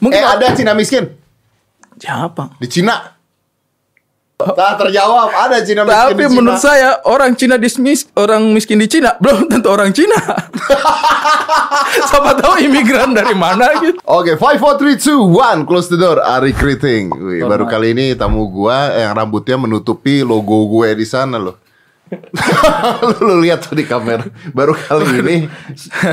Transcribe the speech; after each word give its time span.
Mungkin 0.00 0.18
eh 0.18 0.26
ada 0.26 0.56
Cina 0.56 0.72
miskin 0.72 1.12
siapa? 2.00 2.56
di 2.56 2.66
Cina. 2.66 3.20
Tak 4.40 4.80
terjawab 4.80 5.28
ada 5.36 5.60
Cina 5.60 5.84
miskin 5.84 6.00
Tapi 6.00 6.16
di 6.16 6.24
Cina. 6.24 6.36
menurut 6.40 6.60
saya 6.64 6.90
orang 7.04 7.36
Cina 7.36 7.60
dismis 7.60 8.08
orang 8.16 8.48
miskin 8.56 8.80
di 8.80 8.88
Cina 8.88 9.12
belum 9.22 9.52
tentu 9.52 9.68
orang 9.68 9.92
Cina. 9.92 10.16
Siapa 12.08 12.38
tahu 12.40 12.56
imigran 12.62 13.12
dari 13.12 13.36
mana 13.36 13.68
gitu. 13.84 14.00
Oke, 14.06 14.40
five, 14.40 14.56
four, 14.56 14.80
three, 14.80 14.96
two, 14.96 15.28
one, 15.28 15.68
close 15.68 15.92
the 15.92 15.98
door. 16.00 16.22
Ari 16.22 16.56
Kriting. 16.56 17.12
Wih, 17.12 17.44
baru 17.44 17.68
kali 17.68 17.92
ini 17.92 18.16
tamu 18.16 18.48
gua 18.48 18.88
yang 18.96 19.12
rambutnya 19.12 19.60
menutupi 19.60 20.24
logo 20.24 20.64
gue 20.72 20.88
di 20.96 21.04
sana 21.04 21.36
loh. 21.36 21.60
lu 23.24 23.38
lihat 23.42 23.62
tuh 23.62 23.78
di 23.78 23.86
kamera. 23.86 24.26
Baru 24.50 24.74
kali 24.74 25.22
ini 25.22 25.36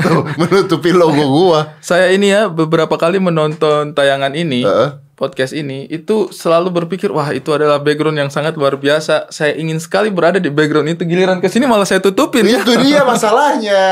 tuh, 0.02 0.22
menutupi 0.38 0.94
logo 0.94 1.22
gua. 1.26 1.74
Saya 1.82 2.14
ini 2.14 2.30
ya 2.30 2.46
beberapa 2.46 2.94
kali 2.94 3.18
menonton 3.18 3.92
tayangan 3.94 4.32
ini, 4.38 4.62
Heeh. 4.62 5.02
podcast 5.18 5.50
ini, 5.50 5.90
itu 5.90 6.30
selalu 6.30 6.70
berpikir 6.70 7.10
wah 7.10 7.34
itu 7.34 7.50
adalah 7.50 7.82
background 7.82 8.18
yang 8.18 8.30
sangat 8.30 8.54
luar 8.54 8.78
biasa. 8.78 9.30
Saya 9.34 9.58
ingin 9.58 9.82
sekali 9.82 10.14
berada 10.14 10.38
di 10.38 10.50
background 10.50 10.94
itu. 10.94 11.02
Giliran 11.02 11.42
ke 11.42 11.50
sini 11.50 11.66
malah 11.66 11.86
saya 11.86 11.98
tutupin. 11.98 12.46
Itu 12.46 12.78
dia 12.78 13.02
masalahnya. 13.10 13.84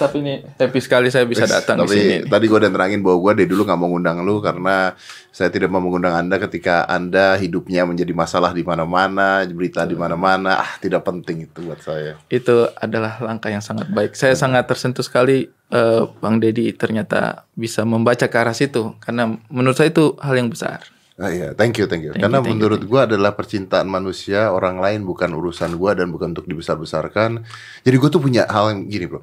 Tapi 0.00 0.16
ini 0.24 0.34
happy 0.56 0.80
sekali 0.80 1.12
saya 1.12 1.28
bisa 1.28 1.44
datang 1.44 1.84
di 1.84 1.92
sini. 1.92 2.16
Tapi 2.24 2.32
tadi 2.32 2.44
gue 2.48 2.58
udah 2.64 2.72
terangin 2.72 3.00
bahwa 3.04 3.16
gue 3.20 3.32
dari 3.44 3.48
dulu 3.52 3.68
nggak 3.68 3.78
mau 3.78 3.88
ngundang 3.92 4.24
lu 4.24 4.40
karena 4.40 4.96
saya 5.28 5.52
tidak 5.52 5.68
mau 5.68 5.84
mengundang 5.84 6.16
anda 6.16 6.40
ketika 6.40 6.88
anda 6.88 7.36
hidupnya 7.36 7.84
menjadi 7.84 8.16
masalah 8.16 8.56
di 8.56 8.64
mana-mana, 8.64 9.44
berita 9.52 9.84
di 9.84 9.92
mana-mana. 9.92 10.64
Ah, 10.64 10.72
tidak 10.80 11.04
penting 11.04 11.44
itu 11.44 11.60
buat 11.60 11.84
saya. 11.84 12.16
Itu 12.32 12.72
adalah 12.80 13.20
langkah 13.20 13.52
yang 13.52 13.60
sangat 13.60 13.92
baik. 13.92 14.16
Saya 14.16 14.32
sangat 14.32 14.64
tersentuh 14.64 15.04
sekali 15.04 15.52
eh, 15.52 16.02
Bang 16.24 16.40
Dedi 16.40 16.72
ternyata 16.72 17.44
bisa 17.52 17.84
membaca 17.84 18.24
ke 18.24 18.36
arah 18.40 18.56
situ 18.56 18.96
karena 19.04 19.36
menurut 19.52 19.76
saya 19.76 19.92
itu 19.92 20.16
hal 20.24 20.32
yang 20.32 20.48
besar. 20.48 20.80
Ah, 21.20 21.28
iya, 21.28 21.52
thank 21.52 21.76
you, 21.76 21.84
thank 21.84 22.00
you. 22.00 22.16
Thank 22.16 22.24
Karena 22.24 22.40
you, 22.40 22.48
thank 22.48 22.56
menurut 22.56 22.80
gua 22.88 23.04
adalah 23.04 23.36
percintaan 23.36 23.84
manusia 23.84 24.48
orang 24.48 24.80
lain 24.80 25.04
bukan 25.04 25.28
urusan 25.36 25.76
gua 25.76 25.92
dan 25.92 26.08
bukan 26.08 26.32
untuk 26.32 26.48
dibesar-besarkan. 26.48 27.44
Jadi 27.84 27.96
gue 28.00 28.08
tuh 28.08 28.24
punya 28.24 28.48
hal 28.48 28.72
yang 28.72 28.88
gini, 28.88 29.04
bro. 29.04 29.20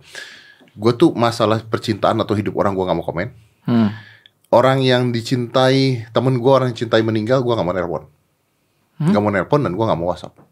Gue 0.77 0.93
tuh 0.93 1.11
masalah 1.17 1.59
percintaan 1.65 2.21
atau 2.21 2.37
hidup 2.37 2.53
orang 2.61 2.77
gua 2.77 2.85
nggak 2.87 2.97
mau 3.01 3.05
komen. 3.05 3.27
Hmm. 3.65 3.89
Orang 4.53 4.79
yang 4.85 5.11
dicintai, 5.11 6.07
temen 6.13 6.39
gua 6.39 6.61
orang 6.61 6.71
yang 6.71 6.79
cintai 6.85 7.01
meninggal, 7.01 7.41
gua 7.41 7.57
nggak 7.57 7.67
mau 7.67 7.75
nelpon. 7.75 8.03
Nggak 9.01 9.21
mau 9.21 9.31
nelpon 9.33 9.61
dan 9.65 9.73
gua 9.73 9.85
nggak 9.89 9.99
mau 9.99 10.09
WhatsApp. 10.13 10.47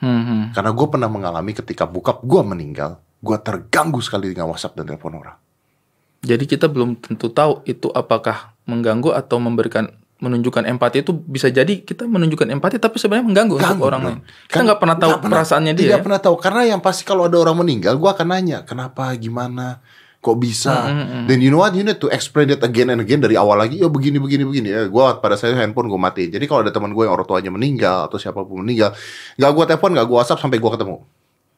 Hmm, 0.00 0.22
hmm. 0.24 0.42
Karena 0.56 0.72
gue 0.72 0.86
pernah 0.88 1.10
mengalami 1.12 1.52
ketika 1.52 1.84
bokap 1.84 2.24
gue 2.24 2.40
meninggal, 2.40 2.96
gue 3.20 3.36
terganggu 3.36 4.00
sekali 4.00 4.32
dengan 4.32 4.48
WhatsApp 4.48 4.80
dan 4.80 4.88
telepon 4.88 5.20
orang. 5.20 5.36
Jadi 6.24 6.44
kita 6.48 6.68
belum 6.68 7.00
tentu 7.00 7.28
tahu 7.28 7.64
itu 7.68 7.92
apakah 7.92 8.56
mengganggu 8.64 9.12
atau 9.12 9.36
memberikan 9.40 9.92
menunjukkan 10.20 10.68
empati 10.68 11.00
itu 11.00 11.12
bisa 11.12 11.48
jadi 11.48 11.80
kita 11.80 12.04
menunjukkan 12.04 12.48
empati 12.52 12.76
tapi 12.76 12.96
sebenarnya 12.96 13.24
mengganggu 13.24 13.54
untuk 13.56 13.66
Ganggu, 13.66 13.84
orang 13.84 14.00
bro. 14.00 14.08
lain. 14.12 14.20
Kita 14.46 14.60
nggak 14.62 14.78
pernah 14.78 14.96
tahu 14.96 15.10
Kan 15.10 15.18
pernah- 15.18 15.32
perasaannya 15.40 15.72
dia. 15.72 15.82
Tidak 15.82 15.98
ya. 15.98 16.04
pernah 16.04 16.20
tahu 16.20 16.34
karena 16.36 16.62
yang 16.68 16.80
pasti 16.80 17.02
kalau 17.02 17.24
ada 17.24 17.36
orang 17.36 17.56
meninggal, 17.56 17.96
gue 17.96 18.06
akan 18.06 18.26
nanya 18.28 18.62
kenapa, 18.62 19.08
gimana, 19.16 19.80
kok 20.18 20.36
bisa. 20.36 20.92
Dan 21.24 21.40
you 21.40 21.48
know 21.48 21.58
what, 21.58 21.72
you 21.72 21.80
need 21.80 21.96
to 21.96 22.06
explain 22.08 22.46
it 22.46 22.60
again 22.60 22.88
and 22.88 23.00
again 23.00 23.18
dari 23.18 23.34
awal 23.34 23.56
lagi. 23.56 23.76
Ya 23.76 23.88
begini, 23.88 24.20
begini, 24.20 24.44
begini. 24.44 24.68
Ya, 24.68 24.84
gue 24.84 25.04
pada 25.18 25.34
saya 25.34 25.56
handphone 25.56 25.88
gue 25.88 25.96
matiin. 25.96 26.28
Jadi 26.28 26.44
kalau 26.44 26.60
ada 26.60 26.68
teman 26.68 26.92
gue 26.92 27.02
yang 27.02 27.12
orang 27.12 27.24
tuanya 27.24 27.48
meninggal 27.48 28.04
atau 28.04 28.16
siapa 28.16 28.44
pun 28.44 28.60
meninggal, 28.60 28.92
nggak 29.34 29.50
gue 29.50 29.64
telepon, 29.66 29.90
nggak 29.96 30.04
gue 30.04 30.16
WhatsApp 30.16 30.38
sampai 30.38 30.60
gue 30.60 30.70
ketemu. 30.70 31.00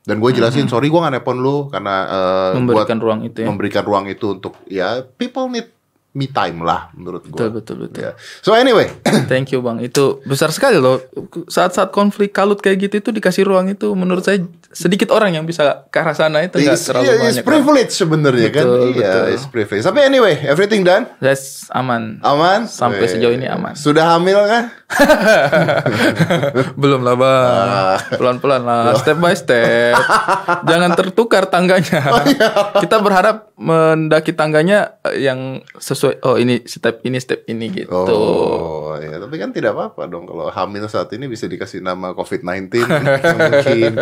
Dan 0.03 0.19
gue 0.19 0.31
jelasin, 0.33 0.67
sorry 0.67 0.87
gue 0.87 0.99
nggak 0.99 1.15
nelpon 1.15 1.39
lu 1.39 1.67
karena 1.67 1.95
eh, 2.07 2.51
Memberikan 2.59 2.99
buat 2.99 3.07
ruang 3.07 3.21
itu 3.23 3.39
ya. 3.39 3.47
memberikan 3.47 3.83
ruang 3.83 4.05
itu 4.07 4.27
untuk 4.33 4.59
ya 4.67 5.03
people 5.05 5.47
need 5.47 5.71
me 6.13 6.29
time 6.29 6.61
lah 6.61 6.93
menurut 6.93 7.25
gue. 7.25 7.33
Betul 7.33 7.49
betul 7.57 7.77
betul. 7.89 8.01
Ya. 8.05 8.13
So 8.45 8.53
anyway, 8.53 8.93
Thank 9.33 9.57
you 9.57 9.65
bang. 9.65 9.81
Itu 9.81 10.21
besar 10.29 10.53
sekali 10.53 10.77
loh. 10.77 11.01
Saat-saat 11.49 11.89
konflik 11.89 12.37
kalut 12.37 12.61
kayak 12.61 12.85
gitu 12.85 12.95
itu 13.01 13.11
dikasih 13.17 13.49
ruang 13.49 13.73
itu 13.73 13.89
menurut 13.97 14.21
saya 14.21 14.45
sedikit 14.73 15.09
orang 15.13 15.37
yang 15.37 15.45
bisa 15.49 15.89
ke 15.89 16.01
arah 16.01 16.13
sana 16.13 16.45
itu 16.45 16.61
nggak 16.61 16.81
terlalu 16.81 17.05
yeah, 17.09 17.17
banyak. 17.17 17.33
it's 17.33 17.41
privilege 17.45 17.93
sebenarnya 17.93 18.49
kan. 18.53 18.65
Betul, 18.65 18.81
Iya, 18.93 19.09
betul. 19.09 19.25
it's 19.33 19.47
privilege. 19.49 19.85
Tapi 19.85 20.01
anyway, 20.05 20.35
everything 20.45 20.85
done. 20.85 21.09
That's 21.21 21.69
aman. 21.73 22.21
Aman? 22.21 22.69
Sampai 22.69 23.09
Weh. 23.09 23.13
sejauh 23.13 23.33
ini 23.33 23.49
aman. 23.49 23.73
Sudah 23.73 24.17
hamil 24.17 24.37
kan? 24.45 24.69
Belum 26.81 27.01
lah 27.01 27.17
bang. 27.17 27.69
Ah. 27.73 27.97
Pelan-pelan 28.17 28.63
lah. 28.65 28.97
Step 29.01 29.17
by 29.17 29.33
step. 29.33 29.97
Jangan 30.71 30.93
tertukar 30.93 31.49
tangganya. 31.49 32.01
Oh, 32.13 32.25
iya. 32.29 32.49
Kita 32.81 33.01
berharap 33.01 33.52
mendaki 33.63 34.35
tangganya 34.35 34.99
eh, 35.07 35.31
yang 35.31 35.63
sesuai. 35.79 36.19
Oh 36.27 36.35
ini 36.35 36.67
step 36.67 36.99
ini 37.07 37.23
step 37.23 37.47
ini 37.47 37.71
gitu. 37.71 37.95
Oh, 37.95 38.99
ya. 38.99 39.23
Tapi 39.23 39.39
kan 39.39 39.55
tidak 39.55 39.79
apa-apa 39.79 40.11
dong 40.11 40.27
kalau 40.27 40.51
hamil 40.51 40.91
saat 40.91 41.15
ini 41.15 41.31
bisa 41.31 41.47
dikasih 41.47 41.79
nama 41.79 42.11
COVID-19 42.13 42.83
mungkin 43.39 43.93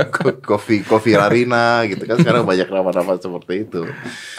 Kofi 0.41 0.81
Kofi 0.81 1.13
Rarina 1.13 1.85
gitu 1.85 2.09
kan 2.09 2.17
sekarang 2.17 2.49
banyak 2.49 2.73
nama-nama 2.73 3.21
seperti 3.21 3.69
itu. 3.69 3.85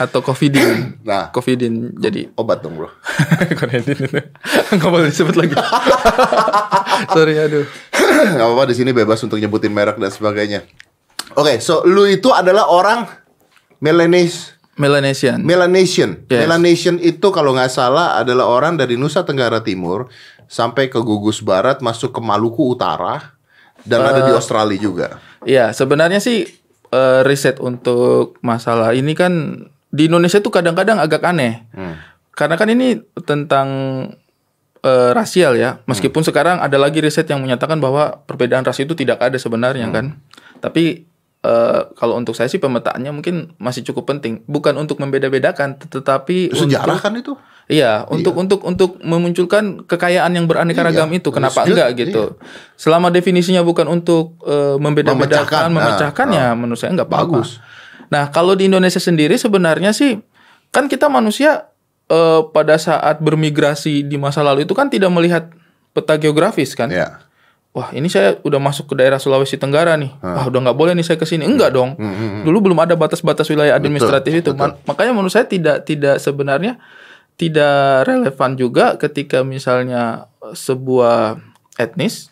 Atau 0.01 0.25
covidin. 0.25 0.73
Nah, 1.01 1.33
Covidin 1.33 1.91
jadi 1.97 2.31
obat 2.39 2.63
dong, 2.63 2.77
Bro. 2.77 2.87
Covidin 3.59 3.97
itu 3.99 4.21
nggak 4.71 4.91
boleh 4.91 5.09
disebut 5.11 5.35
lagi. 5.35 5.55
Sorry 7.15 7.35
aduh. 7.35 7.65
Gak 8.37 8.45
apa-apa 8.45 8.69
di 8.69 8.75
sini 8.77 8.91
bebas 8.93 9.19
untuk 9.25 9.41
nyebutin 9.41 9.73
merek 9.73 9.97
dan 9.97 10.13
sebagainya. 10.13 10.63
Oke, 11.35 11.63
so 11.63 11.83
lu 11.87 12.05
itu 12.07 12.29
adalah 12.31 12.67
orang 12.69 13.07
Melanes 13.81 14.60
Melanesian. 14.81 15.39
Melanesian. 15.45 16.25
Yes. 16.25 16.49
Melanesian 16.49 16.97
itu 16.97 17.29
kalau 17.29 17.53
nggak 17.53 17.69
salah 17.69 18.17
adalah 18.17 18.49
orang 18.49 18.73
dari 18.75 18.97
Nusa 18.97 19.21
Tenggara 19.21 19.61
Timur 19.61 20.09
sampai 20.49 20.89
ke 20.89 20.97
Gugus 20.97 21.39
Barat 21.39 21.79
masuk 21.79 22.09
ke 22.09 22.19
Maluku 22.19 22.73
Utara 22.73 23.37
dan 23.85 24.01
ada 24.01 24.25
Eh. 24.25 24.27
di 24.27 24.33
Australia 24.33 24.75
juga. 24.75 25.07
Iya, 25.45 25.71
sebenarnya 25.71 26.17
sih 26.17 26.49
eh, 26.91 27.21
riset 27.23 27.61
untuk 27.63 28.35
masalah 28.43 28.91
ini 28.91 29.15
kan 29.15 29.63
di 29.87 30.11
Indonesia 30.11 30.43
tuh 30.43 30.51
kadang-kadang 30.51 30.99
agak 30.99 31.23
aneh. 31.23 31.63
Hmm. 31.71 31.95
Karena 32.33 32.59
kan 32.59 32.67
ini 32.67 32.99
tentang 33.23 33.67
eh, 34.81 35.11
rasial 35.13 35.55
ya. 35.55 35.79
Meskipun 35.85 36.25
sekarang 36.25 36.57
ada 36.57 36.73
lagi 36.75 36.99
riset 36.99 37.29
yang 37.29 37.39
menyatakan 37.39 37.77
bahwa 37.77 38.25
perbedaan 38.25 38.65
ras 38.65 38.81
itu 38.81 38.91
tidak 38.91 39.21
ada 39.21 39.37
sebenarnya 39.37 39.87
kan. 39.93 40.17
Tapi 40.57 41.05
eh, 41.41 41.81
kalau 41.97 42.17
untuk 42.17 42.37
saya 42.37 42.47
sih 42.47 42.61
pemetaannya 42.61 43.11
mungkin 43.13 43.53
masih 43.57 43.81
cukup 43.85 44.13
penting. 44.13 44.45
Bukan 44.45 44.77
untuk 44.77 45.01
membeda-bedakan, 45.01 45.81
tetapi 45.81 46.53
Sejarah 46.53 46.97
untuk 46.97 47.03
kan 47.03 47.13
itu? 47.17 47.33
Iya, 47.71 48.03
untuk 48.11 48.35
untuk 48.35 48.59
untuk 48.67 48.99
memunculkan 48.99 49.87
kekayaan 49.87 50.35
yang 50.35 50.45
beraneka 50.49 50.83
ragam 50.83 51.07
Iya, 51.07 51.23
itu. 51.23 51.29
Kenapa 51.31 51.63
good, 51.63 51.71
enggak 51.71 51.89
gitu? 51.95 52.23
Selama 52.75 53.07
definisinya 53.13 53.63
bukan 53.63 53.87
untuk 53.87 54.35
Memecahkan, 54.43 54.81
membeda-bedakan, 54.83 55.61
nah, 55.71 55.75
memecahkan 55.79 56.27
ya 56.35 56.47
menurut 56.51 56.79
saya 56.79 56.91
enggak 56.91 57.07
apa-apa. 57.07 57.41
Bagus. 57.41 57.63
Nah, 58.11 58.27
kalau 58.27 58.59
di 58.59 58.67
Indonesia 58.67 58.99
sendiri 58.99 59.39
sebenarnya 59.39 59.95
sih 59.95 60.19
kan 60.75 60.91
kita 60.91 61.07
manusia 61.07 61.71
eh, 62.11 62.41
pada 62.51 62.75
saat 62.75 63.23
bermigrasi 63.23 64.03
di 64.03 64.19
masa 64.19 64.43
lalu 64.43 64.67
itu 64.67 64.75
kan 64.75 64.91
tidak 64.91 65.07
melihat 65.07 65.47
peta 65.95 66.19
geografis 66.19 66.75
kan. 66.75 66.91
Ya. 66.91 67.23
Wah, 67.71 67.87
ini 67.89 68.05
saya 68.05 68.35
udah 68.37 68.59
masuk 68.59 68.83
ke 68.85 68.95
daerah 68.95 69.15
Sulawesi 69.15 69.55
Tenggara 69.55 69.95
nih. 69.95 70.11
Wah, 70.17 70.43
udah 70.45 70.59
nggak 70.61 70.75
boleh 70.75 70.91
nih 70.91 71.03
saya 71.03 71.15
ke 71.15 71.23
sini. 71.23 71.45
Enggak 71.45 71.71
dong. 71.71 71.95
Dulu 72.43 72.57
belum 72.61 72.77
ada 72.77 72.93
batas-batas 72.93 73.47
wilayah 73.47 73.77
administratif 73.77 74.31
itu. 74.35 74.51
Ma- 74.51 74.59
Makanya 74.85 75.11
menurut 75.11 75.31
saya 75.31 75.45
tidak 75.45 75.83
tidak 75.83 76.17
sebenarnya 76.17 76.75
tidak 77.33 77.79
relevan 78.05 78.51
juga 78.53 78.95
ketika 78.95 79.41
misalnya 79.41 80.27
sebuah 80.51 81.39
etnis 81.75 82.27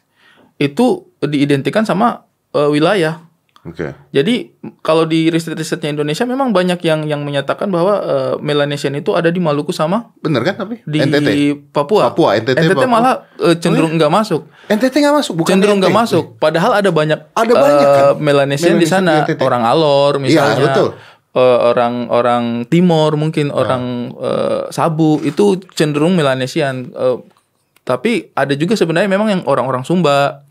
itu 0.57 0.85
diidentikan 1.19 1.83
sama 1.83 2.27
eh, 2.51 2.67
wilayah. 2.67 3.23
Oke. 3.67 3.91
Jadi 4.15 4.55
kalau 4.79 5.03
di 5.03 5.27
riset-risetnya 5.27 5.91
Indonesia 5.91 6.23
memang 6.23 6.55
banyak 6.55 6.79
yang 6.79 7.03
yang 7.03 7.27
menyatakan 7.27 7.67
bahwa 7.67 7.99
eh, 7.99 8.33
Melanesian 8.39 8.95
itu 8.95 9.11
ada 9.19 9.27
di 9.27 9.43
Maluku 9.43 9.75
sama 9.75 10.15
Bener 10.23 10.47
kan 10.47 10.63
tapi? 10.63 10.79
di 10.87 11.03
NTT. 11.03 11.29
Papua. 11.75 12.07
Papua, 12.07 12.39
NTT, 12.39 12.55
Papua. 12.71 12.87
malah 12.87 13.13
eh, 13.35 13.59
cenderung 13.59 13.99
nggak 13.99 14.07
masuk 14.07 14.47
NTT 14.69 14.95
nggak 15.03 15.15
masuk, 15.19 15.33
bukan 15.43 15.51
cenderung 15.59 15.83
nggak 15.83 15.91
NTT. 15.91 16.01
masuk. 16.07 16.25
Padahal 16.39 16.71
ada 16.77 16.87
banyak 16.93 17.19
Ada 17.35 17.53
banyak, 17.53 17.83
eh, 17.83 17.95
kan? 17.97 18.05
Melanesian 18.21 18.77
di 18.79 18.85
Melanesian 18.87 19.03
sana, 19.03 19.11
di 19.11 19.33
NTT. 19.33 19.39
orang 19.43 19.63
Alor 19.67 20.13
misalnya, 20.23 20.55
Iya, 20.55 20.65
betul. 20.71 20.89
orang-orang 21.69 22.43
Timor 22.69 23.17
mungkin 23.17 23.49
orang 23.51 24.13
eh, 24.17 24.61
Sabu 24.71 25.19
itu 25.21 25.59
cenderung 25.75 26.15
Melanesian. 26.15 26.89
Eh, 26.93 27.17
tapi 27.83 28.29
ada 28.37 28.53
juga 28.53 28.77
sebenarnya 28.77 29.09
memang 29.09 29.27
yang 29.29 29.41
orang-orang 29.49 29.81
Sumba 29.81 30.45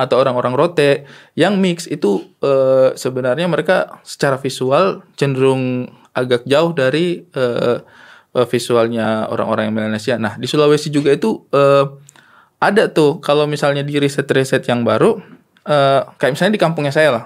atau 0.00 0.16
orang-orang 0.16 0.56
Rote 0.56 1.04
yang 1.36 1.60
mix 1.60 1.84
itu 1.84 2.24
eh, 2.40 2.96
sebenarnya 2.96 3.44
mereka 3.44 4.00
secara 4.00 4.40
visual 4.40 5.04
cenderung 5.20 5.92
agak 6.16 6.48
jauh 6.48 6.72
dari 6.72 7.20
eh, 7.20 7.78
visualnya 8.30 9.26
orang-orang 9.28 9.68
yang 9.68 9.76
Melanesia. 9.76 10.14
Nah 10.16 10.40
di 10.40 10.48
Sulawesi 10.48 10.88
juga 10.88 11.12
itu 11.12 11.44
eh, 11.52 11.84
ada 12.60 12.88
tuh 12.88 13.20
kalau 13.20 13.44
misalnya 13.44 13.84
di 13.84 14.00
riset-riset 14.00 14.64
yang 14.64 14.80
baru 14.88 15.20
eh, 15.68 16.00
kayak 16.16 16.32
misalnya 16.32 16.56
di 16.56 16.62
kampungnya 16.62 16.94
saya 16.96 17.10
lah 17.12 17.24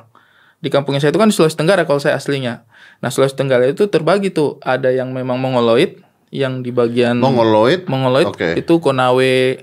di 0.58 0.72
kampungnya 0.72 0.98
saya 0.98 1.14
itu 1.14 1.20
kan 1.20 1.30
di 1.30 1.36
Sulawesi 1.36 1.60
Tenggara 1.60 1.84
kalau 1.86 2.00
saya 2.00 2.16
aslinya 2.16 2.64
nah 3.04 3.12
Sulawesi 3.12 3.36
Tenggara 3.36 3.68
itu 3.68 3.84
terbagi 3.86 4.32
tuh 4.32 4.56
ada 4.64 4.88
yang 4.88 5.12
memang 5.12 5.36
mongoloid 5.36 6.00
yang 6.34 6.66
di 6.66 6.74
bagian 6.74 7.22
Mongoloid. 7.22 7.86
Mongoloid 7.86 8.26
Oke. 8.34 8.58
itu 8.58 8.82
Konawe, 8.82 9.62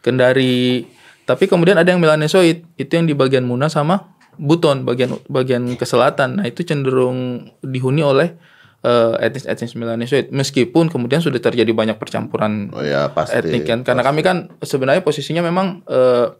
Kendari. 0.00 0.95
Tapi 1.26 1.50
kemudian 1.50 1.74
ada 1.74 1.90
yang 1.90 1.98
Melanesoid, 1.98 2.62
itu 2.78 2.92
yang 2.94 3.10
di 3.10 3.14
bagian 3.18 3.42
Muna 3.42 3.66
sama 3.66 4.14
Buton, 4.38 4.86
bagian 4.86 5.18
bagian 5.26 5.66
ke 5.74 5.82
selatan. 5.82 6.38
Nah, 6.38 6.46
itu 6.46 6.62
cenderung 6.62 7.50
dihuni 7.66 8.06
oleh 8.06 8.38
eh, 8.86 9.14
etnis-etnis 9.26 9.74
Melanesoid. 9.74 10.30
Meskipun 10.30 10.86
kemudian 10.86 11.18
sudah 11.18 11.42
terjadi 11.42 11.72
banyak 11.74 11.98
percampuran 11.98 12.70
Oh 12.70 12.84
ya 12.84 13.10
pasti. 13.10 13.42
etnik 13.42 13.66
kan. 13.66 13.82
Karena 13.82 14.06
kami 14.06 14.22
kan 14.22 14.54
sebenarnya 14.62 15.02
posisinya 15.02 15.42
memang 15.42 15.82
eh, 15.90 16.30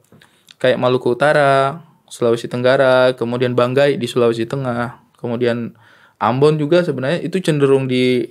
kayak 0.62 0.78
Maluku 0.78 1.18
Utara, 1.18 1.82
Sulawesi 2.06 2.46
Tenggara, 2.46 3.18
kemudian 3.18 3.58
Banggai 3.58 3.98
di 3.98 4.06
Sulawesi 4.06 4.46
Tengah, 4.46 5.02
kemudian 5.18 5.74
Ambon 6.16 6.56
juga 6.56 6.80
sebenarnya 6.80 7.20
itu 7.26 7.42
cenderung 7.42 7.90
di 7.90 8.22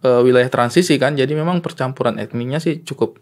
eh, 0.00 0.20
wilayah 0.24 0.48
transisi 0.48 0.96
kan. 0.96 1.18
Jadi 1.18 1.36
memang 1.36 1.60
percampuran 1.60 2.16
etniknya 2.16 2.62
sih 2.62 2.80
cukup 2.80 3.20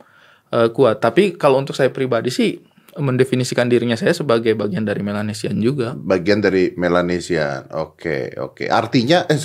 eh, 0.52 0.68
kuat. 0.70 1.02
Tapi 1.02 1.38
kalau 1.38 1.62
untuk 1.62 1.74
saya 1.74 1.90
pribadi 1.90 2.30
sih 2.30 2.58
mendefinisikan 2.98 3.70
dirinya 3.70 3.94
saya 3.94 4.10
sebagai 4.10 4.58
bagian 4.58 4.82
dari 4.82 5.00
Melanesian 5.06 5.54
juga. 5.62 5.94
Bagian 5.94 6.42
dari 6.42 6.74
Melanesian. 6.74 7.70
Oke, 7.78 8.34
oke. 8.34 8.66
Artinya 8.66 9.30
eh, 9.30 9.38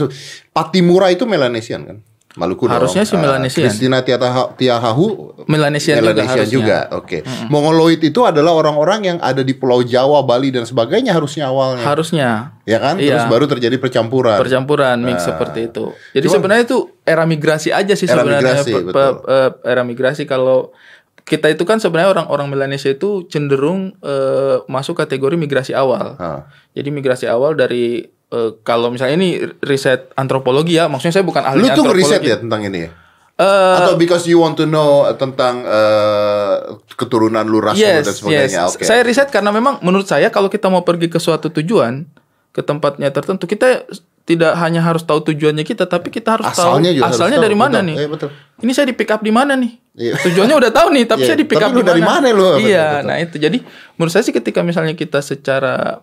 Patimura 0.49 1.13
itu 1.13 1.29
Melanesian 1.29 1.81
kan? 1.85 1.97
Maluku 2.35 2.67
dong. 2.67 2.75
Harusnya 2.75 3.01
sih 3.01 3.15
Ah, 3.15 3.23
Melanesian. 3.23 3.63
Christina 3.63 4.03
Tiahahu, 4.51 5.05
Melanesian, 5.45 5.97
juga 5.97 6.11
Melanesian 6.11 6.35
harusnya. 6.35 6.51
juga. 6.51 6.77
Oke. 6.93 7.17
Mongoloid 7.47 8.01
itu 8.01 8.21
adalah 8.21 8.51
orang-orang 8.53 8.99
yang 9.05 9.17
ada 9.19 9.39
di 9.39 9.51
Pulau 9.51 9.79
Jawa, 9.81 10.19
Bali 10.21 10.49
dan 10.49 10.63
sebagainya 10.63 11.11
harusnya 11.11 11.47
awalnya. 11.47 11.81
Harusnya 11.81 12.29
ya 12.63 12.77
kan? 12.77 12.95
Iya. 12.97 13.15
Terus 13.17 13.27
baru 13.29 13.45
terjadi 13.47 13.75
percampuran. 13.77 14.35
percampuran 14.35 14.97
mix 14.99 15.23
seperti 15.23 15.69
itu. 15.69 15.95
Jadi 16.11 16.27
sebenarnya 16.27 16.63
itu 16.65 16.77
era 17.01 17.23
migrasi 17.23 17.69
aja 17.69 17.93
sih 17.93 18.03
Era 18.03 18.19
sebenarnya 18.19 18.43
migrasi, 18.53 18.71
Pe- 18.71 18.83
betul. 18.83 19.13
pe- 19.21 19.53
era 19.63 19.81
migrasi 19.81 20.23
kalau 20.23 20.75
kita 21.21 21.49
itu 21.49 21.63
kan 21.63 21.79
sebenarnya 21.79 22.11
orang-orang 22.11 22.47
Melanesia 22.47 22.91
itu 22.91 23.25
cenderung 23.25 23.95
eh, 23.97 24.57
masuk 24.65 24.93
kategori 24.95 25.33
migrasi 25.35 25.71
awal. 25.71 26.13
Ah. 26.15 26.45
Jadi 26.71 26.91
migrasi 26.91 27.25
awal 27.25 27.55
dari 27.55 28.05
eh, 28.35 28.49
kalau 28.61 28.91
misalnya 28.91 29.15
ini 29.15 29.29
riset 29.61 30.11
antropologi 30.13 30.75
ya, 30.75 30.85
maksudnya 30.85 31.15
saya 31.15 31.25
bukan 31.25 31.41
ahli 31.41 31.63
Lu 31.63 31.71
tuh 31.71 31.87
antropologi. 31.87 32.03
riset 32.03 32.21
ya 32.21 32.35
tentang 32.35 32.61
ini 32.61 32.79
ya? 32.83 32.89
Eh, 33.35 33.75
Atau 33.77 33.95
because 33.95 34.23
you 34.25 34.39
want 34.39 34.55
to 34.55 34.63
know 34.63 35.03
tentang 35.15 35.63
eh, 35.63 36.55
keturunan 36.93 37.43
lu, 37.43 37.59
ras 37.59 37.75
yes, 37.75 38.03
dan 38.03 38.13
sebagainya. 38.13 38.61
yes. 38.63 38.75
Oke. 38.75 38.83
Saya 38.83 39.03
riset 39.03 39.27
karena 39.27 39.51
memang 39.51 39.79
menurut 39.79 40.05
saya 40.05 40.27
kalau 40.29 40.47
kita 40.47 40.67
mau 40.67 40.83
pergi 40.83 41.07
ke 41.07 41.19
suatu 41.19 41.47
tujuan, 41.49 42.07
ke 42.51 42.59
tempatnya 42.59 43.11
tertentu, 43.11 43.43
kita 43.43 43.83
tidak 44.25 44.57
hanya 44.57 44.81
harus 44.81 45.03
tahu 45.03 45.21
tujuannya 45.21 45.61
kita, 45.61 45.85
tapi 45.85 46.09
kita 46.09 46.39
harus 46.39 46.49
Asalnya 46.49 46.89
tahu 46.89 47.03
harus 47.03 47.13
asalnya 47.13 47.37
tahu. 47.37 47.45
dari 47.45 47.55
mana 47.55 47.77
Betul. 47.77 47.85
nih. 47.85 47.95
Iya, 47.95 48.07
betul. 48.09 48.29
Ini 48.57 48.71
saya 48.71 48.85
di 48.87 48.95
pick 48.95 49.11
up 49.11 49.21
di 49.21 49.29
mana 49.29 49.53
nih? 49.53 49.71
Iya. 49.95 50.13
Tujuannya 50.17 50.55
udah 50.55 50.71
tahu 50.73 50.87
nih, 50.95 51.03
tapi 51.05 51.21
Iya, 51.21 51.27
saya 51.27 51.37
di 51.37 51.45
pick 51.45 51.61
up 51.61 51.71
di 51.71 51.83
dari 51.83 52.01
mana 52.01 52.25
lu? 52.31 52.57
Iya, 52.57 52.87
betul. 52.89 53.05
nah 53.05 53.15
itu. 53.19 53.35
Jadi 53.37 53.57
menurut 53.93 54.11
saya 54.11 54.23
sih 54.23 54.33
ketika 54.33 54.63
misalnya 54.63 54.95
kita 54.95 55.19
secara 55.19 56.01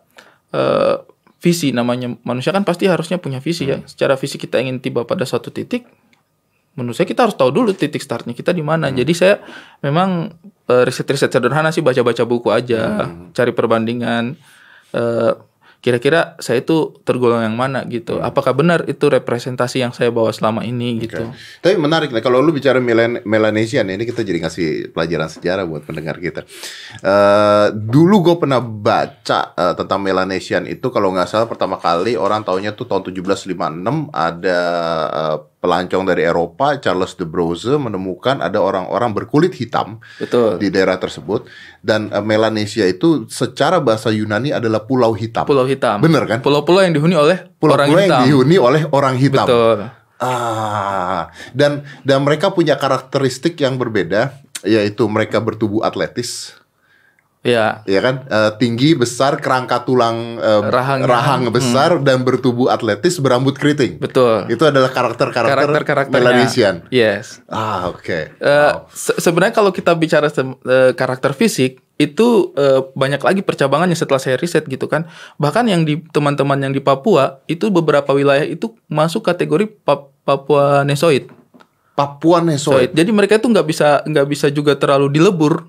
eh, 0.52 0.94
visi 1.42 1.74
namanya 1.74 2.14
manusia 2.22 2.54
kan 2.54 2.62
pasti 2.62 2.86
harusnya 2.86 3.18
punya 3.18 3.42
visi 3.42 3.66
Hmm. 3.66 3.72
ya. 3.74 3.78
Secara 3.82 4.14
visi 4.14 4.38
kita 4.38 4.62
ingin 4.62 4.78
tiba 4.78 5.02
pada 5.02 5.26
suatu 5.26 5.50
titik, 5.50 5.82
menurut 6.72 6.94
saya 6.94 7.04
kita 7.04 7.26
harus 7.26 7.34
tahu 7.34 7.50
dulu 7.50 7.74
titik 7.74 7.98
startnya 7.98 8.30
kita 8.32 8.54
di 8.54 8.62
mana. 8.62 8.88
Hmm. 8.88 8.96
Jadi 8.96 9.12
saya 9.12 9.34
memang 9.82 10.30
eh, 10.62 10.82
riset-riset 10.86 11.28
sederhana 11.28 11.74
sih 11.74 11.82
baca-baca 11.82 12.22
buku 12.22 12.48
aja, 12.48 13.10
Hmm. 13.10 13.34
cari 13.34 13.50
perbandingan. 13.50 14.38
eh, 14.92 15.32
Kira-kira 15.82 16.38
saya 16.38 16.62
itu 16.62 16.94
tergolong 17.02 17.42
yang 17.42 17.58
mana 17.58 17.82
gitu? 17.90 18.22
Hmm. 18.22 18.30
Apakah 18.30 18.54
benar 18.54 18.86
itu 18.86 19.10
representasi 19.10 19.82
yang 19.82 19.90
saya 19.90 20.14
bawa 20.14 20.30
selama 20.30 20.62
ini 20.62 21.02
gitu? 21.02 21.26
Tapi 21.58 21.74
menarik 21.74 22.14
nih 22.14 22.22
kalau 22.22 22.38
lu 22.38 22.54
bicara 22.54 22.78
Melan 22.78 23.18
Melanesian 23.26 23.90
ini 23.90 24.06
kita 24.06 24.22
jadi 24.22 24.46
ngasih 24.46 24.94
pelajaran 24.94 25.26
sejarah 25.26 25.66
buat 25.66 25.82
pendengar 25.82 26.22
kita. 26.22 26.46
Eh 27.02 27.66
dulu 27.74 28.30
gue 28.30 28.36
pernah 28.38 28.62
baca 28.62 29.58
eh, 29.58 29.74
tentang 29.74 30.00
Melanesian 30.06 30.70
itu 30.70 30.86
kalau 30.94 31.10
nggak 31.10 31.26
salah 31.26 31.50
pertama 31.50 31.82
kali 31.82 32.14
orang 32.14 32.46
taunya 32.46 32.70
tuh 32.78 32.86
tahun 32.86 33.02
1756 33.02 34.14
ada 34.14 34.60
eh, 35.10 35.36
pelancong 35.62 36.02
dari 36.02 36.26
Eropa 36.26 36.74
Charles 36.82 37.14
de 37.14 37.22
Broze 37.22 37.78
menemukan 37.78 38.42
ada 38.42 38.58
orang-orang 38.58 39.14
berkulit 39.14 39.54
hitam 39.54 40.02
Betul. 40.18 40.58
di 40.58 40.74
daerah 40.74 40.98
tersebut 40.98 41.46
dan 41.78 42.10
eh, 42.10 42.18
Melanesia 42.18 42.82
itu 42.90 43.30
secara 43.30 43.78
bahasa 43.78 44.10
Yunani 44.10 44.50
adalah 44.50 44.82
pulau 44.82 45.14
hitam. 45.14 45.46
Pulau 45.46 45.62
hitam. 45.70 46.02
Bener 46.02 46.26
kan? 46.26 46.42
Pulau-pulau 46.42 46.82
yang 46.82 46.98
dihuni 46.98 47.14
oleh 47.14 47.38
orang 47.62 47.86
Pulau-pulau 47.86 48.02
hitam. 48.02 48.10
yang 48.10 48.26
dihuni 48.26 48.56
oleh 48.58 48.82
orang 48.90 49.14
hitam. 49.14 49.46
Betul. 49.46 49.78
Ah, 50.22 51.30
dan 51.50 51.82
dan 52.06 52.22
mereka 52.22 52.54
punya 52.54 52.78
karakteristik 52.78 53.58
yang 53.58 53.74
berbeda, 53.74 54.38
yaitu 54.62 55.10
mereka 55.10 55.42
bertubuh 55.42 55.82
atletis, 55.82 56.54
Ya. 57.42 57.82
ya 57.84 57.98
kan, 57.98 58.22
Eh, 58.22 58.50
tinggi, 58.56 58.94
besar, 58.94 59.34
kerangka 59.36 59.82
tulang 59.82 60.38
eh, 60.38 60.62
Rahangnya. 60.62 61.10
rahang 61.10 61.42
besar 61.50 61.98
dan 61.98 62.22
bertubuh 62.22 62.70
atletis, 62.70 63.18
berambut 63.18 63.58
keriting. 63.58 63.98
Betul. 63.98 64.46
Itu 64.46 64.62
adalah 64.62 64.88
karakter-karakter 64.88 65.50
Karakter-karakternya. 65.58 66.22
Melanesian. 66.22 66.74
Yes. 66.88 67.42
Ah, 67.44 67.90
oke. 67.90 68.30
Eh, 68.32 68.72
se- 68.88 69.18
sebenarnya 69.18 69.52
kalau 69.52 69.70
kita 69.70 69.90
bicara 69.92 70.30
eh, 70.30 70.94
karakter 70.94 71.34
fisik 71.34 71.82
itu 71.98 72.26
eh, 72.54 72.78
banyak 72.88 73.18
lagi 73.18 73.42
percabangannya 73.42 73.94
setelah 73.94 74.22
saya 74.22 74.38
riset 74.38 74.62
gitu 74.64 74.86
kan. 74.86 75.10
Bahkan 75.36 75.66
yang 75.66 75.82
di 75.82 75.98
teman-teman 76.08 76.56
yang 76.56 76.70
di 76.70 76.78
Papua 76.78 77.42
itu 77.44 77.68
beberapa 77.68 78.14
wilayah 78.14 78.46
itu 78.46 78.70
masuk 78.86 79.18
kategori 79.20 79.66
Pa- 79.82 80.14
Papua 80.22 80.86
Nesoid. 80.86 81.26
Papua 81.92 82.38
Nesoid. 82.38 82.88
Soid. 82.88 82.90
Jadi 82.94 83.10
mereka 83.10 83.36
itu 83.36 83.50
nggak 83.50 83.66
bisa 83.66 84.00
nggak 84.06 84.26
bisa 84.26 84.46
juga 84.48 84.72
terlalu 84.72 85.10
dilebur 85.10 85.66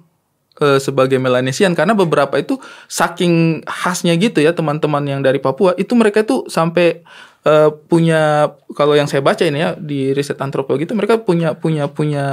eh, 0.59 0.77
sebagai 0.77 1.17
Melanesian 1.17 1.73
karena 1.73 1.93
beberapa 1.93 2.37
itu 2.37 2.59
saking 2.85 3.65
khasnya 3.65 4.13
gitu 4.17 4.43
ya 4.43 4.53
teman-teman 4.53 5.01
yang 5.07 5.21
dari 5.21 5.39
Papua 5.39 5.73
itu 5.77 5.93
mereka 5.95 6.21
itu 6.21 6.45
sampai 6.45 7.01
eh, 7.43 7.69
punya 7.87 8.51
kalau 8.73 8.93
yang 8.93 9.05
saya 9.05 9.21
baca 9.21 9.43
ini 9.45 9.59
ya 9.61 9.73
di 9.77 10.13
riset 10.13 10.37
antropologi 10.41 10.85
itu 10.85 10.93
mereka 10.93 11.21
punya 11.21 11.53
punya 11.53 11.89
punya 11.89 12.25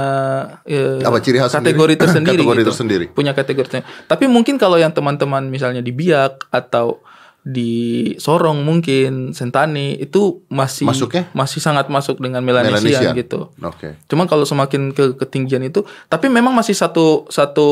eh, 0.65 1.01
Apa 1.01 1.21
ciri 1.21 1.37
khas 1.37 1.53
kategori 1.53 1.97
sendiri? 1.97 2.01
tersendiri 2.01 2.37
Kategori 2.37 2.59
gitu. 2.61 2.69
tersendiri. 2.73 3.05
punya 3.11 3.31
kategori 3.33 3.65
tersendiri. 3.69 3.89
Tapi 4.05 4.25
mungkin 4.29 4.57
kalau 4.57 4.77
yang 4.77 4.93
teman-teman 4.93 5.49
misalnya 5.49 5.81
di 5.81 5.93
Biak 5.93 6.49
atau 6.49 7.01
di 7.43 7.73
Sorong 8.15 8.61
mungkin 8.61 9.33
Sentani 9.33 9.97
itu 9.97 10.45
masih 10.47 10.85
Masuknya? 10.85 11.25
masih 11.31 11.57
sangat 11.57 11.89
masuk 11.89 12.17
dengan 12.17 12.39
Melanesian, 12.39 12.77
Melanesian. 13.01 13.13
gitu. 13.17 13.49
Oke. 13.59 13.97
Cuma 14.05 14.25
kalau 14.25 14.45
semakin 14.45 14.91
ke 14.91 15.17
ketinggian 15.17 15.63
itu, 15.63 15.81
tapi 16.05 16.27
memang 16.27 16.53
masih 16.53 16.71
satu 16.71 17.25
satu 17.27 17.67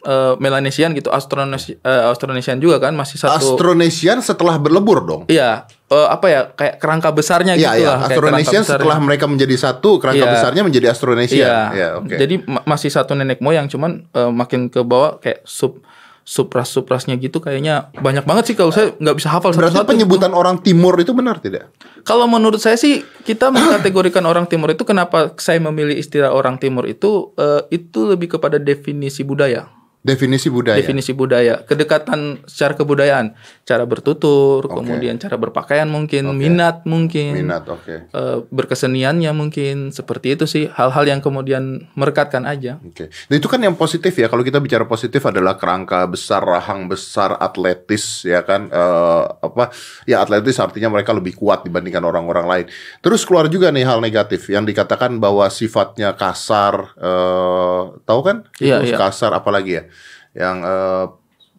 eh, 0.00 0.34
Melanesian 0.36 0.92
gitu, 0.92 1.08
Austronesian, 1.08 1.76
Austronesian 1.84 2.56
juga 2.56 2.80
kan 2.80 2.96
masih 2.96 3.20
satu. 3.20 3.36
Astronesian 3.52 4.18
setelah 4.18 4.56
berlebur 4.56 5.04
dong. 5.04 5.22
Iya, 5.26 5.68
eh, 5.86 6.08
apa 6.08 6.26
ya 6.26 6.40
kayak 6.48 6.80
kerangka 6.80 7.12
besarnya 7.12 7.52
Iya, 7.54 7.76
gitu 7.76 7.84
iya. 7.84 7.90
lah. 8.00 8.08
besarnya. 8.08 8.64
setelah 8.64 8.96
mereka 8.96 9.28
menjadi 9.28 9.56
satu, 9.60 10.00
kerangka 10.00 10.24
Iya. 10.24 10.32
besarnya 10.32 10.62
menjadi 10.64 10.86
Astronesian. 10.88 11.36
Iya, 11.36 11.60
Ya, 11.70 11.88
oke. 12.00 12.16
jadi 12.16 12.34
ma- 12.42 12.64
masih 12.66 12.88
satu 12.88 13.12
nenek 13.12 13.38
moyang, 13.38 13.68
cuman 13.68 14.08
eh, 14.08 14.30
makin 14.30 14.66
ke 14.66 14.80
bawah 14.80 15.20
kayak 15.20 15.44
sub 15.44 15.84
supras 16.30 16.70
suprasnya 16.70 17.18
gitu 17.18 17.42
kayaknya 17.42 17.90
banyak 17.98 18.22
banget 18.22 18.54
sih 18.54 18.54
kalau 18.54 18.70
saya 18.70 18.94
nggak 18.94 19.16
bisa 19.18 19.34
hafal 19.34 19.50
Berarti 19.50 19.74
satu-satu. 19.74 19.90
penyebutan 19.90 20.30
orang 20.30 20.62
timur 20.62 20.94
itu 21.02 21.10
benar 21.10 21.42
tidak? 21.42 21.74
Kalau 22.06 22.30
menurut 22.30 22.62
saya 22.62 22.78
sih 22.78 23.02
kita 23.26 23.50
mengkategorikan 23.50 24.22
orang 24.22 24.46
timur 24.46 24.70
itu 24.70 24.86
kenapa 24.86 25.34
saya 25.42 25.58
memilih 25.58 25.98
istilah 25.98 26.30
orang 26.30 26.62
timur 26.62 26.86
itu 26.86 27.34
eh, 27.34 27.66
itu 27.74 28.06
lebih 28.06 28.38
kepada 28.38 28.62
definisi 28.62 29.26
budaya. 29.26 29.66
Definisi 30.00 30.48
budaya. 30.48 30.80
Definisi 30.80 31.12
budaya, 31.12 31.60
kedekatan 31.60 32.40
secara 32.48 32.72
kebudayaan, 32.72 33.36
cara 33.68 33.84
bertutur, 33.84 34.64
kemudian 34.64 35.20
cara 35.20 35.36
berpakaian 35.36 35.84
mungkin, 35.92 36.24
minat 36.40 36.88
mungkin, 36.88 37.36
Minat, 37.36 37.68
oke. 37.68 38.08
eh, 38.08 38.36
berkeseniannya 38.48 39.28
mungkin 39.36 39.92
seperti 39.92 40.40
itu 40.40 40.48
sih 40.48 40.72
hal-hal 40.72 41.04
yang 41.04 41.20
kemudian 41.20 41.84
merekatkan 41.92 42.48
aja. 42.48 42.80
Oke. 42.80 43.12
Nah, 43.28 43.36
itu 43.36 43.44
kan 43.44 43.60
yang 43.60 43.76
positif 43.76 44.16
ya. 44.16 44.32
Kalau 44.32 44.40
kita 44.40 44.56
bicara 44.56 44.88
positif 44.88 45.20
adalah 45.20 45.60
kerangka 45.60 46.08
besar, 46.08 46.48
rahang 46.48 46.88
besar, 46.88 47.36
atletis 47.36 48.24
ya 48.24 48.40
kan. 48.40 48.72
Eh, 48.72 49.24
apa? 49.44 49.68
Ya 50.08 50.24
atletis 50.24 50.56
artinya 50.64 50.88
mereka 50.88 51.12
lebih 51.12 51.36
kuat 51.36 51.60
dibandingkan 51.68 52.00
orang-orang 52.08 52.46
lain. 52.48 52.66
Terus 53.04 53.28
keluar 53.28 53.52
juga 53.52 53.68
nih 53.68 53.84
hal 53.84 54.00
negatif 54.00 54.48
yang 54.48 54.64
dikatakan 54.64 55.20
bahwa 55.20 55.44
sifatnya 55.52 56.16
kasar. 56.16 56.96
Eh, 56.96 57.82
tahu 58.08 58.20
kan? 58.24 58.48
Iya, 58.56 58.80
Itu 58.80 58.96
iya. 58.96 58.96
Kasar 58.96 59.36
apalagi 59.36 59.76
ya? 59.76 59.84
Yang 60.34 60.56
eh, 60.64 61.06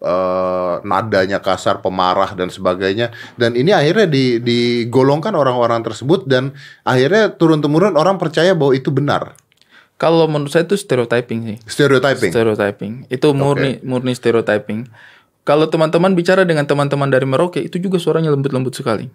eh, 0.06 0.76
nadanya 0.84 1.40
kasar, 1.40 1.80
pemarah 1.80 2.34
dan 2.34 2.50
sebagainya. 2.50 3.14
Dan 3.38 3.56
ini 3.56 3.72
akhirnya 3.72 4.08
di, 4.10 4.42
digolongkan 4.42 5.36
orang-orang 5.36 5.86
tersebut 5.86 6.26
dan 6.26 6.56
akhirnya 6.84 7.34
turun 7.36 7.62
temurun 7.62 7.96
orang 7.96 8.18
percaya 8.18 8.58
bahwa 8.58 8.74
itu 8.74 8.90
benar. 8.90 9.38
Kalau 10.02 10.26
menurut 10.26 10.50
saya 10.50 10.66
itu 10.66 10.74
stereotyping 10.74 11.40
sih. 11.46 11.58
Stereotyping. 11.70 12.32
Stereotyping. 12.34 12.94
Itu 13.14 13.38
murni 13.38 13.78
murni 13.86 14.18
stereotyping. 14.18 14.90
Kalau 15.46 15.70
teman-teman 15.70 16.18
bicara 16.18 16.42
dengan 16.42 16.66
teman-teman 16.66 17.10
dari 17.10 17.30
Merauke 17.30 17.62
itu 17.62 17.78
juga 17.78 18.02
suaranya 18.02 18.34
lembut-lembut 18.34 18.74
sekali. 18.74 19.14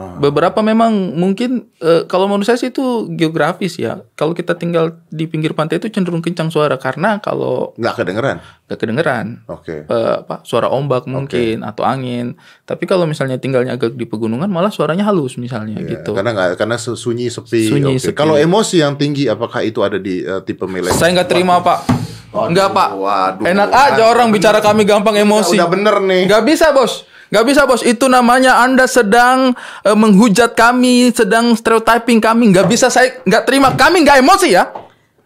Beberapa 0.00 0.64
memang 0.64 1.12
mungkin 1.12 1.68
eh, 1.76 2.08
kalau 2.08 2.24
menurut 2.24 2.48
saya 2.48 2.56
sih 2.56 2.72
itu 2.72 3.04
geografis 3.10 3.76
ya. 3.76 4.00
Kalau 4.14 4.32
kita 4.32 4.56
tinggal 4.56 4.96
di 5.06 5.28
pinggir 5.28 5.52
pantai 5.52 5.76
itu 5.76 5.92
cenderung 5.92 6.24
kencang 6.24 6.48
suara 6.48 6.80
karena 6.80 7.20
kalau 7.20 7.76
Nggak 7.76 7.94
kedengeran. 7.98 8.36
gak 8.64 8.78
kedengeran 8.78 9.26
Oke. 9.44 9.84
eh, 9.84 10.14
apa 10.16 10.40
suara 10.40 10.72
ombak 10.72 11.04
mungkin 11.04 11.60
atau 11.60 11.84
angin. 11.84 12.32
Tapi 12.62 12.88
kalau 12.88 13.04
misalnya 13.04 13.36
tinggalnya 13.36 13.76
agak 13.76 13.92
di 13.92 14.08
pegunungan 14.08 14.48
malah 14.48 14.72
suaranya 14.72 15.04
halus 15.04 15.36
misalnya 15.36 15.76
gitu. 15.82 16.16
Karena 16.16 16.32
nggak 16.32 16.48
karena 16.56 16.80
su- 16.80 16.96
sunyi 16.96 17.28
sepi. 17.28 17.68
Sunyi, 17.68 17.98
Oke. 17.98 18.00
sepi. 18.00 18.16
Kalau 18.16 18.40
emosi 18.40 18.80
yang 18.80 18.96
tinggi 18.96 19.28
apakah 19.28 19.60
itu 19.60 19.84
ada 19.84 20.00
di 20.00 20.24
eh, 20.24 20.40
tipe 20.40 20.64
milenial? 20.64 20.96
Saya 20.96 21.12
nggak 21.12 21.28
terima 21.28 21.60
pak. 21.60 21.84
Enggak 22.30 22.72
pak. 22.72 22.94
waduh. 22.94 23.44
Enak 23.44 23.68
aja 23.68 24.02
orang 24.06 24.32
bicara 24.32 24.62
kami 24.62 24.86
gampang 24.86 25.18
emosi. 25.18 25.58
Udah 25.58 25.68
bener 25.68 25.98
nih. 26.00 26.24
Nggak 26.24 26.42
bisa 26.46 26.72
bos. 26.72 27.09
Nggak 27.30 27.44
bisa 27.46 27.60
bos. 27.66 27.82
Itu 27.86 28.10
namanya 28.10 28.60
anda 28.60 28.90
sedang 28.90 29.54
eh, 29.86 29.96
menghujat 29.96 30.58
kami, 30.58 31.14
sedang 31.14 31.54
stereotyping 31.54 32.18
kami. 32.18 32.50
Nggak 32.50 32.66
bisa 32.66 32.90
saya 32.90 33.22
nggak 33.22 33.46
terima. 33.46 33.72
Kami 33.74 34.02
nggak 34.02 34.18
emosi 34.20 34.48
ya. 34.50 34.70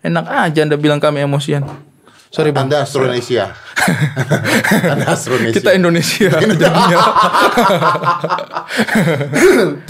Enak 0.04 0.24
aja 0.28 0.60
anda 0.68 0.76
bilang 0.76 1.00
kami 1.00 1.24
emosian. 1.24 1.64
Sorry 2.34 2.50
bang. 2.50 2.66
Anda 2.66 2.82
Astronesia. 2.82 3.54
Anda 4.92 5.14
Astronesia. 5.14 5.54
Kita 5.54 5.70
Indonesia. 5.70 6.34
jadinya. 6.66 6.98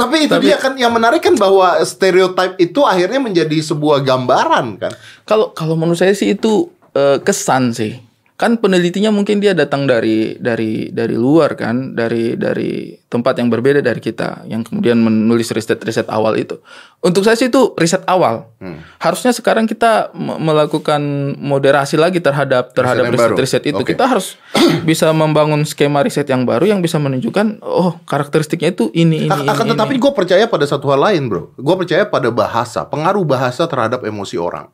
Tapi 0.05 0.29
itu 0.29 0.37
dia 0.45 0.61
kan 0.61 0.77
yang 0.77 0.93
menarik 0.93 1.25
kan 1.25 1.33
bahwa 1.41 1.81
stereotip 1.89 2.61
itu 2.61 2.85
akhirnya 2.85 3.17
menjadi 3.17 3.65
sebuah 3.65 4.05
gambaran 4.05 4.77
kan. 4.77 4.93
Kalau 5.25 5.57
kalau 5.57 5.73
menurut 5.73 5.97
saya 5.97 6.13
sih 6.13 6.37
itu 6.37 6.69
eh, 6.93 7.17
kesan 7.25 7.73
sih. 7.73 7.97
Kan 8.35 8.59
penelitinya 8.59 9.15
mungkin 9.15 9.39
dia 9.39 9.55
datang 9.55 9.87
dari 9.87 10.35
dari 10.43 10.91
dari 10.91 11.15
luar 11.15 11.55
kan, 11.55 11.95
dari 11.95 12.35
dari 12.35 12.91
tempat 13.07 13.39
yang 13.39 13.47
berbeda 13.47 13.79
dari 13.79 14.03
kita, 14.03 14.43
yang 14.51 14.67
kemudian 14.67 14.99
menulis 14.99 15.55
riset-riset 15.55 16.11
awal 16.11 16.35
itu. 16.35 16.59
Untuk 16.99 17.23
saya 17.23 17.39
sih 17.39 17.47
itu 17.47 17.79
riset 17.79 18.03
awal. 18.05 18.51
Harusnya 18.99 19.31
sekarang 19.31 19.71
kita 19.71 20.11
me- 20.19 20.43
melakukan 20.43 20.99
moderasi 21.39 21.95
lagi 21.95 22.19
terhadap 22.19 22.75
terhadap 22.75 23.07
yang 23.07 23.15
baru. 23.15 23.39
riset-riset 23.39 23.71
itu. 23.71 23.79
Oke. 23.79 23.95
Kita 23.95 24.11
harus 24.11 24.35
bisa 24.89 25.15
membangun 25.15 25.63
skema 25.63 26.03
riset 26.03 26.27
yang 26.27 26.43
baru 26.43 26.67
yang 26.67 26.83
bisa 26.83 26.99
menunjukkan 26.99 27.63
oh 27.63 28.03
karakteristiknya 28.03 28.75
itu 28.75 28.91
ini 28.91 29.31
ini, 29.31 29.47
Akan 29.47 29.63
ini. 29.63 29.79
tetapi 29.79 29.95
gue 29.95 30.11
percaya 30.11 30.51
pada 30.51 30.67
satu 30.67 30.91
hal 30.91 30.99
lain 30.99 31.31
bro. 31.31 31.55
Gue 31.55 31.77
percaya 31.79 32.03
pada 32.03 32.35
bahasa, 32.35 32.83
pengaruh 32.83 33.23
bahasa 33.23 33.63
terhadap 33.65 34.03
emosi 34.03 34.35
orang. 34.35 34.67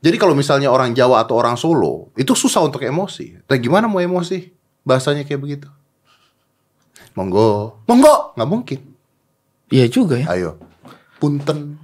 Jadi 0.00 0.16
kalau 0.16 0.32
misalnya 0.32 0.72
orang 0.72 0.96
Jawa 0.96 1.20
atau 1.20 1.36
orang 1.36 1.60
Solo 1.60 2.08
itu 2.16 2.32
susah 2.32 2.64
untuk 2.64 2.80
emosi. 2.80 3.44
Tapi 3.44 3.60
gimana 3.60 3.84
mau 3.84 4.00
emosi? 4.00 4.48
Bahasanya 4.80 5.28
kayak 5.28 5.40
begitu. 5.40 5.68
Monggo, 7.12 7.82
monggo, 7.84 8.32
nggak 8.38 8.48
mungkin. 8.48 8.80
Iya 9.68 9.86
juga 9.92 10.16
ya. 10.18 10.26
Ayo, 10.32 10.56
punten, 11.20 11.76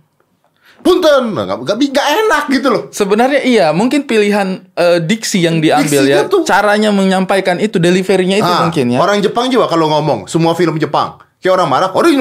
punten, 0.80 1.34
Nah, 1.34 1.44
nggak 1.44 1.76
nggak 1.76 2.08
enak 2.24 2.44
gitu 2.48 2.68
loh. 2.72 2.82
Sebenarnya 2.94 3.42
iya, 3.42 3.66
mungkin 3.74 4.06
pilihan 4.06 4.64
eh, 4.72 4.98
diksi 5.02 5.44
yang 5.44 5.58
diambil 5.60 6.06
Diksinya 6.06 6.24
ya, 6.24 6.30
tuh- 6.30 6.46
caranya 6.46 6.94
menyampaikan 6.94 7.58
itu, 7.58 7.76
deliverynya 7.76 8.38
itu 8.40 8.48
Ah, 8.48 8.64
mungkin 8.64 8.96
ya. 8.96 8.98
Orang 9.02 9.18
Jepang 9.20 9.50
juga 9.50 9.66
kalau 9.68 9.90
ngomong 9.92 10.30
semua 10.30 10.54
film 10.54 10.78
Jepang, 10.78 11.18
kayak 11.42 11.52
orang 11.58 11.68
marah, 11.68 11.90
orang 11.92 12.14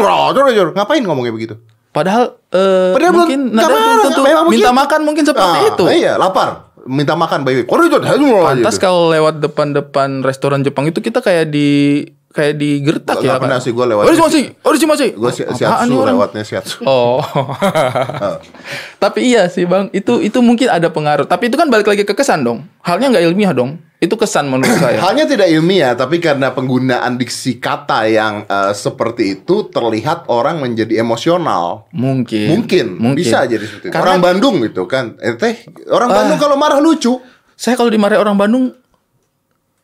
ngapain 0.76 1.02
ngomongnya 1.06 1.32
begitu? 1.32 1.56
Padahal, 1.96 2.24
eh, 2.52 2.92
Padahal 2.92 3.14
mungkin 3.16 3.40
nggak 3.50 3.64
nada 3.64 3.72
belum 3.72 3.80
marah, 3.88 4.04
tentu 4.04 4.22
minta 4.22 4.44
begitu. 4.44 4.72
makan 4.76 5.00
mungkin 5.02 5.24
seperti 5.24 5.58
Ah, 5.58 5.64
itu. 5.66 5.84
Iya, 5.88 6.14
lapar, 6.20 6.50
minta 6.84 7.16
makan 7.16 7.40
itu 7.88 7.98
Pantas 8.44 8.76
kalau 8.76 9.08
lewat 9.08 9.40
depan-depan 9.40 10.20
restoran 10.20 10.60
Jepang 10.60 10.86
itu 10.86 11.00
kita 11.00 11.24
kayak 11.24 11.48
di 11.48 12.04
kayak 12.30 12.60
digertak 12.60 13.16
Nggak 13.16 13.32
ya. 13.32 13.40
pernah 13.40 13.58
Kak. 13.58 13.64
sih, 13.64 13.72
gua 13.72 13.88
lewat 13.88 14.04
Orisi 14.04 14.20
masih, 14.20 14.44
masih. 14.86 15.10
Gue 15.16 15.32
si 15.32 15.42
orang? 15.98 16.14
lewatnya 16.14 16.44
shiatsu. 16.44 16.84
Oh. 16.84 17.24
Tapi 18.98 19.20
iya 19.26 19.48
sih 19.48 19.64
bang, 19.64 19.88
itu 19.92 20.20
itu 20.20 20.40
mungkin 20.40 20.68
ada 20.68 20.92
pengaruh. 20.92 21.24
Tapi 21.24 21.48
itu 21.48 21.56
kan 21.56 21.72
balik 21.72 21.88
lagi 21.88 22.04
ke 22.04 22.12
kesan 22.12 22.44
dong. 22.44 22.68
Halnya 22.82 23.08
nggak 23.10 23.24
ilmiah 23.24 23.56
dong. 23.56 23.80
Itu 24.06 24.16
kesan 24.16 24.46
menurut 24.46 24.70
saya. 24.84 25.02
Halnya 25.02 25.26
tidak 25.26 25.50
ilmiah, 25.50 25.98
tapi 25.98 26.22
karena 26.22 26.54
penggunaan 26.54 27.18
diksi 27.18 27.58
kata 27.58 28.06
yang 28.06 28.46
eh, 28.46 28.72
seperti 28.72 29.42
itu 29.42 29.66
terlihat 29.68 30.30
orang 30.30 30.62
menjadi 30.62 31.02
emosional. 31.02 31.90
Mungkin. 31.90 32.54
Mungkin, 32.54 32.86
bisa 33.18 33.42
jadi 33.44 33.66
seperti 33.66 33.90
itu. 33.90 33.94
Karena- 33.94 34.14
Orang 34.14 34.22
Bandung 34.22 34.62
gitu 34.62 34.86
kan. 34.86 35.18
Eh 35.18 35.34
teh, 35.34 35.66
orang 35.90 36.14
Bandung 36.14 36.38
kalau 36.38 36.54
marah 36.54 36.78
lucu. 36.78 37.18
Saya 37.56 37.74
kalau 37.74 37.90
dimarahin 37.90 38.22
orang 38.22 38.38
Bandung 38.38 38.64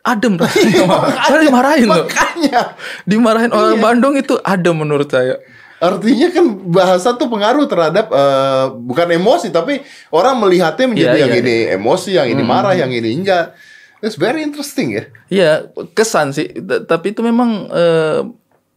adem 0.01 0.33
rasanya. 0.35 0.85
Saya 1.29 1.39
dimarahin 1.41 1.87
loh. 1.87 2.05
Makanya. 2.05 2.61
Dimarahin 3.05 3.49
orang 3.49 3.75
Iya. 3.77 3.81
Bandung 3.81 4.13
itu 4.15 4.33
adem 4.41 4.75
menurut 4.75 5.07
saya. 5.07 5.37
Artinya 5.77 6.29
kan 6.29 6.45
bahasa 6.69 7.13
tuh 7.15 7.25
pengaruh 7.25 7.65
terhadap 7.65 8.05
eh, 8.09 8.65
bukan 8.75 9.07
emosi 9.13 9.49
tapi 9.49 9.81
orang 10.09 10.37
melihatnya 10.37 10.85
menjadi 10.85 11.17
Iya, 11.17 11.21
yang 11.21 11.33
iya. 11.33 11.41
ini 11.41 11.55
emosi, 11.73 12.09
yang 12.13 12.27
ini 12.29 12.43
marah, 12.43 12.73
yang 12.73 12.89
ini 12.89 13.09
enggak. 13.13 13.57
It's 14.01 14.17
very 14.17 14.41
interesting 14.41 14.97
ya. 14.97 15.03
Iya, 15.29 15.51
kesan 15.93 16.33
sih. 16.33 16.49
T- 16.49 16.83
Tapi 16.83 17.13
itu 17.13 17.21
memang 17.21 17.69
eh, 17.69 18.21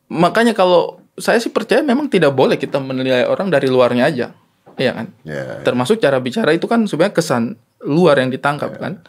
makanya 0.09 0.52
kalau 0.52 1.00
saya 1.16 1.40
sih 1.40 1.49
percaya 1.49 1.81
memang 1.81 2.07
tidak 2.07 2.35
boleh 2.35 2.61
kita 2.61 2.76
menilai 2.76 3.25
orang 3.25 3.49
dari 3.49 3.66
luarnya 3.66 4.04
aja. 4.04 4.26
Iya 4.76 4.93
kan? 4.93 5.07
Ya. 5.23 5.62
Termasuk 5.62 5.97
cara 5.99 6.19
bicara 6.19 6.50
itu 6.50 6.66
kan 6.66 6.85
sebenarnya 6.85 7.14
kesan 7.14 7.43
luar 7.81 8.19
yang 8.19 8.28
ditangkap 8.28 8.76
kan. 8.76 9.00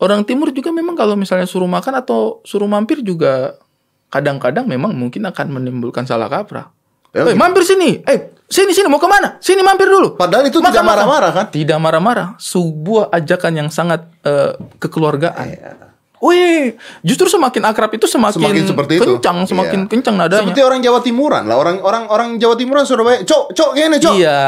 Orang 0.00 0.24
timur 0.24 0.48
juga 0.48 0.72
memang 0.72 0.96
kalau 0.96 1.12
misalnya 1.12 1.44
suruh 1.44 1.68
makan 1.68 2.00
atau 2.00 2.40
suruh 2.40 2.64
mampir 2.64 3.04
juga 3.04 3.60
kadang-kadang 4.08 4.64
memang 4.64 4.96
mungkin 4.96 5.28
akan 5.28 5.46
menimbulkan 5.60 6.08
salah 6.08 6.26
kaprah. 6.26 6.72
Ya, 7.12 7.26
Eh, 7.26 7.36
mampir 7.36 7.66
sini. 7.66 8.00
Eh, 8.06 8.32
sini 8.50 8.74
sini 8.74 8.90
mau 8.90 8.98
ke 8.98 9.06
mana? 9.06 9.38
Sini 9.38 9.62
mampir 9.62 9.86
dulu. 9.86 10.18
Padahal 10.18 10.42
itu 10.44 10.58
Makan, 10.58 10.68
tidak 10.68 10.84
marah-marah 10.84 11.30
kan? 11.30 11.46
Tidak 11.48 11.78
marah-marah. 11.78 12.26
Sebuah 12.36 13.08
ajakan 13.10 13.52
yang 13.56 13.68
sangat 13.70 14.04
eh, 14.20 14.52
kekeluargaan. 14.76 15.46
Iya. 15.46 15.72
Wih, 16.20 16.76
justru 17.00 17.32
semakin 17.32 17.64
akrab 17.64 17.96
itu 17.96 18.04
semakin, 18.04 18.36
Semakin 18.36 18.64
seperti 18.68 18.92
itu. 19.00 19.04
kencang, 19.08 19.48
semakin 19.48 19.80
Iya. 19.80 19.88
kencang 19.88 20.14
nadanya. 20.18 20.44
Seperti 20.44 20.60
orang 20.60 20.80
Jawa 20.84 21.00
Timuran 21.00 21.48
lah, 21.48 21.56
orang 21.56 21.80
orang 21.80 22.04
orang 22.06 22.28
Jawa 22.36 22.60
Timuran 22.60 22.84
Surabaya, 22.84 23.24
cok 23.24 23.56
cok 23.56 23.70
gini 23.72 23.96
cok. 23.96 24.14
Iya. 24.20 24.40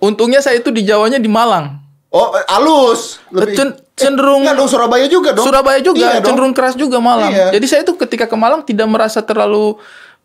Untungnya 0.00 0.40
saya 0.40 0.56
itu 0.56 0.72
di 0.72 0.88
Jawanya 0.88 1.20
di 1.20 1.28
Malang. 1.28 1.84
Oh 2.08 2.32
eh, 2.32 2.46
alus. 2.48 3.20
Cen- 3.52 3.76
cenderung- 3.92 4.40
Enggak 4.40 4.56
dong 4.56 4.70
Surabaya 4.72 5.04
juga 5.04 5.36
dong. 5.36 5.44
Surabaya 5.44 5.76
juga 5.78 6.00
Iya 6.00 6.24
dong. 6.24 6.32
cenderung 6.32 6.54
keras 6.56 6.72
juga 6.72 6.96
Malang. 6.96 7.28
Iya. 7.28 7.52
Jadi 7.52 7.66
saya 7.68 7.80
itu 7.84 7.92
ketika 7.98 8.24
ke 8.24 8.32
Malang 8.32 8.64
tidak 8.64 8.88
merasa 8.88 9.20
terlalu 9.20 9.76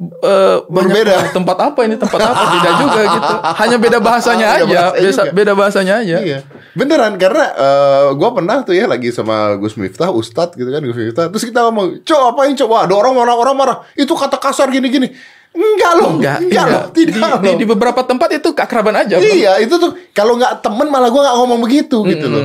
eh, 0.01 0.57
banyak 0.65 0.89
Berbeda. 0.89 1.13
"Ah, 1.15 1.29
tempat 1.31 1.57
apa 1.59 1.79
ini 1.85 1.95
tempat 1.95 2.19
apa 2.21 2.43
tidak 2.57 2.73
juga 2.81 3.01
gitu. 3.07 3.33
Hanya 3.61 3.77
beda 3.77 3.97
bahasanya 4.01 4.45
Beda 4.45 4.55
aja, 4.57 4.65
bahasa 4.65 4.93
beda, 4.93 5.09
juga. 5.11 5.31
beda 5.31 5.51
bahasanya 5.53 5.93
aja. 6.01 6.17
Iya. 6.19 6.39
Beneran 6.73 7.13
karena 7.21 7.45
eh, 7.53 8.05
gua 8.17 8.29
pernah 8.33 8.55
tuh 8.65 8.73
ya 8.73 8.85
lagi 8.89 9.13
sama 9.13 9.55
Gus 9.61 9.77
Miftah, 9.77 10.09
Ustadz 10.09 10.57
gitu 10.57 10.69
kan 10.69 10.81
Gus 10.81 10.97
Miftah. 10.97 11.29
Terus 11.29 11.43
kita 11.45 11.59
ngomong, 11.69 12.01
"Cok, 12.01 12.21
apain, 12.33 12.53
Cok? 12.57 12.67
Wah, 12.69 12.81
ada 12.89 12.93
orang 12.97 13.13
orang 13.15 13.55
marah. 13.55 13.77
Itu 13.93 14.17
kata 14.17 14.41
kasar 14.41 14.67
gini-gini." 14.73 15.13
Enggak 15.53 15.91
loh. 16.01 16.17
Enggak, 16.17 16.37
enggak 16.41 16.65
iya. 16.65 16.73
loh. 16.73 16.83
Tidak 16.89 17.13
di, 17.13 17.21
loh. 17.21 17.39
di, 17.39 17.51
di 17.61 17.65
beberapa 17.69 18.01
tempat 18.01 18.29
itu 18.41 18.49
keakraban 18.57 19.05
aja. 19.05 19.21
Iya, 19.21 19.61
itu 19.61 19.77
tuh 19.77 19.93
kalau 20.09 20.33
nggak 20.33 20.65
temen 20.65 20.89
malah 20.89 21.13
gua 21.13 21.29
nggak 21.29 21.37
ngomong 21.37 21.59
begitu 21.61 22.01
gitu 22.09 22.25
loh. 22.25 22.43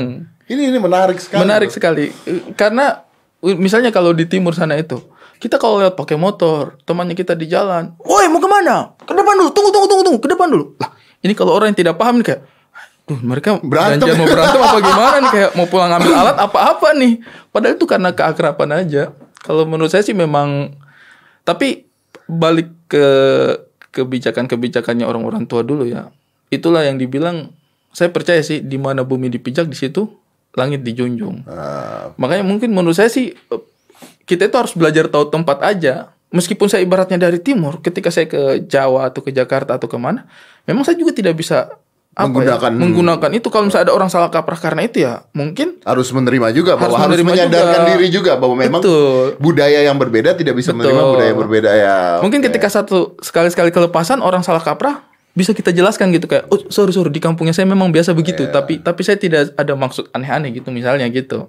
Ini 0.48 0.72
ini 0.72 0.78
menarik 0.80 1.16
sekali. 1.20 1.40
Menarik 1.44 1.68
loh. 1.72 1.76
sekali. 1.76 2.04
Karena 2.52 3.04
uh, 3.40 3.56
misalnya 3.56 3.88
kalau 3.88 4.12
di 4.12 4.28
timur 4.28 4.52
sana 4.52 4.76
itu, 4.76 5.00
kita 5.38 5.56
kalau 5.56 5.78
lewat 5.78 5.94
pakai 5.94 6.14
motor, 6.14 6.76
temannya 6.82 7.14
kita 7.14 7.32
di 7.32 7.46
jalan, 7.46 7.94
"Woi, 7.98 8.26
mau 8.26 8.38
ke 8.38 8.46
mana? 8.46 8.92
Ke 8.98 9.14
depan 9.14 9.34
dulu. 9.34 9.50
Tunggu, 9.50 9.70
tunggu, 9.70 9.86
tunggu, 9.86 10.02
tunggu. 10.04 10.20
Ke 10.20 10.28
depan 10.28 10.46
dulu." 10.46 10.64
Lah, 10.76 10.90
ini 11.22 11.32
kalau 11.32 11.54
orang 11.54 11.70
yang 11.70 11.78
tidak 11.78 11.94
paham 11.96 12.18
nih 12.18 12.26
kayak 12.28 12.42
Duh, 13.08 13.16
mereka 13.24 13.56
Berantem. 13.64 14.04
janjian 14.04 14.20
mau 14.20 14.28
berantem 14.28 14.60
apa 14.60 14.78
gimana 14.84 15.16
nih 15.16 15.30
kayak 15.32 15.50
mau 15.56 15.64
pulang 15.64 15.88
ambil 15.96 16.12
alat 16.20 16.36
apa-apa 16.36 16.92
nih. 16.92 17.24
Padahal 17.48 17.72
itu 17.80 17.86
karena 17.88 18.10
keakraban 18.12 18.68
aja. 18.68 19.16
Kalau 19.40 19.64
menurut 19.64 19.88
saya 19.88 20.04
sih 20.04 20.12
memang 20.12 20.76
tapi 21.40 21.88
balik 22.28 22.68
ke 22.84 23.06
kebijakan-kebijakannya 23.96 25.08
orang-orang 25.08 25.48
tua 25.48 25.64
dulu 25.64 25.88
ya. 25.88 26.12
Itulah 26.48 26.84
yang 26.84 27.00
dibilang 27.00 27.52
saya 27.92 28.12
percaya 28.12 28.44
sih 28.44 28.60
di 28.60 28.76
mana 28.76 29.02
bumi 29.02 29.32
dipijak 29.32 29.64
di 29.66 29.76
situ 29.76 30.04
langit 30.52 30.84
dijunjung. 30.84 31.48
Ah, 31.48 32.12
Makanya 32.20 32.44
mungkin 32.44 32.76
menurut 32.76 32.96
saya 32.96 33.08
sih 33.08 33.32
kita 34.28 34.44
itu 34.44 34.56
harus 34.56 34.76
belajar 34.76 35.08
tahu 35.08 35.26
tempat 35.26 35.64
aja. 35.64 36.12
Meskipun 36.28 36.68
saya 36.68 36.84
ibaratnya 36.84 37.16
dari 37.16 37.40
timur, 37.40 37.80
ketika 37.80 38.12
saya 38.12 38.28
ke 38.28 38.60
Jawa 38.62 39.08
atau 39.08 39.24
ke 39.24 39.32
Jakarta 39.32 39.80
atau 39.80 39.88
ke 39.88 39.96
mana, 39.96 40.28
memang 40.62 40.84
saya 40.84 40.92
juga 40.94 41.16
tidak 41.16 41.32
bisa 41.34 41.72
apa 42.12 42.28
Menggunakan- 42.28 42.74
ya, 42.74 42.80
menggunakan 42.82 43.30
itu. 43.32 43.48
Kalau 43.48 43.64
misalnya 43.64 43.88
ada 43.88 43.94
orang 43.94 44.10
salah 44.10 44.28
kaprah 44.28 44.58
karena 44.58 44.84
itu 44.84 45.00
ya, 45.00 45.24
mungkin 45.32 45.80
harus 45.80 46.10
menerima 46.10 46.52
juga 46.52 46.74
bahwa 46.74 46.92
Harus 46.92 47.00
harus, 47.00 47.08
menerima 47.16 47.30
menyadarkan 47.32 47.80
juga. 47.80 47.88
diri 47.88 48.06
juga 48.10 48.32
bahwa 48.36 48.54
memang 48.58 48.80
Betul. 48.82 49.24
budaya 49.38 49.80
yang 49.80 49.96
berbeda 49.96 50.34
tidak 50.34 50.52
bisa 50.52 50.76
menerima 50.76 50.98
Betul. 50.98 51.12
budaya 51.14 51.28
yang 51.30 51.40
berbeda 51.40 51.70
ya. 51.72 51.96
mungkin 52.20 52.40
oke. 52.42 52.46
ketika 52.50 52.68
satu 52.68 53.16
sekali-sekali 53.18 53.70
kelepasan 53.70 54.18
orang 54.18 54.42
salah 54.42 54.60
kaprah 54.60 55.06
bisa 55.32 55.54
kita 55.54 55.70
jelaskan 55.70 56.10
gitu 56.10 56.26
kayak, 56.26 56.50
oh 56.50 56.58
sorry 56.68 56.90
sorry 56.90 57.08
di 57.08 57.22
kampungnya 57.22 57.54
saya 57.54 57.64
memang 57.64 57.88
biasa 57.88 58.10
begitu, 58.12 58.42
Iya. 58.42 58.52
tapi 58.52 58.82
tapi 58.82 59.00
saya 59.00 59.14
tidak 59.14 59.54
ada 59.54 59.72
maksud 59.72 60.10
aneh-aneh 60.10 60.50
gitu 60.52 60.68
misalnya 60.68 61.06
gitu. 61.06 61.46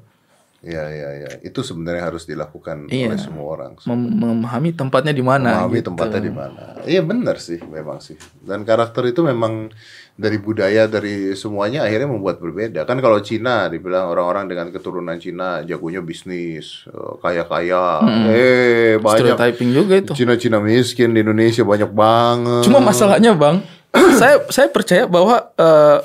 Iya, 0.59 0.83
iya, 0.91 1.09
iya. 1.15 1.29
Itu 1.39 1.63
sebenarnya 1.63 2.11
harus 2.11 2.27
dilakukan 2.27 2.91
Iya. 2.91 3.15
oleh 3.15 3.19
semua 3.19 3.45
orang. 3.47 3.71
Mem- 3.87 4.11
memahami 4.11 4.75
tempatnya 4.75 5.15
di 5.15 5.23
mana. 5.23 5.63
Memahami 5.63 5.79
gitu. 5.79 5.87
tempatnya 5.87 6.19
di 6.19 6.33
mana. 6.35 6.61
Iya 6.83 7.01
benar 7.01 7.39
sih, 7.39 7.63
memang 7.63 8.03
sih. 8.03 8.19
Dan 8.43 8.67
karakter 8.67 9.07
itu 9.07 9.23
memang 9.23 9.71
dari 10.13 10.35
budaya 10.35 10.83
dari 10.83 11.31
semuanya 11.33 11.87
akhirnya 11.87 12.11
membuat 12.11 12.43
berbeda. 12.43 12.83
Kan 12.83 12.99
kalau 12.99 13.23
Cina 13.23 13.71
dibilang 13.71 14.11
orang-orang 14.11 14.51
dengan 14.51 14.67
keturunan 14.67 15.15
Cina 15.15 15.63
jagonya 15.63 16.03
bisnis, 16.03 16.83
eh, 16.85 17.13
kaya-kaya. 17.17 18.03
Eh, 18.27 18.93
banyak 18.99 19.31
Stereotyping 19.31 19.71
juga 19.71 19.93
itu. 19.95 20.11
Cina-Cina 20.11 20.59
miskin 20.59 21.15
di 21.15 21.23
Indonesia 21.23 21.63
banyak 21.63 21.87
banget. 21.87 22.67
Cuma 22.67 22.83
masalahnya 22.83 23.31
bang, 23.31 23.63
saya 24.19 24.43
saya 24.51 24.67
percaya 24.67 25.07
bahwa 25.07 25.39
eh, 25.55 26.03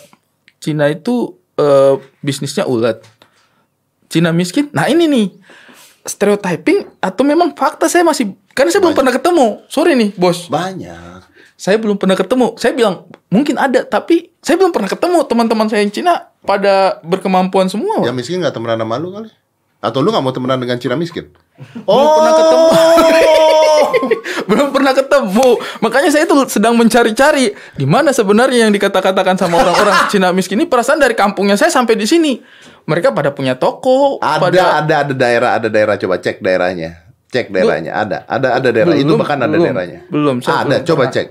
Cina 0.62 0.86
itu 0.86 1.34
eh, 1.58 1.94
bisnisnya 2.20 2.70
ulet. 2.70 3.02
Cina 4.14 4.30
miskin. 4.30 4.70
Nah 4.70 4.86
ini 4.86 5.10
nih 5.10 5.26
stereotyping 6.06 7.02
atau 7.02 7.26
memang 7.26 7.50
fakta 7.58 7.90
saya 7.90 8.06
masih 8.06 8.38
karena 8.54 8.70
saya 8.70 8.86
belum 8.86 8.94
pernah 8.94 9.10
ketemu. 9.10 9.46
Sorry 9.66 9.98
nih 9.98 10.14
bos, 10.14 10.46
banyak. 10.46 11.26
saya 11.58 11.74
belum 11.82 11.98
pernah 11.98 12.14
ketemu. 12.14 12.54
Saya 12.54 12.78
bilang 12.78 13.10
mungkin 13.26 13.58
ada, 13.58 13.82
tapi 13.82 14.30
saya 14.38 14.54
belum 14.54 14.70
pernah 14.70 14.86
ketemu 14.86 15.18
teman-teman 15.26 15.66
saya 15.66 15.82
yang 15.82 15.90
Cina 15.90 16.30
pada 16.46 17.02
berkemampuan 17.02 17.66
semua. 17.66 18.06
Yang 18.06 18.14
miskin 18.22 18.38
nggak 18.38 18.54
temenan 18.54 18.78
sama 18.86 19.02
lu 19.02 19.10
kali? 19.10 19.30
Atau 19.82 19.98
lu 20.06 20.14
nggak 20.14 20.22
mau 20.22 20.30
temenan 20.30 20.62
dengan 20.62 20.78
Cina 20.78 20.94
miskin? 20.94 21.34
Belum 21.54 22.08
pernah 22.18 22.32
ketemu. 22.34 22.68
belum 24.50 24.68
pernah 24.74 24.92
ketemu. 24.92 25.48
Makanya 25.80 26.10
saya 26.10 26.26
itu 26.26 26.34
sedang 26.50 26.74
mencari-cari 26.74 27.54
di 27.78 27.86
mana 27.86 28.10
sebenarnya 28.10 28.66
yang 28.66 28.72
dikata-katakan 28.74 29.38
sama 29.38 29.62
orang-orang 29.62 29.94
Cina 30.12 30.34
miskin 30.34 30.58
ini 30.58 30.66
perasaan 30.66 30.98
dari 30.98 31.14
kampungnya 31.14 31.54
saya 31.54 31.70
sampai 31.70 31.94
di 31.94 32.06
sini. 32.10 32.42
Mereka 32.84 33.16
pada 33.16 33.32
punya 33.32 33.56
toko, 33.56 34.20
Ada, 34.20 34.40
pada 34.42 34.62
ada, 34.84 34.94
ada 35.08 35.14
daerah, 35.16 35.50
ada 35.56 35.68
daerah. 35.72 35.94
Coba 35.96 36.20
cek 36.20 36.44
daerahnya. 36.44 37.00
Cek 37.32 37.48
daerahnya. 37.48 37.96
Ada, 37.96 38.28
ada, 38.28 38.48
ada 38.60 38.68
daerah. 38.68 38.92
itu 38.92 39.08
Belum, 39.08 39.18
bahkan 39.24 39.38
ada 39.40 39.48
belum, 39.48 39.64
daerahnya. 39.72 40.00
belum, 40.12 40.36
saya 40.44 40.54
Ada, 40.60 40.66
belum 40.68 40.82
coba 40.84 41.02
pernah. 41.08 41.14
cek. 41.16 41.26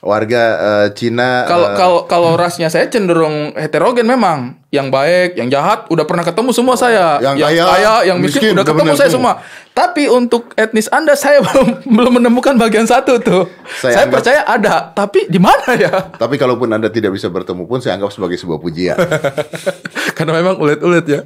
Warga 0.00 0.44
eh, 0.56 0.88
Cina. 0.96 1.44
kalau 1.44 1.68
eh, 1.68 1.76
kalau 1.76 2.00
kalau 2.08 2.30
rasnya 2.32 2.72
saya 2.72 2.88
cenderung 2.88 3.52
heterogen 3.52 4.08
memang. 4.08 4.56
Yang 4.70 4.86
baik, 4.94 5.30
yang 5.34 5.50
jahat 5.50 5.90
udah 5.90 6.06
pernah 6.06 6.22
ketemu 6.22 6.54
semua 6.54 6.78
saya. 6.78 7.18
Yang 7.18 7.42
kaya, 7.42 8.06
yang 8.06 8.22
miskin, 8.22 8.54
miskin, 8.54 8.56
udah 8.56 8.64
ketemu 8.64 8.94
saya 8.94 9.10
semua. 9.10 9.42
semua. 9.42 9.68
Tapi 9.74 10.06
untuk 10.06 10.54
etnis 10.54 10.86
Anda 10.88 11.18
saya 11.18 11.42
belum 11.46 11.90
belum 11.90 12.12
menemukan 12.22 12.54
bagian 12.54 12.86
satu 12.86 13.18
tuh. 13.18 13.50
Saya 13.66 13.76
Saya, 13.76 13.94
anggap- 14.06 14.14
percaya 14.14 14.40
ada, 14.46 14.74
tapi 14.94 15.26
di 15.26 15.42
mana 15.42 15.74
ya? 15.74 15.90
Tapi 16.14 16.38
kalaupun 16.38 16.70
anda 16.70 16.86
tidak 16.86 17.18
bisa 17.18 17.26
bertemu 17.28 17.66
pun, 17.66 17.82
saya 17.82 17.98
anggap 17.98 18.14
sebagai 18.14 18.38
sebuah 18.38 18.62
pujian. 18.62 18.94
Karena 20.16 20.38
memang 20.38 20.54
ulet-ulet 20.56 21.04
ya. 21.04 21.20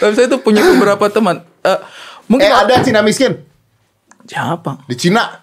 Tapi 0.00 0.12
saya 0.16 0.26
tuh 0.26 0.40
punya 0.40 0.64
beberapa 0.64 1.12
teman. 1.12 1.44
Eh, 1.62 1.78
mungkin 2.32 2.48
eh, 2.48 2.58
ada 2.64 2.80
Cina 2.80 3.04
miskin 3.04 3.52
siapa? 4.26 4.82
di 4.88 4.96
Cina. 4.96 5.41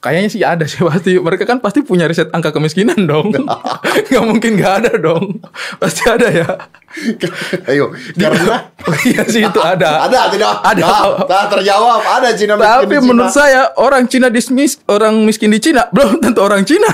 Kayaknya 0.00 0.30
sih 0.32 0.42
ada 0.42 0.64
sih 0.64 0.80
pasti. 0.88 1.20
Mereka 1.20 1.44
kan 1.44 1.60
pasti 1.60 1.84
punya 1.84 2.08
riset 2.08 2.32
angka 2.32 2.56
kemiskinan 2.56 3.04
dong. 3.04 3.36
Gak 4.10 4.24
mungkin 4.24 4.56
gak 4.56 4.74
ada 4.84 4.92
dong. 4.96 5.44
Pasti 5.76 6.08
ada 6.08 6.28
ya. 6.32 6.48
Ayo, 7.70 7.94
karena 8.12 8.74
Oh 8.80 8.96
iya 9.04 9.22
sih 9.22 9.40
itu 9.40 9.60
ada. 9.60 9.90
ada 10.10 10.26
tidak 10.26 10.58
Ada. 10.60 10.82
Nah, 10.82 11.22
nah, 11.22 11.44
terjawab 11.46 12.00
ada 12.02 12.28
Cina 12.34 12.54
miskin 12.54 12.66
Tapi 12.66 12.82
di 12.84 12.96
Cina. 12.96 13.06
menurut 13.06 13.30
saya 13.30 13.62
orang 13.76 14.04
Cina 14.04 14.26
dismiss 14.26 14.82
orang 14.84 15.14
miskin 15.22 15.48
di 15.48 15.60
Cina 15.60 15.86
belum 15.88 16.18
tentu 16.18 16.40
orang 16.40 16.64
Cina. 16.64 16.90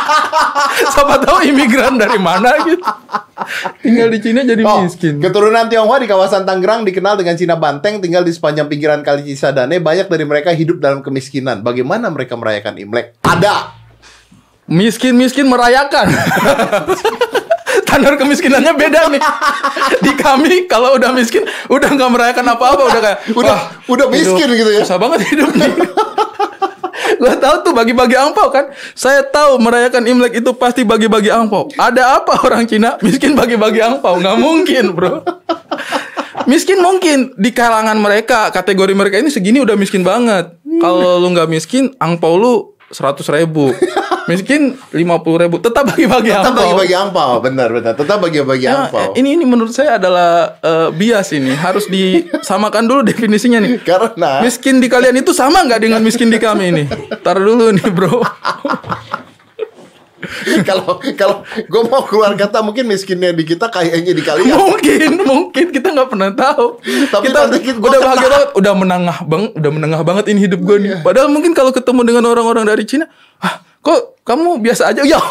Siapa 0.92 1.18
tahu 1.18 1.42
imigran 1.44 1.96
dari 1.96 2.16
mana 2.16 2.54
gitu. 2.62 2.78
Tinggal 3.80 4.08
di 4.08 4.18
Cina 4.20 4.40
jadi 4.42 4.62
Oh, 4.62 4.86
miskin. 4.86 5.18
keturunan 5.18 5.66
Tionghoa 5.66 5.98
di 5.98 6.06
kawasan 6.06 6.44
Tangerang 6.44 6.84
dikenal 6.84 7.16
dengan 7.16 7.34
Cina 7.34 7.58
Banteng, 7.58 7.98
tinggal 7.98 8.22
di 8.22 8.30
sepanjang 8.30 8.70
pinggiran 8.70 9.02
Kali 9.02 9.26
Cisadane. 9.26 9.82
Banyak 9.82 10.06
dari 10.06 10.22
mereka 10.22 10.54
hidup 10.54 10.78
dalam 10.78 11.02
kemiskinan. 11.02 11.60
Bagaimana 11.60 12.06
mereka 12.06 12.34
merayakan 12.34 12.78
Imlek? 12.78 13.18
Ada. 13.20 13.74
Miskin-miskin 14.64 15.44
merayakan. 15.44 16.06
Standar 17.92 18.16
kemiskinannya 18.16 18.72
beda 18.72 19.00
nih. 19.12 19.20
Di 20.04 20.12
kami 20.16 20.64
kalau 20.64 20.96
udah 20.96 21.12
miskin 21.12 21.44
udah 21.68 21.92
nggak 21.92 22.08
merayakan 22.08 22.46
apa-apa 22.48 22.82
udah 22.88 23.00
kayak 23.04 23.18
Udah- 23.36 23.52
"Wah, 23.52 23.62
udah 23.84 24.06
miskin 24.08 24.48
hidup 24.48 24.56
gitu 24.56 24.70
ya." 24.72 24.80
Susah 24.80 24.96
banget 24.96 25.28
hidup 25.28 25.52
nih. 25.52 25.72
Gua 27.20 27.36
tahu 27.36 27.56
tuh 27.62 27.72
bagi-bagi 27.76 28.16
angpau 28.16 28.48
kan. 28.48 28.72
Saya 28.96 29.20
tahu 29.22 29.60
merayakan 29.60 30.08
Imlek 30.08 30.40
itu 30.40 30.50
pasti 30.56 30.82
bagi-bagi 30.82 31.28
angpau. 31.28 31.68
Ada 31.76 32.16
apa 32.16 32.40
orang 32.42 32.64
Cina 32.64 32.96
miskin 32.98 33.36
bagi-bagi 33.36 33.78
angpau? 33.78 34.16
Nggak 34.16 34.40
mungkin, 34.40 34.84
Bro. 34.96 35.20
Miskin 36.48 36.82
mungkin 36.82 37.36
di 37.36 37.52
kalangan 37.52 37.94
mereka, 37.94 38.48
kategori 38.50 38.96
mereka 38.96 39.20
ini 39.20 39.30
segini 39.30 39.60
udah 39.60 39.76
miskin 39.76 40.02
banget. 40.02 40.56
Kalau 40.80 41.20
lu 41.20 41.30
nggak 41.30 41.46
miskin, 41.46 41.92
angpau 42.00 42.34
lu 42.34 42.71
seratus 42.92 43.26
ribu. 43.26 43.72
Miskin 44.22 44.78
lima 44.92 45.18
puluh 45.18 45.42
ribu. 45.42 45.58
Tetap 45.58 45.82
bagi-bagi 45.88 46.30
Tetap 46.30 46.54
angpau. 46.54 46.62
bagi-bagi 46.62 46.94
angpau, 46.94 47.30
benar 47.42 47.68
benar. 47.68 47.92
Tetap 47.92 48.18
bagi-bagi 48.20 48.64
Ya, 48.64 48.86
angpau. 48.86 49.16
ini 49.16 49.34
ini 49.34 49.42
menurut 49.42 49.74
saya 49.74 49.98
adalah 49.98 50.54
eh, 50.62 50.88
bias 50.94 51.34
ini. 51.34 51.50
Harus 51.52 51.90
disamakan 51.90 52.86
dulu 52.86 53.02
definisinya 53.02 53.58
nih. 53.58 53.82
Karena 53.88 54.38
Miskin 54.38 54.78
di 54.78 54.86
kalian 54.86 55.18
itu 55.18 55.34
sama 55.34 55.66
nggak 55.66 55.80
dengan 55.80 55.98
miskin 56.00 56.30
di 56.30 56.38
kami 56.38 56.70
ini? 56.70 56.84
Tar 57.18 57.36
dulu 57.36 57.74
nih 57.74 57.88
bro. 57.90 58.22
kalau 60.68 60.98
kalau 61.18 61.36
gue 61.46 61.82
mau 61.88 62.02
keluar 62.04 62.32
kata 62.34 62.64
mungkin 62.64 62.88
miskinnya 62.88 63.32
di 63.32 63.44
kita 63.44 63.68
kayaknya 63.68 64.12
di 64.12 64.22
kalian. 64.24 64.54
mungkin 64.54 65.10
mungkin 65.22 65.66
kita 65.70 65.88
nggak 65.92 66.08
pernah 66.08 66.30
tahu. 66.32 66.80
Tapi 66.82 67.24
kita 67.28 67.38
nanti 67.48 67.58
kita- 67.62 67.80
udah 67.80 68.00
bahagia 68.00 68.28
banget, 68.28 68.48
udah 68.56 68.72
menengah 68.74 69.18
bang, 69.26 69.44
udah 69.54 69.70
menengah 69.70 70.00
banget 70.02 70.24
ini 70.32 70.38
hidup 70.48 70.60
gue 70.62 70.76
nih. 70.80 70.90
Padahal 71.00 71.28
mungkin 71.28 71.52
kalau 71.52 71.70
ketemu 71.70 72.00
dengan 72.06 72.24
orang-orang 72.28 72.64
dari 72.66 72.84
Cina, 72.88 73.06
ah 73.42 73.62
kok 73.82 74.22
kamu 74.22 74.62
biasa 74.62 74.94
aja 74.94 75.02
ya. 75.02 75.18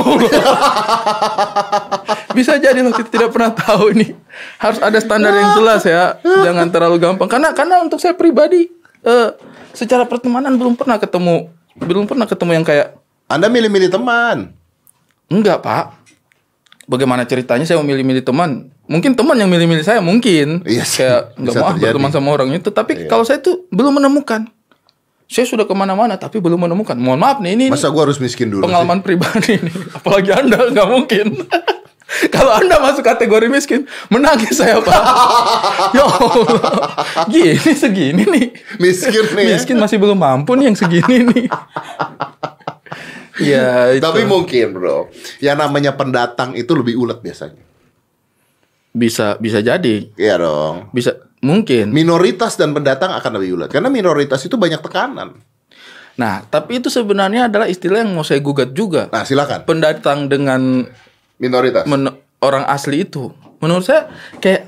Bisa 2.37 2.59
jadi 2.59 2.79
loh 2.83 2.95
kita 2.95 3.09
tidak 3.11 3.29
pernah 3.31 3.51
tahu 3.55 3.95
nih. 3.95 4.11
Harus 4.59 4.79
ada 4.83 4.97
standar 4.99 5.31
yang 5.31 5.55
jelas 5.55 5.83
ya. 5.87 6.19
Jangan 6.23 6.67
terlalu 6.71 6.97
gampang. 6.99 7.27
Karena 7.27 7.55
karena 7.55 7.83
untuk 7.83 7.99
saya 7.99 8.15
pribadi 8.15 8.67
eh, 9.03 9.29
secara 9.71 10.03
pertemanan 10.03 10.59
belum 10.59 10.75
pernah 10.75 10.99
ketemu 10.99 11.47
belum 11.79 12.05
pernah 12.07 12.27
ketemu 12.27 12.51
yang 12.61 12.65
kayak 12.67 12.87
Anda 13.31 13.47
milih-milih 13.47 13.89
teman. 13.89 14.51
Enggak 15.31 15.63
pak. 15.63 15.85
Bagaimana 16.83 17.23
ceritanya 17.23 17.63
saya 17.63 17.79
memilih-milih 17.79 18.19
teman? 18.19 18.67
Mungkin 18.83 19.15
teman 19.15 19.39
yang 19.39 19.47
milih-milih 19.47 19.79
saya 19.79 20.03
mungkin. 20.03 20.59
Iya 20.67 20.83
sih, 20.83 20.99
Kayak 21.01 21.21
nggak 21.39 21.53
mau 21.55 21.61
terjadi. 21.63 21.71
Iya. 21.71 21.85
berteman 21.87 22.11
sama 22.11 22.27
orang 22.29 22.49
itu. 22.51 22.69
Tapi 22.69 22.91
kalau 23.07 23.23
saya 23.23 23.39
tuh 23.39 23.63
belum 23.71 23.97
menemukan. 23.97 24.43
Saya 25.25 25.47
sudah 25.47 25.63
ke 25.63 25.71
mana-mana 25.71 26.19
tapi 26.19 26.43
belum 26.43 26.59
menemukan. 26.59 26.99
Mohon 26.99 27.19
maaf 27.23 27.37
nih 27.39 27.55
ini, 27.55 27.71
ini 27.71 27.71
Masa 27.71 27.87
gue 27.87 28.03
harus 28.03 28.19
miskin 28.19 28.51
dulu? 28.51 28.59
sih? 28.59 28.67
pengalaman 28.67 28.99
pribadi 28.99 29.55
nih. 29.55 29.75
Apalagi 29.97 30.29
anda 30.35 30.67
nggak 30.67 30.87
mungkin. 30.91 31.27
Kalau 32.35 32.51
anda 32.51 32.75
masuk 32.83 33.07
kategori 33.07 33.47
miskin, 33.47 33.87
menangis 34.11 34.59
saya 34.59 34.83
pak. 34.83 34.99
ya 35.95 36.03
Allah, 36.03 36.43
gini 37.23 37.71
segini 37.71 38.27
nih. 38.27 38.47
Miskin 38.75 39.31
nih. 39.31 39.45
ya. 39.47 39.55
Miskin 39.55 39.79
masih 39.79 39.95
belum 39.95 40.19
mampu 40.19 40.59
nih 40.59 40.67
yang 40.67 40.75
segini 40.75 41.23
nih. 41.23 41.47
Ya, 43.37 43.67
itu. 43.95 44.01
Tapi 44.01 44.23
mungkin 44.23 44.73
bro, 44.73 45.07
yang 45.39 45.55
namanya 45.55 45.93
pendatang 45.93 46.51
itu 46.53 46.73
lebih 46.73 46.97
ulet 46.97 47.19
biasanya. 47.19 47.61
bisa 48.91 49.39
bisa 49.39 49.59
jadi, 49.59 50.11
Iya 50.13 50.35
dong. 50.35 50.91
bisa 50.91 51.15
mungkin. 51.39 51.89
Minoritas 51.89 52.59
dan 52.59 52.75
pendatang 52.75 53.13
akan 53.13 53.31
lebih 53.39 53.55
ulet 53.55 53.69
karena 53.69 53.87
minoritas 53.87 54.43
itu 54.43 54.55
banyak 54.55 54.79
tekanan. 54.79 55.39
Nah, 56.11 56.43
tapi 56.43 56.77
itu 56.77 56.91
sebenarnya 56.91 57.47
adalah 57.47 57.65
istilah 57.65 58.03
yang 58.03 58.11
mau 58.11 58.21
saya 58.21 58.43
gugat 58.43 58.75
juga. 58.75 59.07
Nah 59.07 59.23
silakan. 59.23 59.63
Pendatang 59.63 60.27
dengan 60.27 60.83
Minoritas. 61.39 61.87
men- 61.87 62.11
orang 62.37 62.67
asli 62.67 63.07
itu, 63.07 63.31
menurut 63.57 63.81
saya 63.81 64.11
kayak 64.37 64.67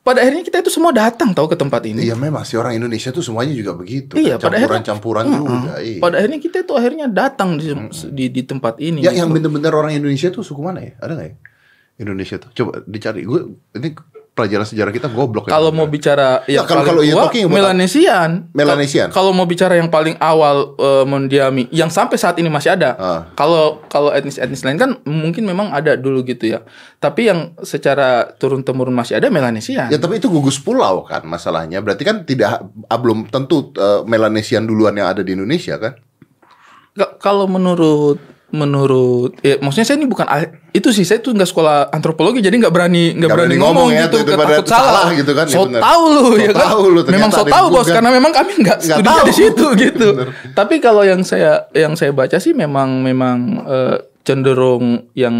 pada 0.00 0.24
akhirnya 0.24 0.40
kita 0.40 0.64
itu 0.64 0.72
semua 0.72 0.96
datang 0.96 1.36
tahu 1.36 1.52
ke 1.52 1.56
tempat 1.60 1.84
ini. 1.84 2.08
Iya 2.08 2.16
memang 2.16 2.40
sih 2.48 2.56
orang 2.56 2.72
Indonesia 2.72 3.12
tuh 3.12 3.20
semuanya 3.20 3.52
juga 3.52 3.76
begitu. 3.76 4.16
Iya, 4.16 4.40
pada 4.40 4.56
akhirnya- 4.56 4.80
campuran-campuran 4.80 5.24
juga. 5.28 5.72
Iya. 5.76 6.00
Pada 6.00 6.14
akhirnya 6.16 6.40
kita 6.40 6.56
itu 6.64 6.72
akhirnya 6.72 7.06
datang 7.12 7.60
di 7.60 7.68
di, 8.16 8.24
di 8.32 8.42
tempat 8.48 8.80
ini. 8.80 9.04
Ya, 9.04 9.12
gitu. 9.12 9.20
yang 9.20 9.28
bener-bener 9.28 9.72
orang 9.76 9.92
Indonesia 9.92 10.32
tuh 10.32 10.40
suku 10.40 10.60
mana 10.64 10.80
ya? 10.80 10.92
Ada 11.04 11.12
nggak 11.20 11.28
ya? 11.28 11.34
Indonesia 12.00 12.36
tuh. 12.40 12.50
Coba 12.56 12.80
dicari. 12.88 13.28
Gue 13.28 13.60
ini 13.76 13.92
pelajaran 14.40 14.64
sejarah 14.64 14.88
kita 14.88 15.06
goblok 15.06 15.46
ya. 15.46 15.52
Kalau 15.52 15.68
mau 15.68 15.84
bicara 15.84 16.40
Ya, 16.44 16.58
yang 16.58 16.64
kalau- 16.64 16.82
kalau 16.82 17.02
tua, 17.02 17.28
talking 17.28 17.44
Melanesian. 17.46 18.48
Melanesian. 18.50 19.08
Kal- 19.08 19.20
Kalau 19.20 19.30
mau 19.30 19.44
bicara 19.44 19.76
yang 19.76 19.86
paling 19.86 20.16
awal 20.16 20.72
eh, 20.74 21.04
mendiami, 21.04 21.68
yang 21.68 21.86
sampai 21.86 22.16
saat 22.16 22.34
ini 22.36 22.48
masih 22.48 22.72
ada. 22.72 22.96
Ah. 22.96 23.20
Kalau 23.34 23.84
kalau 23.86 24.08
etnis-etnis 24.08 24.64
lain 24.64 24.74
kan 24.74 24.96
mungkin 25.04 25.44
memang 25.44 25.68
ada 25.68 25.92
dulu 25.94 26.24
gitu 26.24 26.48
ya. 26.48 26.64
Tapi 26.96 27.28
yang 27.28 27.52
secara 27.60 28.08
turun 28.32 28.60
temurun 28.60 28.92
masih 28.92 29.14
ada 29.14 29.28
Melanesian. 29.28 29.86
Ya 29.86 29.96
tapi 29.96 30.16
itu 30.16 30.26
gugus 30.26 30.56
pulau 30.56 31.04
kan 31.04 31.20
masalahnya. 31.22 31.78
Berarti 31.78 32.02
kan 32.02 32.24
tidak 32.24 32.64
ah, 32.86 32.96
belum 32.96 33.28
tentu 33.28 33.70
eh, 33.72 34.00
Melanesian 34.02 34.64
duluan 34.64 34.94
yang 34.94 35.06
ada 35.06 35.20
di 35.20 35.32
Indonesia 35.32 35.76
kan? 35.76 36.00
Ka- 36.90 37.18
Kalau 37.18 37.44
menurut 37.44 38.16
menurut 38.50 39.38
ya 39.46 39.62
maksudnya 39.62 39.86
saya 39.86 39.96
ini 40.02 40.10
bukan 40.10 40.26
itu 40.74 40.90
sih 40.90 41.06
saya 41.06 41.22
tuh 41.22 41.34
nggak 41.34 41.50
sekolah 41.50 41.90
antropologi 41.94 42.42
jadi 42.42 42.54
nggak 42.54 42.74
berani 42.74 43.14
nggak 43.14 43.30
berani, 43.30 43.54
berani 43.54 43.62
ngomong, 43.62 43.74
ngomong 43.86 43.88
ya, 43.94 44.02
gitu 44.06 44.16
tuh, 44.18 44.22
daripada 44.26 44.50
takut 44.58 44.66
salah 44.70 44.90
salah 44.90 45.10
gitu 45.14 45.32
kan, 45.34 45.46
ya 45.46 45.54
so 45.54 45.60
bener. 45.66 45.82
tahu 45.82 46.02
lu 46.10 46.22
So 46.26 46.34
ya 46.34 46.50
kan 46.50 46.66
tahu 46.66 46.82
lu, 46.90 47.00
memang 47.06 47.30
so 47.30 47.42
tahu 47.46 47.66
bos 47.70 47.88
karena 47.90 48.10
memang 48.10 48.32
kami 48.34 48.52
nggak 48.58 48.78
studinya 48.82 49.22
tahu. 49.22 49.28
di 49.30 49.34
situ 49.34 49.66
gitu 49.86 50.08
Bener. 50.14 50.28
tapi 50.54 50.74
kalau 50.82 51.02
yang 51.06 51.22
saya 51.22 51.70
yang 51.74 51.94
saya 51.94 52.10
baca 52.10 52.38
sih 52.42 52.54
memang 52.54 53.02
memang 53.06 53.36
eh, 53.66 53.96
cenderung 54.26 55.06
yang 55.14 55.34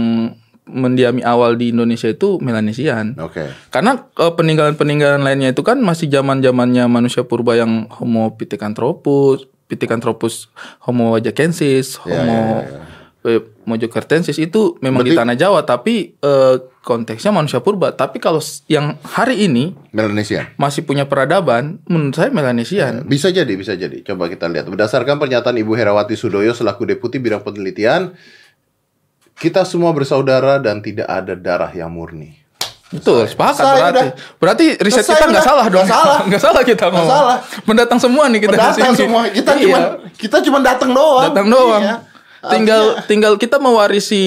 mendiami 0.71 1.27
awal 1.27 1.59
di 1.59 1.75
Indonesia 1.75 2.07
itu 2.07 2.39
Melanesian 2.39 3.19
Oke. 3.19 3.51
karena 3.75 4.07
eh, 4.07 4.33
peninggalan-peninggalan 4.35 5.23
lainnya 5.23 5.51
itu 5.51 5.67
kan 5.67 5.83
masih 5.83 6.07
zaman-zamannya 6.07 6.87
manusia 6.87 7.27
purba 7.27 7.59
yang 7.59 7.91
Homo 7.91 8.39
pithecanthropus, 8.39 9.51
pithecanthropus 9.67 10.51
Homo 10.87 11.15
wajakensis, 11.15 11.99
Ya, 12.07 12.23
Homo 12.23 12.63
eh, 13.23 13.39
mojokertensis 13.63 14.37
itu 14.37 14.77
memang 14.79 15.01
di 15.01 15.13
Berarti- 15.13 15.21
tanah 15.21 15.37
Jawa 15.37 15.61
tapi 15.63 16.15
eh, 16.15 16.55
konteksnya 16.81 17.31
manusia 17.31 17.59
purba. 17.59 17.91
Tapi 17.91 18.17
kalau 18.17 18.41
yang 18.67 18.97
hari 19.05 19.45
ini 19.45 19.77
Melanesian. 19.91 20.49
masih 20.55 20.83
punya 20.83 21.05
peradaban, 21.05 21.79
menurut 21.85 22.15
saya 22.15 22.29
Melanesian. 22.29 23.05
Bisa 23.05 23.29
jadi, 23.29 23.53
bisa 23.53 23.73
jadi. 23.73 24.01
Coba 24.03 24.27
kita 24.27 24.47
lihat. 24.47 24.65
Berdasarkan 24.67 25.17
pernyataan 25.17 25.55
Ibu 25.55 25.73
Herawati 25.73 26.15
Sudoyo 26.15 26.51
selaku 26.51 26.85
Deputi 26.87 27.17
Bidang 27.17 27.41
Penelitian, 27.41 28.17
kita 29.35 29.65
semua 29.65 29.91
bersaudara 29.91 30.57
dan 30.57 30.81
tidak 30.81 31.05
ada 31.05 31.33
darah 31.33 31.71
yang 31.71 31.89
murni. 31.89 32.37
Betul, 32.91 33.23
sepakat 33.25 33.55
Selesai 33.57 33.79
berarti. 33.79 33.95
udah. 33.95 34.09
Berarti 34.37 34.67
riset 34.83 35.05
Selesai 35.05 35.15
kita 35.15 35.27
nggak 35.31 35.47
salah 35.47 35.67
dong. 35.69 35.87
Nggak 35.87 35.95
salah. 35.95 36.19
Nggak 36.27 36.43
salah 36.43 36.63
kita 36.65 36.85
ngomong. 36.89 37.07
salah. 37.09 37.39
Mendatang 37.63 38.01
semua 38.03 38.25
nih 38.27 38.41
kita 38.41 38.51
di 38.51 38.59
Datang 38.59 38.95
semua. 38.99 39.21
Kita 39.31 39.51
Iya. 39.53 39.63
cuma 39.63 39.79
kita 40.19 40.37
cuma 40.43 40.59
datang 40.59 40.91
doang. 40.91 41.25
datang 41.31 41.47
doang. 41.47 41.83
Iya. 41.83 41.97
Tinggal 42.41 42.97
Artinya- 42.97 43.05
tinggal 43.05 43.33
kita 43.37 43.57
mewarisi 43.57 44.23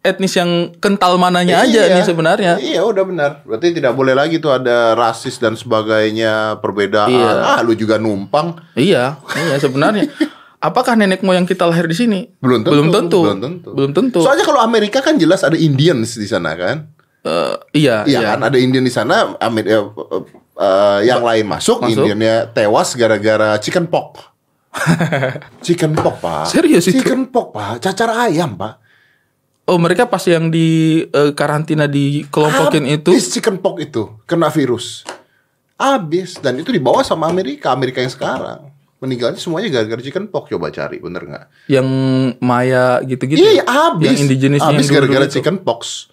etnis 0.00 0.32
yang 0.32 0.48
kental 0.76 1.14
mananya 1.14 1.60
aja 1.60 1.84
Iya. 1.84 1.92
nih 1.92 2.02
sebenarnya. 2.02 2.52
Iya 2.56 2.80
udah 2.82 3.04
benar. 3.04 3.30
Berarti 3.44 3.72
tidak 3.72 3.92
boleh 3.92 4.12
lagi 4.12 4.36
tuh 4.36 4.48
ada 4.50 4.92
rasis 4.92 5.36
dan 5.36 5.52
sebagainya, 5.54 6.56
perbedaan. 6.58 7.12
Iya. 7.12 7.30
Ah, 7.50 7.60
lu 7.60 7.72
juga 7.72 7.96
numpang. 7.96 8.56
Iya, 8.72 9.20
iya 9.20 9.56
sebenarnya. 9.56 10.08
Apakah 10.60 10.92
nenek 10.92 11.20
moyang 11.20 11.44
kita 11.44 11.64
lahir 11.64 11.84
di 11.84 11.92
sini? 11.94 12.20
Belum 12.36 12.60
tentu. 12.60 12.70
Belum 12.70 12.88
tentu. 12.88 13.20
Belum 13.22 13.40
tentu. 13.40 13.68
Belum 13.72 13.90
tentu. 13.92 14.20
Soalnya 14.20 14.44
kalau 14.44 14.60
Amerika 14.60 15.00
kan 15.00 15.16
jelas 15.16 15.40
ada 15.40 15.56
Indians 15.56 16.14
di 16.14 16.24
sana 16.24 16.52
kan. 16.52 16.88
Eh, 17.20 17.54
iya, 17.76 18.04
Iya 18.04 18.18
iya. 18.18 18.28
kan, 18.30 18.40
ada 18.42 18.56
Indian 18.56 18.80
di 18.80 18.88
sana, 18.88 19.36
Amer- 19.36 19.64
eh, 19.64 19.76
eh, 19.76 20.22
eh, 20.56 20.98
yang 21.04 21.20
lain 21.20 21.44
masuk, 21.44 21.84
Masuk. 21.84 22.00
Indiannya 22.00 22.48
tewas 22.50 22.92
gara-gara 22.92 23.56
chicken 23.56 23.84
pox. 23.84 24.29
chicken 25.66 25.92
pox 25.98 26.14
pak. 26.22 26.44
Serius 26.46 26.86
itu? 26.86 27.02
Chicken 27.02 27.28
pox 27.28 27.46
pak, 27.54 27.72
cacar 27.82 28.10
ayam 28.28 28.54
pak. 28.54 28.78
Oh, 29.70 29.78
mereka 29.78 30.10
pas 30.10 30.22
yang 30.26 30.50
di 30.50 30.98
eh, 31.06 31.30
karantina 31.30 31.86
di 31.86 32.26
kelompokin 32.26 32.90
itu 32.90 33.14
Habis 33.14 33.30
chicken 33.30 33.62
pox 33.62 33.76
itu 33.86 34.02
kena 34.26 34.50
virus. 34.50 35.06
Habis 35.78 36.42
dan 36.42 36.58
itu 36.58 36.74
dibawa 36.74 37.06
sama 37.06 37.30
Amerika, 37.30 37.70
Amerika 37.70 38.02
yang 38.02 38.10
sekarang. 38.10 38.68
Meninggalnya 39.00 39.40
semuanya 39.40 39.72
gara-gara 39.72 40.02
chicken 40.04 40.28
pox. 40.28 40.52
Coba 40.52 40.68
cari, 40.68 41.00
bener 41.00 41.22
nggak? 41.24 41.46
yang 41.72 41.86
Maya 42.42 43.00
gitu-gitu. 43.06 43.40
Iya, 43.40 43.64
habis. 43.64 44.12
Yang 44.12 44.18
indigenis 44.28 44.60
habis 44.60 44.90
yang 44.90 44.92
dulu-dulu 44.92 44.94
gara-gara 45.08 45.26
itu. 45.30 45.34
chicken 45.40 45.56
pox. 45.64 46.10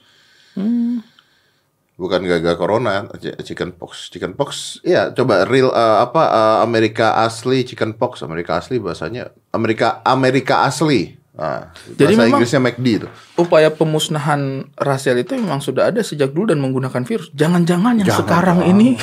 Bukan 1.98 2.22
gara-gara 2.22 2.54
corona, 2.54 3.10
ch- 3.18 3.34
chicken 3.44 3.74
pox. 3.74 4.08
Chicken 4.08 4.38
pox, 4.38 4.78
iya 4.82 5.10
coba 5.10 5.44
real 5.44 5.68
eh, 5.68 5.98
apa 6.00 6.24
eh, 6.24 6.58
Amerika 6.62 7.18
asli 7.18 7.66
chicken 7.66 7.92
pox, 7.92 8.22
Amerika 8.22 8.56
asli 8.56 8.78
bahasanya 8.78 9.34
Amerika 9.50 10.06
Amerika 10.06 10.62
asli. 10.62 11.18
Nah, 11.34 11.70
Jadi 11.92 12.14
bahasa 12.14 12.22
memang- 12.24 12.30
Inggrisnya 12.38 12.62
McD 12.62 12.88
itu. 12.96 13.08
Upaya 13.36 13.70
pemusnahan 13.70 14.42
rasial 14.74 15.18
itu 15.18 15.34
memang 15.34 15.58
sudah 15.58 15.90
ada 15.90 16.02
sejak 16.02 16.30
dulu 16.30 16.50
dan 16.50 16.58
menggunakan 16.58 17.02
virus. 17.02 17.30
Jangan-jangan 17.32 17.98
yang 17.98 18.10
Jangan 18.10 18.22
sekarang 18.22 18.58
dong. 18.62 18.70
ini 18.72 18.90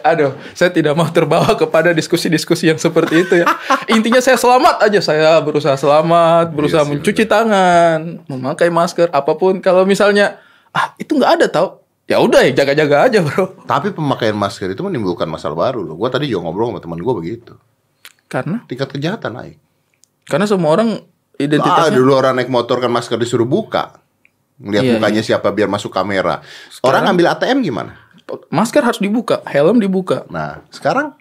Aduh, 0.00 0.32
saya 0.52 0.68
tidak 0.68 0.92
mau 0.92 1.04
terbawa 1.06 1.52
kepada 1.54 1.92
diskusi-diskusi 1.92 2.66
yang 2.66 2.76
seperti 2.76 3.20
itu 3.20 3.34
ya. 3.36 3.46
Intinya 3.96 4.18
saya 4.18 4.36
selamat 4.36 4.80
aja, 4.80 5.00
saya 5.00 5.36
berusaha 5.38 5.76
selamat, 5.76 6.50
berusaha 6.50 6.80
Iya 6.80 6.88
sih, 6.88 6.92
mencuci 6.96 7.24
tangan, 7.24 7.98
memakai 8.24 8.68
masker, 8.68 9.08
apa 9.08 9.32
pun. 9.32 9.60
Kalau 9.60 9.84
misalnya 9.84 10.40
ah 10.70 10.92
itu 10.94 11.12
nggak 11.12 11.32
ada 11.34 11.46
tau, 11.46 11.68
ya 12.04 12.18
udah 12.18 12.42
ya 12.42 12.52
jaga-jaga 12.54 12.96
aja 13.04 13.18
bro. 13.20 13.56
Tapi 13.64 13.90
pemakaian 13.90 14.32
masker 14.32 14.68
itu 14.68 14.80
menimbulkan 14.80 15.26
masalah 15.26 15.56
baru 15.58 15.82
loh. 15.82 15.94
Gua 15.94 16.08
tadi 16.08 16.26
juga 16.26 16.44
ngobrol 16.44 16.70
sama 16.70 16.80
teman 16.80 16.98
gua 16.98 17.14
begitu. 17.14 17.56
Karena 18.24 18.60
Tingkat 18.64 18.88
kejahatan 18.90 19.32
naik. 19.34 19.56
karena 20.24 20.44
semua 20.44 20.70
orang 20.70 21.00
Ah, 21.00 21.40
identitasnya 21.40 21.94
dulu 21.94 22.12
orang 22.12 22.34
naik 22.34 22.48
motor 22.48 22.76
kan 22.76 22.90
masker 22.90 23.16
disuruh 23.16 23.46
buka. 23.46 24.02
Ngelihat 24.58 24.82
Iya, 24.82 24.92
mukanya 24.92 25.22
siapa 25.22 25.48
biar 25.48 25.66
masuk 25.66 25.88
kamera. 25.88 26.42
Orang 26.80 27.06
ngambil 27.06 27.30
ATM 27.32 27.62
gimana? 27.62 27.94
masker 28.48 28.82
harus 28.82 28.98
dibuka, 28.98 29.40
helm 29.46 29.78
dibuka, 29.78 30.28
Nah, 30.28 30.60
sekarang 30.68 31.16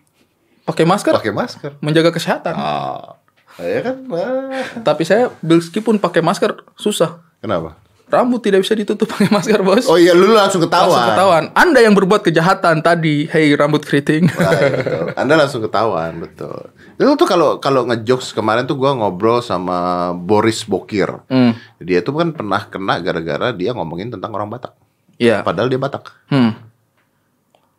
pakai 0.65 0.83
masker 0.83 1.15
pakai 1.15 1.31
masker. 1.31 1.71
menjaga 1.79 2.11
kesehatan. 2.11 2.51
Ah, 2.51 3.15
ya 3.55 3.79
kan? 3.79 3.95
Ah. 4.09 4.83
Tapi 4.83 5.05
saya 5.05 5.31
meskipun 5.39 5.95
pakai 5.95 6.19
masker 6.19 6.67
susah. 6.73 7.23
Kenapa? 7.39 7.79
Rambut 8.07 8.39
tidak 8.39 8.63
bisa 8.63 8.71
ditutup 8.71 9.03
pakai 9.11 9.27
masker, 9.27 9.59
Bos. 9.67 9.83
Oh 9.91 9.99
iya, 9.99 10.15
lu 10.15 10.31
langsung 10.31 10.63
ketahuan. 10.63 10.95
Langsung 10.95 11.11
ketahuan. 11.11 11.43
Anda 11.51 11.79
yang 11.83 11.91
berbuat 11.91 12.23
kejahatan 12.23 12.79
tadi, 12.79 13.27
hey 13.27 13.51
rambut 13.51 13.83
keriting. 13.83 14.31
Nah, 14.31 14.51
iya, 14.55 14.67
betul. 14.71 15.05
Anda 15.19 15.33
langsung 15.35 15.61
ketahuan, 15.67 16.11
betul. 16.23 16.71
Itu 16.95 17.11
tuh 17.19 17.27
kalau 17.27 17.59
kalau 17.59 17.83
ngejokes 17.91 18.31
kemarin 18.31 18.63
tuh 18.63 18.79
gua 18.79 18.95
ngobrol 18.95 19.43
sama 19.43 20.11
Boris 20.15 20.63
Bokir. 20.63 21.19
Hmm. 21.27 21.51
Dia 21.83 21.99
tuh 21.99 22.15
kan 22.15 22.31
pernah 22.31 22.63
kena 22.71 23.03
gara-gara 23.03 23.51
dia 23.51 23.75
ngomongin 23.75 24.07
tentang 24.07 24.31
orang 24.31 24.47
Batak. 24.47 24.71
Iya. 25.19 25.43
Padahal 25.43 25.67
dia 25.67 25.79
Batak. 25.79 26.07
Hmm. 26.31 26.55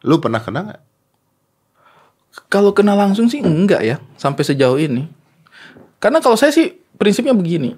Lu 0.04 0.20
pernah 0.20 0.44
kena 0.44 0.60
nggak? 0.68 0.80
Kalau 2.52 2.76
kena 2.76 2.92
langsung 2.92 3.32
sih 3.32 3.40
enggak 3.40 3.80
ya, 3.80 3.96
sampai 4.20 4.44
sejauh 4.44 4.76
ini. 4.76 5.08
Karena 5.98 6.20
kalau 6.20 6.36
saya 6.36 6.52
sih 6.52 6.76
prinsipnya 7.00 7.32
begini. 7.32 7.74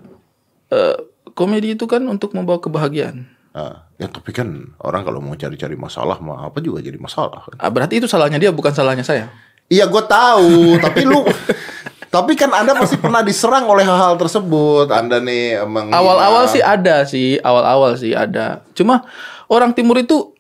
Eh, 0.71 0.97
komedi 1.33 1.79
itu 1.79 1.85
kan 1.89 2.03
untuk 2.07 2.33
membawa 2.37 2.61
kebahagiaan. 2.63 3.27
Ah, 3.51 3.83
ya 3.99 4.07
tapi 4.07 4.31
kan 4.31 4.47
orang 4.79 5.03
kalau 5.03 5.19
mau 5.19 5.35
cari-cari 5.35 5.75
masalah 5.75 6.23
mah 6.23 6.47
apa 6.47 6.63
juga 6.63 6.79
jadi 6.79 6.99
masalah. 7.03 7.51
kan. 7.51 7.59
Ah, 7.59 7.71
berarti 7.71 7.99
itu 7.99 8.07
salahnya 8.07 8.39
dia 8.39 8.55
bukan 8.55 8.71
salahnya 8.71 9.03
saya. 9.03 9.27
Iya 9.71 9.87
gue 9.91 10.03
tahu, 10.07 10.79
tapi 10.83 11.07
lu 11.07 11.23
tapi 12.15 12.35
kan 12.35 12.51
Anda 12.55 12.75
pasti 12.75 12.99
pernah 12.99 13.23
diserang 13.23 13.67
oleh 13.67 13.83
hal-hal 13.83 14.19
tersebut. 14.19 14.91
Anda 14.91 15.19
nih 15.23 15.63
emang 15.63 15.91
Awal-awal 15.91 16.51
sih 16.51 16.63
ada 16.63 17.07
sih, 17.07 17.39
awal-awal 17.43 17.95
sih 17.99 18.15
ada. 18.15 18.67
Cuma 18.75 19.07
orang 19.51 19.75
timur 19.75 19.99
itu 19.99 20.35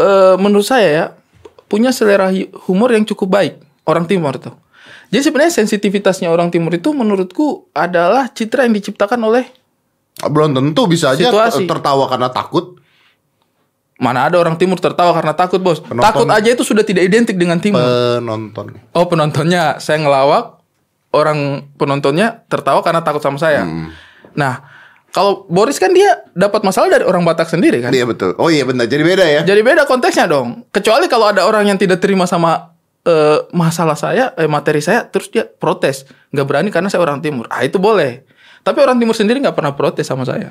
eh, 0.00 0.36
menurut 0.40 0.64
saya 0.64 0.88
ya 0.88 1.04
punya 1.68 1.92
selera 1.92 2.32
humor 2.68 2.92
yang 2.92 3.04
cukup 3.04 3.28
baik. 3.32 3.54
Orang 3.84 4.08
timur 4.08 4.36
tuh. 4.40 4.56
Jadi 5.12 5.22
sebenarnya 5.30 5.52
sensitivitasnya 5.62 6.26
orang 6.26 6.50
timur 6.50 6.74
itu 6.74 6.90
menurutku 6.90 7.70
adalah 7.70 8.26
citra 8.32 8.66
yang 8.66 8.74
diciptakan 8.74 9.22
oleh 9.22 9.46
belum 10.18 10.56
tentu 10.56 10.88
bisa 10.88 11.12
aja 11.12 11.28
Situasi. 11.28 11.68
tertawa 11.68 12.08
karena 12.08 12.28
takut. 12.28 12.80
mana 13.96 14.28
ada 14.28 14.36
orang 14.36 14.60
timur 14.60 14.76
tertawa 14.76 15.08
karena 15.10 15.32
takut, 15.32 15.56
Bos. 15.56 15.80
Penonton- 15.80 16.04
Takut 16.04 16.28
aja 16.28 16.52
itu 16.52 16.60
sudah 16.60 16.84
tidak 16.84 17.08
identik 17.08 17.32
dengan 17.32 17.56
timur. 17.56 17.80
Penonton. 17.80 18.76
Oh, 18.92 19.08
penontonnya 19.08 19.80
saya 19.80 20.04
ngelawak, 20.04 20.60
orang 21.16 21.64
penontonnya 21.74 22.44
tertawa 22.44 22.84
karena 22.84 23.00
takut 23.00 23.24
sama 23.24 23.40
saya. 23.40 23.64
Nah, 24.36 24.60
kalau 25.08 25.48
Boris 25.48 25.80
kan 25.80 25.96
dia 25.96 26.28
dapat 26.36 26.60
masalah 26.60 26.92
dari 26.92 27.08
orang 27.08 27.24
Batak 27.24 27.48
sendiri 27.48 27.80
kan. 27.80 27.88
Iya 27.88 28.04
betul. 28.04 28.36
Oh 28.36 28.52
iya 28.52 28.68
benar. 28.68 28.84
Jadi 28.84 29.00
beda 29.00 29.24
ya. 29.24 29.40
Jadi 29.48 29.64
beda 29.64 29.88
konteksnya 29.88 30.28
dong. 30.28 30.68
Kecuali 30.68 31.08
kalau 31.08 31.32
ada 31.32 31.48
orang 31.48 31.64
yang 31.64 31.80
tidak 31.80 31.96
terima 31.96 32.28
sama 32.28 32.76
eh, 33.00 33.38
masalah 33.56 33.96
saya, 33.96 34.36
eh, 34.36 34.44
materi 34.44 34.84
saya, 34.84 35.08
terus 35.08 35.32
dia 35.32 35.48
protes, 35.48 36.04
nggak 36.36 36.44
berani 36.44 36.68
karena 36.68 36.92
saya 36.92 37.00
orang 37.00 37.24
timur. 37.24 37.48
Ah 37.48 37.64
itu 37.64 37.80
boleh. 37.80 38.28
Tapi 38.66 38.78
orang 38.82 38.98
timur 38.98 39.14
sendiri 39.14 39.38
nggak 39.38 39.54
pernah 39.54 39.78
protes 39.78 40.10
sama 40.10 40.26
saya. 40.26 40.50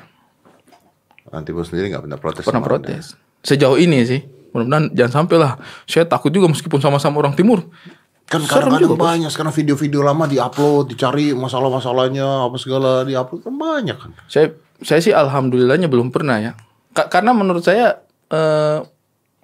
Nanti 1.28 1.52
bos 1.52 1.68
sendiri 1.68 1.92
nggak 1.92 2.08
pernah 2.08 2.16
protes. 2.16 2.42
Pernah 2.48 2.64
sama 2.64 2.70
protes. 2.72 3.12
Sejauh 3.44 3.76
ini 3.76 4.00
sih. 4.08 4.24
Mudah-mudahan 4.56 4.88
jangan 4.96 5.12
sampai 5.12 5.36
lah. 5.36 5.60
Saya 5.84 6.08
takut 6.08 6.32
juga 6.32 6.48
meskipun 6.48 6.80
sama-sama 6.80 7.20
orang 7.20 7.36
timur. 7.36 7.68
Anda. 7.68 8.16
Kan 8.26 8.42
kadang-kadang 8.42 8.96
banyak 8.96 9.30
sekarang 9.30 9.52
video-video 9.52 10.00
lama 10.02 10.24
diupload, 10.26 10.90
dicari 10.90 11.36
masalah-masalahnya 11.36 12.48
apa 12.48 12.56
segala 12.56 13.04
diupload 13.04 13.44
kan 13.44 13.54
banyak 13.54 13.96
kan. 14.00 14.10
Saya 14.26 14.56
saya 14.80 14.98
sih 15.04 15.12
alhamdulillahnya 15.12 15.86
belum 15.86 16.08
pernah 16.08 16.40
ya. 16.40 16.52
Ka- 16.96 17.12
karena 17.12 17.36
menurut 17.36 17.62
saya 17.62 18.00
eh, 18.32 18.78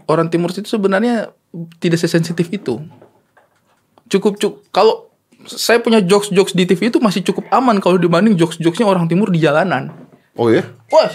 orang 0.08 0.32
timur 0.32 0.48
itu 0.50 0.64
sebenarnya 0.64 1.30
tidak 1.76 2.00
sesensitif 2.00 2.48
itu. 2.48 2.80
Cukup 4.08 4.40
cukup 4.40 4.64
kalau 4.72 5.11
saya 5.46 5.78
punya 5.82 5.98
jokes-jokes 6.02 6.54
di 6.54 6.64
TV 6.66 6.90
itu 6.90 6.98
masih 7.02 7.22
cukup 7.22 7.46
aman 7.50 7.78
kalau 7.78 7.98
dibanding 7.98 8.34
jokes-jokesnya 8.34 8.86
orang 8.86 9.06
timur 9.10 9.30
di 9.30 9.42
jalanan. 9.42 9.90
Oh 10.38 10.48
iya? 10.48 10.64
Wah, 10.88 11.10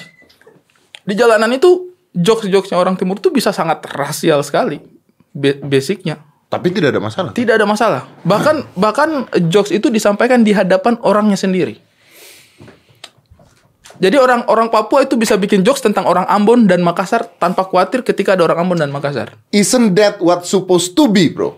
di 1.03 1.13
jalanan 1.15 1.49
itu 1.53 1.93
jokes-jokesnya 2.11 2.77
orang 2.77 2.97
timur 2.97 3.17
itu 3.17 3.29
bisa 3.29 3.53
sangat 3.53 3.85
rasial 3.93 4.41
sekali. 4.43 4.81
Basicnya 5.37 6.17
Tapi 6.49 6.73
tidak 6.73 6.95
ada 6.95 7.01
masalah. 7.03 7.31
tidak 7.35 7.53
ada 7.61 7.67
masalah. 7.69 8.01
Bahkan 8.25 8.55
bahkan 8.83 9.09
jokes 9.51 9.69
itu 9.69 9.91
disampaikan 9.93 10.41
di 10.41 10.55
hadapan 10.55 10.97
orangnya 11.05 11.37
sendiri. 11.37 11.77
Jadi 13.97 14.13
orang-orang 14.13 14.69
Papua 14.69 15.01
itu 15.01 15.17
bisa 15.17 15.33
bikin 15.41 15.65
jokes 15.65 15.81
tentang 15.81 16.05
orang 16.05 16.29
Ambon 16.29 16.69
dan 16.69 16.85
Makassar 16.85 17.25
tanpa 17.41 17.65
khawatir 17.65 18.05
ketika 18.05 18.37
ada 18.37 18.45
orang 18.45 18.69
Ambon 18.69 18.77
dan 18.77 18.93
Makassar. 18.93 19.33
Isn't 19.49 19.97
that 19.97 20.21
what 20.21 20.45
supposed 20.45 20.93
to 20.93 21.09
be, 21.09 21.33
bro? 21.33 21.57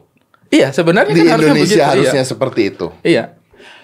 Iya, 0.49 0.73
sebenarnya 0.73 1.13
Di 1.13 1.21
kan 1.23 1.37
harusnya 1.37 1.53
Indonesia 1.53 1.75
begitu. 1.77 1.91
harusnya 1.93 2.23
Iya. 2.25 2.29
seperti 2.29 2.61
itu. 2.65 2.87
Iya. 3.05 3.23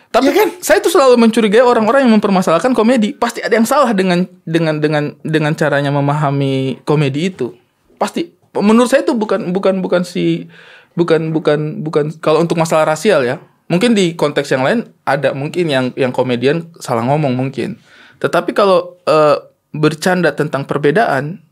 Tapi 0.09 0.31
Iya 0.31 0.37
kan? 0.39 0.47
saya 0.63 0.79
tuh 0.79 0.89
selalu 0.89 1.15
mencurigai 1.19 1.61
orang-orang 1.61 2.07
yang 2.07 2.13
mempermasalahkan 2.17 2.71
komedi. 2.71 3.13
Pasti 3.13 3.43
ada 3.43 3.53
yang 3.53 3.67
salah 3.67 3.91
dengan 3.91 4.23
dengan 4.47 4.79
dengan 4.79 5.03
dengan 5.21 5.53
caranya 5.53 5.91
memahami 5.91 6.79
komedi 6.83 7.29
itu. 7.29 7.53
Pasti. 7.99 8.31
Menurut 8.55 8.87
saya 8.87 9.03
itu 9.03 9.11
bukan 9.11 9.51
bukan 9.51 9.83
bukan 9.83 10.07
si 10.07 10.47
bukan 10.95 11.35
bukan 11.35 11.83
bukan 11.83 12.15
kalau 12.23 12.39
untuk 12.39 12.55
masalah 12.55 12.87
rasial 12.87 13.21
ya. 13.21 13.43
Mungkin 13.67 13.91
di 13.91 14.15
konteks 14.15 14.47
yang 14.55 14.63
lain 14.63 14.87
ada 15.03 15.35
mungkin 15.35 15.67
yang 15.67 15.85
yang 15.99 16.15
komedian 16.15 16.71
salah 16.79 17.03
ngomong 17.03 17.35
mungkin. 17.35 17.75
Tetapi 18.23 18.55
kalau 18.55 18.95
eh, 19.03 19.37
bercanda 19.75 20.31
tentang 20.31 20.63
perbedaan, 20.63 21.43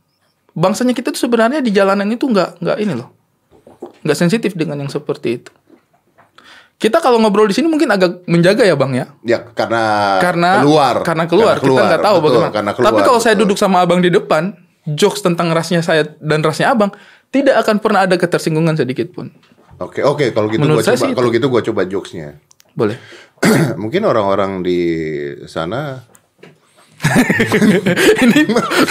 bangsanya 0.55 0.95
kita 0.95 1.11
tuh 1.11 1.27
sebenarnya 1.27 1.59
di 1.59 1.75
jalanan 1.75 2.07
itu 2.07 2.23
nggak 2.23 2.63
nggak 2.63 2.77
ini 2.79 2.95
loh, 2.95 3.11
nggak 4.03 4.17
sensitif 4.17 4.53
dengan 4.53 4.79
yang 4.79 4.91
seperti 4.91 5.41
itu. 5.41 5.51
Kita 6.77 6.99
kalau 6.99 7.15
ngobrol 7.21 7.47
di 7.47 7.55
sini 7.55 7.71
mungkin 7.71 7.87
agak 7.87 8.27
menjaga 8.27 8.67
ya 8.67 8.75
bang 8.75 8.91
ya, 8.91 9.05
Ya 9.23 9.39
karena 9.55 9.83
karena 10.19 10.49
keluar. 10.59 10.95
karena 10.99 11.23
keluar, 11.31 11.55
kita 11.55 11.79
nggak 11.79 12.01
tahu 12.03 12.17
betul, 12.19 12.27
bagaimana. 12.27 12.51
Karena 12.51 12.71
keluar, 12.75 12.87
Tapi 12.91 12.99
kalau 13.07 13.19
saya 13.23 13.35
betul. 13.39 13.43
duduk 13.47 13.57
sama 13.61 13.77
abang 13.79 14.03
di 14.03 14.11
depan, 14.11 14.51
jokes 14.83 15.23
tentang 15.23 15.55
rasnya 15.55 15.79
saya 15.79 16.03
dan 16.19 16.43
rasnya 16.43 16.75
abang 16.75 16.91
tidak 17.31 17.55
akan 17.63 17.79
pernah 17.79 18.03
ada 18.03 18.19
ketersinggungan 18.19 18.75
sedikit 18.75 19.15
pun. 19.15 19.31
Oke 19.79 20.03
oke 20.03 20.35
kalau 20.35 20.51
gitu 20.51 20.59
Menurut 20.59 20.83
gua 20.83 20.87
saya 20.91 20.99
coba 20.99 21.15
kalau 21.15 21.29
gitu 21.31 21.45
gua 21.47 21.61
coba 21.63 21.81
jokesnya. 21.87 22.37
Boleh. 22.75 22.97
Mungkin 23.81 24.03
orang-orang 24.03 24.59
di 24.61 24.79
sana 25.47 26.03
ini 28.23 28.39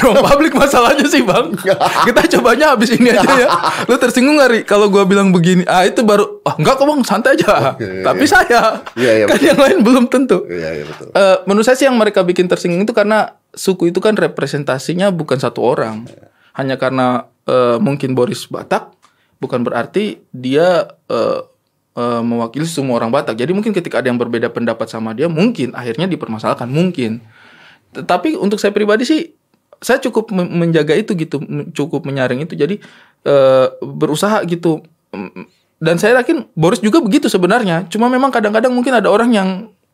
ruang 0.00 0.22
publik 0.22 0.52
masalahnya 0.54 1.06
sih 1.08 1.24
bang. 1.24 1.52
Kita 2.06 2.20
cobanya 2.38 2.76
habis 2.76 2.92
ini 2.94 3.10
aja 3.10 3.32
ya. 3.36 3.48
Lu 3.88 3.96
tersinggung 3.98 4.38
gak 4.38 4.50
Ri? 4.52 4.60
Kalau 4.62 4.92
gua 4.92 5.08
bilang 5.08 5.32
begini, 5.32 5.64
ah 5.66 5.84
itu 5.86 6.04
baru, 6.04 6.42
ah 6.46 6.54
enggak 6.58 6.74
kok 6.78 6.86
bang 6.86 7.00
santai 7.02 7.30
aja. 7.38 7.74
Tapi 7.78 8.24
iya. 8.24 8.30
saya, 8.30 8.60
Iya, 8.94 9.12
iya, 9.22 9.24
kan 9.26 9.36
betul. 9.38 9.48
yang 9.48 9.60
lain 9.60 9.78
belum 9.82 10.04
tentu. 10.12 10.38
Iya 10.46 10.70
iya 10.82 10.84
betul. 10.86 11.06
Eh, 11.12 11.36
menurut 11.48 11.64
saya 11.66 11.76
sih 11.78 11.86
yang 11.88 11.96
mereka 11.98 12.20
bikin 12.22 12.46
tersinggung 12.46 12.84
itu 12.84 12.94
karena 12.94 13.36
suku 13.52 13.90
itu 13.92 13.98
kan 13.98 14.14
representasinya 14.14 15.10
bukan 15.12 15.40
satu 15.40 15.64
orang. 15.64 16.06
Hanya 16.56 16.76
karena 16.76 17.26
eh, 17.48 17.76
mungkin 17.80 18.12
Boris 18.12 18.46
Batak 18.46 18.92
bukan 19.42 19.64
berarti 19.66 20.22
dia 20.30 20.86
eh, 21.10 21.40
mewakili 22.24 22.64
semua 22.64 22.96
orang 22.96 23.12
Batak. 23.12 23.36
Jadi 23.36 23.52
mungkin 23.52 23.76
ketika 23.76 24.00
ada 24.00 24.08
yang 24.08 24.16
berbeda 24.16 24.48
pendapat 24.48 24.88
sama 24.88 25.12
dia 25.12 25.28
mungkin 25.28 25.76
akhirnya 25.76 26.08
dipermasalahkan 26.08 26.68
mungkin. 26.68 27.20
Tetapi 27.92 28.36
untuk 28.40 28.56
saya 28.56 28.72
pribadi 28.72 29.04
sih 29.04 29.20
saya 29.82 29.98
cukup 29.98 30.30
men- 30.30 30.48
menjaga 30.48 30.94
itu 30.94 31.12
gitu, 31.18 31.42
cukup 31.76 32.06
menyaring 32.06 32.42
itu. 32.44 32.54
Jadi 32.54 32.78
eh, 33.26 33.66
berusaha 33.82 34.42
gitu. 34.48 34.80
Dan 35.82 35.98
saya 35.98 36.22
yakin 36.22 36.46
Boris 36.54 36.78
juga 36.78 37.02
begitu 37.02 37.26
sebenarnya. 37.26 37.90
Cuma 37.90 38.06
memang 38.06 38.30
kadang-kadang 38.30 38.70
mungkin 38.70 38.94
ada 38.94 39.10
orang 39.10 39.34
yang 39.34 39.48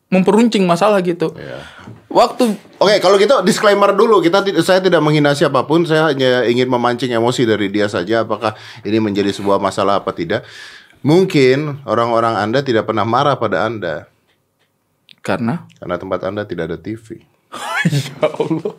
memperuncing 0.09 0.65
masalah 0.65 1.01
gitu. 1.01 1.33
Iya. 1.37 1.61
Waktu 2.09 2.57
Oke, 2.81 2.95
kalau 3.03 3.19
gitu 3.21 3.33
disclaimer 3.45 3.93
dulu. 3.93 4.21
Kita 4.23 4.41
saya 4.65 4.81
tidak 4.81 5.01
menghina 5.01 5.33
siapa 5.37 5.65
pun. 5.65 5.85
Saya 5.85 6.09
hanya 6.13 6.45
ingin 6.45 6.65
memancing 6.65 7.13
emosi 7.13 7.45
dari 7.45 7.69
dia 7.69 7.85
saja. 7.89 8.25
Apakah 8.25 8.57
ini 8.81 8.97
menjadi 8.97 9.29
sebuah 9.33 9.61
masalah 9.61 10.01
apa 10.01 10.13
tidak? 10.13 10.45
Mungkin 11.05 11.85
orang-orang 11.85 12.37
Anda 12.37 12.59
tidak 12.59 12.89
pernah 12.89 13.07
marah 13.07 13.39
pada 13.39 13.65
Anda 13.65 14.09
karena 15.19 15.67
karena 15.77 15.95
tempat 15.99 16.19
Anda 16.25 16.43
tidak 16.47 16.73
ada 16.73 16.77
TV. 16.79 17.21
Ya 17.89 18.27
Allah. 18.27 18.73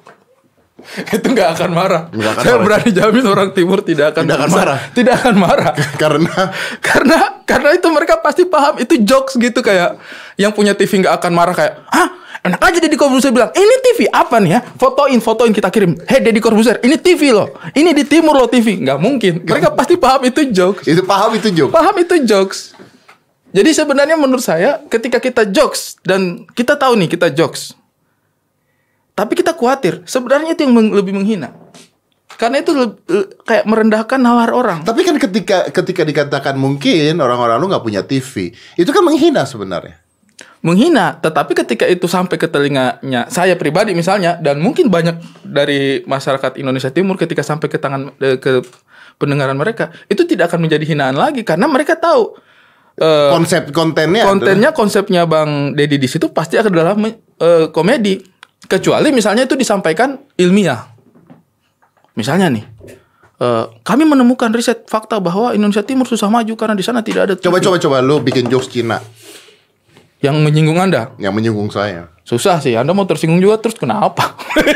itu 1.12 1.26
nggak 1.28 1.48
akan 1.60 1.70
marah. 1.76 2.02
Nggak 2.08 2.30
akan 2.32 2.42
saya 2.42 2.54
marah. 2.56 2.64
berani 2.64 2.90
jamin 2.90 3.24
orang 3.28 3.48
timur 3.52 3.78
tidak 3.84 4.16
akan 4.16 4.22
Tidak 4.24 4.36
akan 4.36 4.50
marah. 4.50 4.78
Tidak 4.96 5.14
akan 5.14 5.34
marah. 5.36 5.72
karena 6.02 6.36
karena 6.80 7.16
karena 7.44 7.68
itu 7.76 7.88
mereka 7.92 8.14
pasti 8.22 8.42
paham 8.48 8.80
itu 8.80 8.96
jokes 9.04 9.36
gitu 9.36 9.60
kayak 9.60 10.00
yang 10.40 10.54
punya 10.54 10.72
TV 10.72 11.04
nggak 11.04 11.20
akan 11.20 11.32
marah 11.34 11.54
kayak 11.54 11.74
hah 11.90 12.08
enak 12.40 12.60
aja 12.60 12.78
Deddy 12.80 12.96
Corbuzier 12.96 13.32
bilang 13.34 13.52
ini 13.52 13.74
TV 13.84 14.08
apa 14.08 14.40
nih 14.40 14.50
ya 14.56 14.60
fotoin 14.80 15.20
fotoin 15.20 15.52
kita 15.52 15.68
kirim 15.68 15.98
hey 16.08 16.24
Deddy 16.24 16.40
Corbuzier 16.40 16.80
ini 16.80 16.96
TV 16.96 17.36
loh 17.36 17.52
ini 17.76 17.92
di 17.92 18.04
timur 18.08 18.32
loh 18.36 18.48
TV 18.48 18.80
nggak 18.80 18.98
mungkin 19.00 19.44
mereka 19.44 19.74
pasti 19.76 20.00
paham 20.00 20.24
itu 20.24 20.48
jokes 20.48 20.88
itu 20.88 21.02
paham 21.04 21.36
itu 21.36 21.48
joke. 21.52 21.72
paham 21.72 21.94
itu 22.00 22.16
jokes 22.24 22.72
jadi 23.50 23.70
sebenarnya 23.74 24.16
menurut 24.16 24.42
saya 24.44 24.80
ketika 24.88 25.20
kita 25.20 25.42
jokes 25.50 26.00
dan 26.00 26.48
kita 26.56 26.78
tahu 26.78 26.96
nih 26.96 27.08
kita 27.12 27.28
jokes 27.34 27.76
tapi 29.20 29.36
kita 29.36 29.52
khawatir 29.52 30.00
sebenarnya 30.04 30.56
itu 30.56 30.64
yang 30.64 30.72
meng- 30.72 30.94
lebih 30.96 31.12
menghina 31.12 31.52
karena 32.40 32.64
itu 32.64 32.72
eh, 32.72 33.26
kayak 33.44 33.68
merendahkan 33.68 34.16
nalar 34.16 34.48
orang 34.50 34.80
Tapi 34.80 35.04
kan 35.04 35.20
ketika 35.20 35.68
ketika 35.68 36.02
dikatakan 36.02 36.56
mungkin 36.56 37.20
orang-orang 37.20 37.60
lu 37.60 37.68
nggak 37.68 37.84
punya 37.84 38.00
TV, 38.00 38.48
itu 38.74 38.88
kan 38.88 39.04
menghina 39.04 39.44
sebenarnya. 39.44 40.00
menghina. 40.60 41.20
Tetapi 41.20 41.52
ketika 41.52 41.84
itu 41.84 42.04
sampai 42.04 42.36
ke 42.36 42.44
telinganya 42.44 43.28
saya 43.28 43.56
pribadi 43.56 43.92
misalnya 43.92 44.40
dan 44.40 44.56
mungkin 44.56 44.88
banyak 44.88 45.20
dari 45.40 46.00
masyarakat 46.04 46.56
Indonesia 46.56 46.88
Timur 46.88 47.16
ketika 47.16 47.44
sampai 47.44 47.68
ke 47.68 47.76
tangan 47.76 48.08
eh, 48.16 48.40
ke 48.40 48.64
pendengaran 49.16 49.56
mereka 49.56 49.92
itu 50.08 50.24
tidak 50.24 50.48
akan 50.48 50.64
menjadi 50.64 50.84
hinaan 50.86 51.16
lagi 51.16 51.44
karena 51.44 51.68
mereka 51.68 51.92
tahu 51.92 52.40
eh, 52.96 53.30
Konsep 53.32 53.68
kontennya 53.68 54.24
kontennya 54.24 54.72
konsepnya 54.72 55.28
Bang 55.28 55.76
Deddy 55.76 55.96
di 55.96 56.08
situ 56.08 56.32
pasti 56.32 56.56
akan 56.56 56.72
adalah 56.72 56.96
me- 56.96 57.20
eh, 57.36 57.68
komedi 57.68 58.16
kecuali 58.66 59.14
misalnya 59.14 59.46
itu 59.46 59.56
disampaikan 59.56 60.18
ilmiah. 60.36 60.90
Misalnya 62.16 62.52
nih 62.52 62.64
eh, 63.40 63.64
kami 63.80 64.04
menemukan 64.04 64.52
riset 64.52 64.84
fakta 64.84 65.16
bahwa 65.22 65.56
Indonesia 65.56 65.80
Timur 65.80 66.04
susah 66.04 66.28
maju 66.28 66.52
karena 66.58 66.74
di 66.76 66.84
sana 66.84 67.00
tidak 67.00 67.22
ada 67.30 67.34
Coba 67.38 67.62
TV. 67.62 67.70
coba 67.70 67.76
coba 67.80 67.96
lu 68.04 68.20
bikin 68.20 68.50
jokes 68.50 68.68
Cina 68.68 69.00
yang 70.20 70.36
menyinggung 70.44 70.76
Anda. 70.76 71.16
yang 71.16 71.32
menyinggung 71.32 71.72
saya. 71.72 72.12
Susah 72.28 72.60
sih, 72.60 72.76
Anda 72.76 72.92
mau 72.92 73.08
tersinggung 73.08 73.40
juga 73.40 73.56
terus 73.56 73.80
kenapa? 73.80 74.36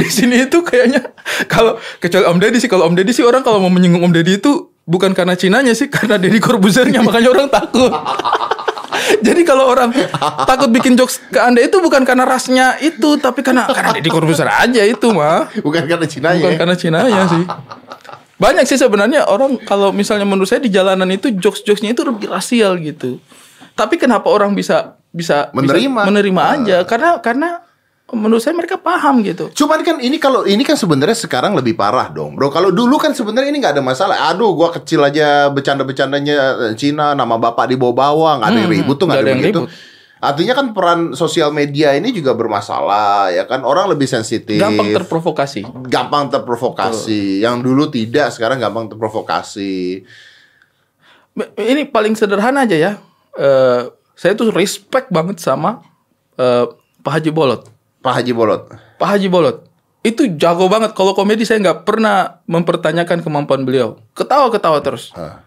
di 0.00 0.08
sini 0.08 0.46
itu 0.46 0.62
kayaknya 0.62 1.02
kalau 1.50 1.76
kecuali 1.98 2.24
Om 2.24 2.38
Deddy 2.38 2.58
sih 2.62 2.70
kalau 2.70 2.86
Om 2.88 2.94
Deddy 2.96 3.12
sih 3.12 3.26
orang 3.26 3.42
kalau 3.42 3.58
mau 3.60 3.68
menyinggung 3.68 4.06
Om 4.06 4.14
Deddy 4.14 4.38
itu 4.40 4.72
bukan 4.86 5.12
karena 5.12 5.34
Cinanya 5.34 5.74
sih 5.74 5.90
karena 5.90 6.16
Deddy 6.16 6.38
Corbuzernya 6.38 7.02
makanya 7.02 7.28
orang 7.34 7.48
takut. 7.50 7.90
Jadi 9.26 9.40
kalau 9.42 9.66
orang 9.66 9.90
takut 10.46 10.70
bikin 10.70 10.94
jokes 10.94 11.18
ke 11.28 11.38
Anda 11.38 11.62
itu 11.64 11.78
bukan 11.78 12.02
karena 12.02 12.24
rasnya 12.24 12.78
itu 12.78 13.18
tapi 13.18 13.42
karena 13.42 13.66
karena 13.66 13.96
Deddy 13.96 14.10
Corbuzier 14.10 14.48
aja 14.48 14.82
itu 14.84 15.06
mah. 15.10 15.50
Bukan 15.58 15.84
karena 15.86 16.06
Cina 16.06 16.34
Bukan 16.34 16.52
ya. 16.52 16.58
karena 16.58 16.74
Cinanya 16.76 17.22
sih. 17.28 17.44
Banyak 18.38 18.64
sih 18.66 18.74
sebenarnya 18.74 19.26
orang 19.30 19.54
kalau 19.62 19.94
misalnya 19.94 20.26
menurut 20.26 20.50
saya 20.50 20.58
di 20.58 20.70
jalanan 20.70 21.06
itu 21.14 21.30
jokes-jokesnya 21.30 21.94
itu 21.94 22.02
lebih 22.02 22.26
rasial 22.26 22.74
gitu. 22.82 23.22
Tapi 23.78 23.96
kenapa 23.96 24.26
orang 24.28 24.52
bisa 24.52 24.98
bisa 25.14 25.48
bisa 25.52 25.54
Menerima. 25.54 26.00
menerima 26.10 26.42
aja? 26.42 26.76
Karena 26.82 27.22
karena 27.22 27.48
menurut 28.12 28.38
saya 28.38 28.52
mereka 28.52 28.76
paham 28.76 29.20
gitu. 29.20 29.48
Cuman 29.50 29.80
kan 29.80 29.96
ini 29.98 30.16
kalau 30.16 30.44
ini 30.44 30.60
kan 30.60 30.76
sebenarnya 30.76 31.16
sekarang 31.16 31.52
lebih 31.52 31.72
parah 31.72 32.06
dong, 32.06 32.36
bro. 32.36 32.48
Kalau 32.48 32.68
dulu 32.68 32.96
kan 32.96 33.10
sebenarnya 33.10 33.48
ini 33.48 33.58
nggak 33.58 33.74
ada 33.74 33.82
masalah. 33.82 34.28
Aduh, 34.28 34.52
gua 34.52 34.68
kecil 34.70 35.00
aja 35.00 35.48
bercanda-bercandanya 35.48 36.36
Cina, 36.76 37.12
nama 37.12 37.34
bapak 37.34 37.66
dibawa-bawa, 37.66 38.38
nggak 38.38 38.48
ada 38.48 38.58
yang 38.58 38.68
Hmm, 38.68 38.78
ribut 38.78 38.96
tuh 38.96 39.06
nggak 39.08 39.16
ada 39.16 39.24
ada 39.24 39.32
yang 39.32 39.40
begitu. 39.40 39.60
ribut. 39.64 39.90
Artinya 40.22 40.54
kan 40.54 40.66
peran 40.70 41.00
sosial 41.12 41.50
media 41.50 41.98
ini 41.98 42.14
juga 42.14 42.30
bermasalah, 42.32 43.34
ya 43.34 43.42
kan? 43.42 43.66
Orang 43.66 43.90
lebih 43.90 44.06
sensitif, 44.06 44.54
Gampang 44.54 44.94
terprovokasi. 44.94 45.66
gampang 45.90 46.30
terprovokasi. 46.30 47.42
Yang 47.42 47.56
dulu 47.58 47.90
tidak, 47.90 48.30
sekarang 48.30 48.62
gampang 48.62 48.86
terprovokasi. 48.86 50.04
Ini 51.58 51.88
paling 51.88 52.12
sederhana 52.12 52.62
aja 52.62 52.76
ya. 52.76 52.92
Eh, 53.34 53.80
saya 54.12 54.36
tuh 54.36 54.52
respect 54.52 55.08
banget 55.08 55.40
sama 55.40 55.80
eh, 56.36 56.68
Pak 57.00 57.12
Haji 57.18 57.32
Bolot. 57.32 57.71
Pak 58.02 58.12
Haji 58.18 58.32
Bolot. 58.34 58.62
Pak 58.98 59.08
Haji 59.08 59.28
Bolot 59.30 59.56
itu 60.02 60.26
jago 60.34 60.66
banget. 60.66 60.92
Kalau 60.92 61.14
komedi 61.14 61.46
saya 61.46 61.62
nggak 61.62 61.86
pernah 61.86 62.42
mempertanyakan 62.50 63.22
kemampuan 63.22 63.62
beliau. 63.62 64.02
Ketawa-ketawa 64.12 64.82
terus. 64.82 65.14
Ah, 65.14 65.46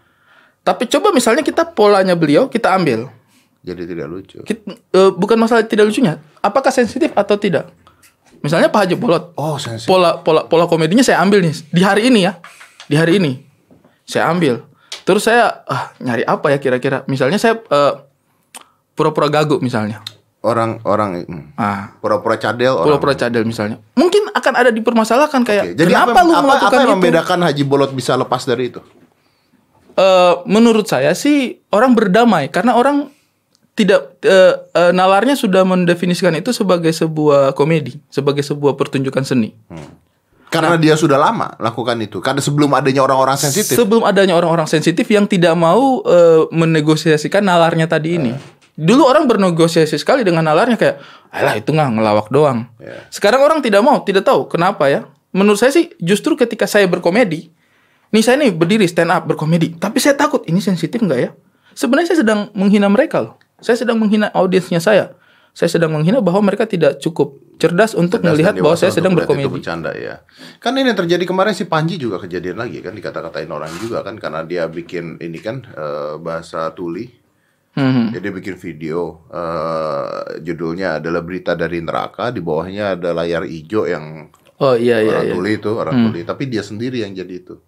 Tapi 0.64 0.88
coba 0.88 1.12
misalnya 1.12 1.44
kita 1.44 1.68
polanya 1.68 2.16
beliau 2.16 2.48
kita 2.48 2.72
ambil. 2.72 3.12
jadi 3.60 3.82
tidak 3.82 4.06
lucu. 4.08 4.38
Kit- 4.46 4.62
eh, 4.66 5.10
bukan 5.12 5.36
masalah 5.36 5.66
tidak 5.66 5.90
lucunya. 5.90 6.22
Apakah 6.38 6.70
sensitif 6.70 7.10
atau 7.12 7.34
tidak? 7.36 7.68
Misalnya 8.40 8.70
Pak 8.70 8.86
Haji 8.86 8.94
Bolot. 8.96 9.34
Oh, 9.34 9.58
sensitif. 9.58 9.90
Pola 9.90 10.22
pola 10.22 10.46
pola 10.46 10.64
komedinya 10.64 11.02
saya 11.02 11.18
ambil 11.20 11.42
nih 11.44 11.54
di 11.70 11.82
hari 11.82 12.08
ini 12.08 12.24
ya. 12.24 12.38
Di 12.86 12.94
hari 12.96 13.18
ini 13.18 13.42
saya 14.06 14.30
ambil. 14.30 14.62
Terus 15.04 15.26
saya 15.26 15.66
ah, 15.66 15.90
nyari 15.98 16.22
apa 16.22 16.48
ya 16.48 16.58
kira-kira? 16.58 17.02
Misalnya 17.10 17.36
saya 17.36 17.58
eh, 17.58 17.92
pura-pura 18.94 19.26
gagu 19.28 19.58
misalnya. 19.60 20.00
Orang-orang 20.44 21.26
hmm, 21.26 21.44
Ah, 21.58 21.96
pura-pura 21.98 22.38
cadel 22.38 22.76
pura-pura 22.78 23.18
cadel 23.18 23.42
misalnya. 23.42 23.82
Mungkin 23.98 24.30
akan 24.30 24.52
ada 24.54 24.70
dipermasalahkan 24.70 25.42
kayak 25.42 25.64
Oke, 25.72 25.78
Jadi 25.80 25.90
kenapa 25.90 26.12
apa, 26.12 26.20
lu 26.22 26.32
apa, 26.32 26.42
melakukan 26.44 26.70
apa 26.70 26.76
yang 26.76 26.86
itu? 26.86 26.94
membedakan 26.94 27.38
Haji 27.42 27.62
Bolot 27.66 27.92
bisa 27.96 28.12
lepas 28.14 28.42
dari 28.46 28.70
itu? 28.70 28.80
Eh, 29.96 30.34
menurut 30.44 30.86
saya 30.86 31.16
sih 31.16 31.56
orang 31.72 31.96
berdamai 31.96 32.52
karena 32.52 32.76
orang 32.76 33.08
tidak 33.76 34.20
eh, 34.24 34.54
eh, 34.72 34.92
nalarnya 34.92 35.36
sudah 35.36 35.64
mendefinisikan 35.64 36.32
itu 36.36 36.52
sebagai 36.52 36.92
sebuah 36.92 37.52
komedi, 37.52 38.00
sebagai 38.08 38.44
sebuah 38.44 38.76
pertunjukan 38.76 39.24
seni. 39.24 39.52
Karena 40.46 40.78
dia 40.80 40.96
sudah 40.96 41.20
lama 41.20 41.52
lakukan 41.60 41.98
itu. 42.00 42.22
Karena 42.24 42.40
sebelum 42.40 42.72
adanya 42.72 43.04
orang-orang 43.04 43.36
sensitif. 43.36 43.76
Sebelum 43.76 44.06
adanya 44.06 44.38
orang-orang 44.38 44.64
sensitif 44.64 45.04
yang 45.10 45.28
tidak 45.28 45.52
mau 45.52 46.00
eh, 46.06 46.48
menegosiasikan 46.54 47.44
nalarnya 47.44 47.84
tadi 47.90 48.16
ini. 48.16 48.32
Dulu 48.76 49.08
orang 49.08 49.24
bernegosiasi 49.24 49.96
sekali 49.96 50.20
dengan 50.20 50.44
nalarnya 50.44 50.76
kayak, 50.76 50.96
alah 51.32 51.56
itu 51.56 51.72
nggak 51.72 51.96
ngelawak 51.96 52.28
doang. 52.28 52.68
Ya. 52.76 53.08
Sekarang 53.08 53.40
orang 53.40 53.64
tidak 53.64 53.80
mau, 53.80 54.04
tidak 54.04 54.28
tahu 54.28 54.44
kenapa 54.52 54.92
ya. 54.92 55.08
Menurut 55.32 55.56
saya 55.56 55.72
sih 55.72 55.96
justru 55.96 56.36
ketika 56.36 56.68
saya 56.68 56.84
berkomedi, 56.84 57.48
nih 58.12 58.22
saya 58.22 58.36
nih 58.36 58.52
berdiri 58.52 58.84
stand 58.84 59.08
up 59.08 59.24
berkomedi, 59.24 59.80
tapi 59.80 59.96
saya 59.96 60.12
takut 60.12 60.44
ini 60.44 60.60
sensitif 60.60 61.00
nggak 61.00 61.20
ya? 61.20 61.32
Sebenarnya 61.72 62.12
saya 62.12 62.20
sedang 62.20 62.40
menghina 62.52 62.88
mereka 62.92 63.24
loh. 63.24 63.34
Saya 63.64 63.80
sedang 63.80 63.96
menghina 63.96 64.28
audiensnya 64.32 64.80
saya. 64.80 65.16
Saya 65.56 65.72
sedang 65.72 65.96
menghina 65.96 66.20
bahwa 66.20 66.44
mereka 66.44 66.68
tidak 66.68 67.00
cukup 67.00 67.40
cerdas 67.56 67.96
untuk 67.96 68.20
Cerdas 68.20 68.36
melihat 68.36 68.54
bahwa 68.60 68.76
saya 68.76 68.92
sedang 68.92 69.16
melihat 69.16 69.32
itu 69.32 69.40
berkomedi. 69.40 69.56
bercanda 69.56 69.90
ya. 69.96 70.20
Kan 70.60 70.76
ini 70.76 70.92
yang 70.92 71.00
terjadi 71.00 71.24
kemarin 71.24 71.56
si 71.56 71.64
Panji 71.64 71.96
juga 71.96 72.20
kejadian 72.20 72.60
lagi 72.60 72.84
kan 72.84 72.92
dikata-katain 72.92 73.48
orang 73.48 73.72
juga 73.80 74.04
kan 74.04 74.20
karena 74.20 74.44
dia 74.44 74.68
bikin 74.68 75.16
ini 75.16 75.40
kan 75.40 75.64
eh, 75.64 76.20
bahasa 76.20 76.68
tuli. 76.76 77.08
Hmm. 77.76 78.08
Jadi 78.08 78.32
bikin 78.32 78.56
video 78.56 79.28
eh, 79.28 80.40
judulnya 80.40 80.96
adalah 80.96 81.20
berita 81.20 81.52
dari 81.52 81.84
neraka 81.84 82.32
di 82.32 82.40
bawahnya 82.40 82.96
ada 82.96 83.12
layar 83.12 83.44
hijau 83.44 83.84
yang 83.84 84.32
Oh 84.56 84.72
iya 84.72 85.04
iya, 85.04 85.20
orang 85.20 85.28
iya. 85.28 85.34
tuli 85.36 85.52
itu 85.60 85.70
orang 85.76 85.96
tuli 86.08 86.20
tapi 86.24 86.48
dia 86.48 86.64
sendiri 86.64 87.04
yang 87.04 87.12
jadi 87.12 87.34
itu. 87.36 87.60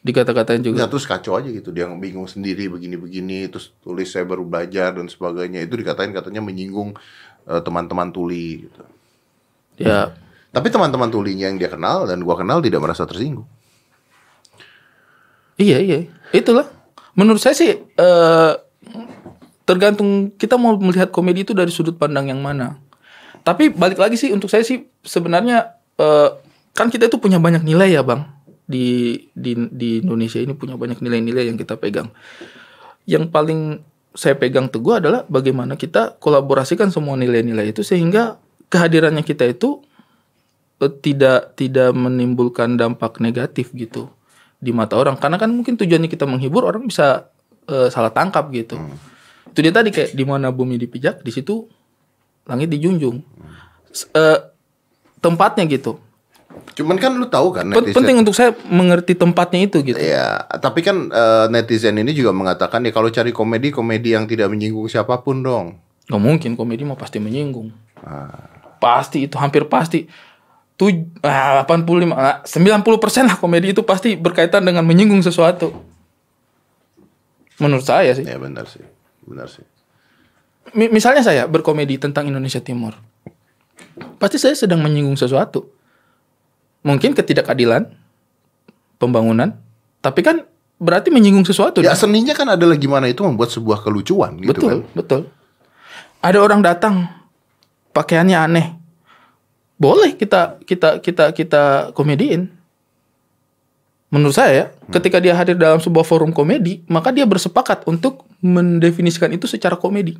Dikata-katain 0.00 0.64
juga. 0.64 0.80
Ya 0.80 0.88
terus 0.88 1.04
kacau 1.04 1.36
aja 1.36 1.52
gitu 1.52 1.68
dia 1.68 1.84
bingung 1.92 2.24
sendiri 2.24 2.72
begini-begini 2.72 3.52
terus 3.52 3.76
tulis 3.84 4.08
saya 4.08 4.24
baru 4.24 4.48
belajar 4.48 4.96
dan 4.96 5.04
sebagainya 5.12 5.60
itu 5.60 5.76
dikatain 5.76 6.16
katanya 6.16 6.40
menyinggung 6.40 6.96
eh, 7.44 7.60
teman-teman 7.60 8.08
tuli 8.08 8.64
gitu. 8.64 8.80
Ya, 9.74 10.14
Tapi 10.54 10.70
teman-teman 10.70 11.10
tulinya 11.10 11.50
yang 11.50 11.58
dia 11.58 11.68
kenal 11.68 12.06
dan 12.06 12.22
gua 12.24 12.40
kenal 12.40 12.62
tidak 12.64 12.80
merasa 12.80 13.04
tersinggung. 13.04 13.44
Iya 15.60 15.82
iya, 15.82 15.98
itulah. 16.32 16.70
Menurut 17.12 17.42
saya 17.44 17.52
sih 17.52 17.74
eh, 17.74 18.52
tergantung 19.64 20.32
kita 20.36 20.60
mau 20.60 20.76
melihat 20.76 21.08
komedi 21.08 21.44
itu 21.44 21.56
dari 21.56 21.72
sudut 21.72 21.96
pandang 21.96 22.28
yang 22.28 22.40
mana. 22.40 22.76
Tapi 23.44 23.72
balik 23.72 24.00
lagi 24.00 24.16
sih 24.16 24.32
untuk 24.32 24.48
saya 24.48 24.64
sih 24.64 24.88
sebenarnya 25.04 25.76
eh, 26.00 26.30
kan 26.72 26.88
kita 26.88 27.08
itu 27.08 27.20
punya 27.20 27.40
banyak 27.40 27.64
nilai 27.64 27.96
ya 27.96 28.02
bang 28.04 28.24
di 28.64 29.16
di 29.36 29.52
di 29.68 30.00
Indonesia 30.00 30.40
ini 30.40 30.56
punya 30.56 30.76
banyak 30.76 31.00
nilai-nilai 31.00 31.48
yang 31.52 31.56
kita 31.60 31.76
pegang. 31.76 32.12
Yang 33.04 33.28
paling 33.28 33.60
saya 34.14 34.38
pegang 34.38 34.70
teguh 34.70 35.02
adalah 35.02 35.26
bagaimana 35.26 35.74
kita 35.74 36.16
kolaborasikan 36.22 36.88
semua 36.88 37.18
nilai-nilai 37.18 37.74
itu 37.74 37.82
sehingga 37.82 38.38
kehadirannya 38.68 39.24
kita 39.24 39.48
itu 39.48 39.80
eh, 40.80 40.92
tidak 41.00 41.56
tidak 41.56 41.92
menimbulkan 41.96 42.76
dampak 42.76 43.20
negatif 43.20 43.72
gitu 43.72 44.12
di 44.60 44.72
mata 44.72 44.96
orang 44.96 45.20
karena 45.20 45.36
kan 45.36 45.52
mungkin 45.52 45.76
tujuannya 45.76 46.08
kita 46.08 46.24
menghibur 46.24 46.64
orang 46.64 46.88
bisa 46.88 47.28
eh, 47.68 47.92
salah 47.92 48.12
tangkap 48.12 48.48
gitu 48.52 48.80
itu 49.54 49.62
dia 49.62 49.70
tadi 49.70 49.94
kayak 49.94 50.18
di 50.18 50.24
mana 50.26 50.50
bumi 50.50 50.74
dipijak 50.82 51.22
di 51.22 51.30
situ 51.30 51.70
langit 52.50 52.74
dijunjung. 52.74 53.22
Eh, 53.94 54.38
tempatnya 55.22 55.62
gitu. 55.70 56.02
Cuman 56.74 56.98
kan 56.98 57.14
lu 57.14 57.30
tahu 57.30 57.54
kan 57.54 57.70
netizen. 57.70 57.94
penting 57.94 58.16
untuk 58.18 58.34
saya 58.34 58.50
mengerti 58.66 59.14
tempatnya 59.14 59.62
itu 59.62 59.78
gitu. 59.86 59.94
Ya, 59.94 60.42
tapi 60.58 60.82
kan 60.82 61.06
eh, 61.06 61.46
netizen 61.54 61.94
ini 62.02 62.10
juga 62.10 62.34
mengatakan 62.34 62.82
ya 62.82 62.90
kalau 62.90 63.14
cari 63.14 63.30
komedi 63.30 63.70
komedi 63.70 64.18
yang 64.18 64.26
tidak 64.26 64.50
menyinggung 64.50 64.90
siapa 64.90 65.22
pun 65.22 65.46
dong. 65.46 65.78
nggak 66.04 66.20
mungkin 66.20 66.50
komedi 66.58 66.82
mah 66.84 66.98
pasti 66.98 67.22
menyinggung. 67.22 67.70
Ah. 68.04 68.50
pasti 68.82 69.24
itu 69.24 69.38
hampir 69.38 69.64
pasti. 69.70 70.04
Tuj 70.74 71.22
ah, 71.22 71.62
85 71.62 72.10
ah, 72.10 72.42
90 72.42 72.98
persen 72.98 73.24
lah 73.30 73.38
komedi 73.38 73.70
itu 73.70 73.86
pasti 73.86 74.18
berkaitan 74.18 74.66
dengan 74.66 74.82
menyinggung 74.82 75.22
sesuatu. 75.22 75.70
Menurut 77.62 77.86
saya 77.86 78.12
sih. 78.12 78.26
Ya 78.26 78.36
benar 78.36 78.66
sih, 78.66 78.82
benar 79.24 79.48
sih. 79.48 79.64
Mi- 80.72 80.88
misalnya 80.88 81.20
saya 81.20 81.44
berkomedi 81.44 82.00
tentang 82.00 82.28
Indonesia 82.28 82.60
Timur, 82.60 82.96
pasti 84.16 84.40
saya 84.40 84.56
sedang 84.56 84.80
menyinggung 84.80 85.16
sesuatu. 85.18 85.68
Mungkin 86.84 87.16
ketidakadilan, 87.16 87.88
pembangunan, 89.00 89.56
tapi 90.04 90.20
kan 90.20 90.44
berarti 90.76 91.08
menyinggung 91.08 91.48
sesuatu. 91.48 91.80
Ya 91.80 91.96
dong. 91.96 92.08
seninya 92.08 92.36
kan 92.36 92.48
adalah 92.52 92.76
gimana 92.76 93.08
itu 93.08 93.24
membuat 93.24 93.48
sebuah 93.52 93.80
kelucuan 93.80 94.36
gitu 94.40 94.52
betul, 94.52 94.68
kan. 94.68 94.78
betul. 94.92 95.20
Ada 96.24 96.38
orang 96.40 96.60
datang, 96.64 97.08
pakaiannya 97.92 98.36
aneh, 98.36 98.66
boleh 99.76 100.16
kita 100.16 100.60
kita 100.64 101.00
kita 101.04 101.32
kita 101.36 101.62
komediin. 101.92 102.63
Menurut 104.14 104.38
saya, 104.38 104.52
ya, 104.54 104.64
ketika 104.94 105.18
dia 105.18 105.34
hadir 105.34 105.58
dalam 105.58 105.82
sebuah 105.82 106.06
forum 106.06 106.30
komedi, 106.30 106.86
maka 106.86 107.10
dia 107.10 107.26
bersepakat 107.26 107.82
untuk 107.90 108.22
mendefinisikan 108.38 109.26
itu 109.34 109.50
secara 109.50 109.74
komedi. 109.74 110.14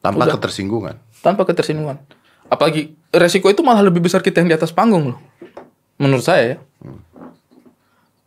Tanpa 0.00 0.24
Udah. 0.24 0.34
ketersinggungan. 0.40 0.96
tanpa 1.20 1.44
ketersinggungan. 1.44 2.00
Apalagi 2.48 2.96
resiko 3.12 3.50
itu 3.52 3.60
malah 3.60 3.84
lebih 3.84 4.00
besar 4.00 4.24
kita 4.24 4.40
yang 4.40 4.48
di 4.48 4.56
atas 4.56 4.72
panggung 4.72 5.12
loh. 5.12 5.18
Menurut 6.00 6.24
saya 6.24 6.56
ya. 6.56 6.56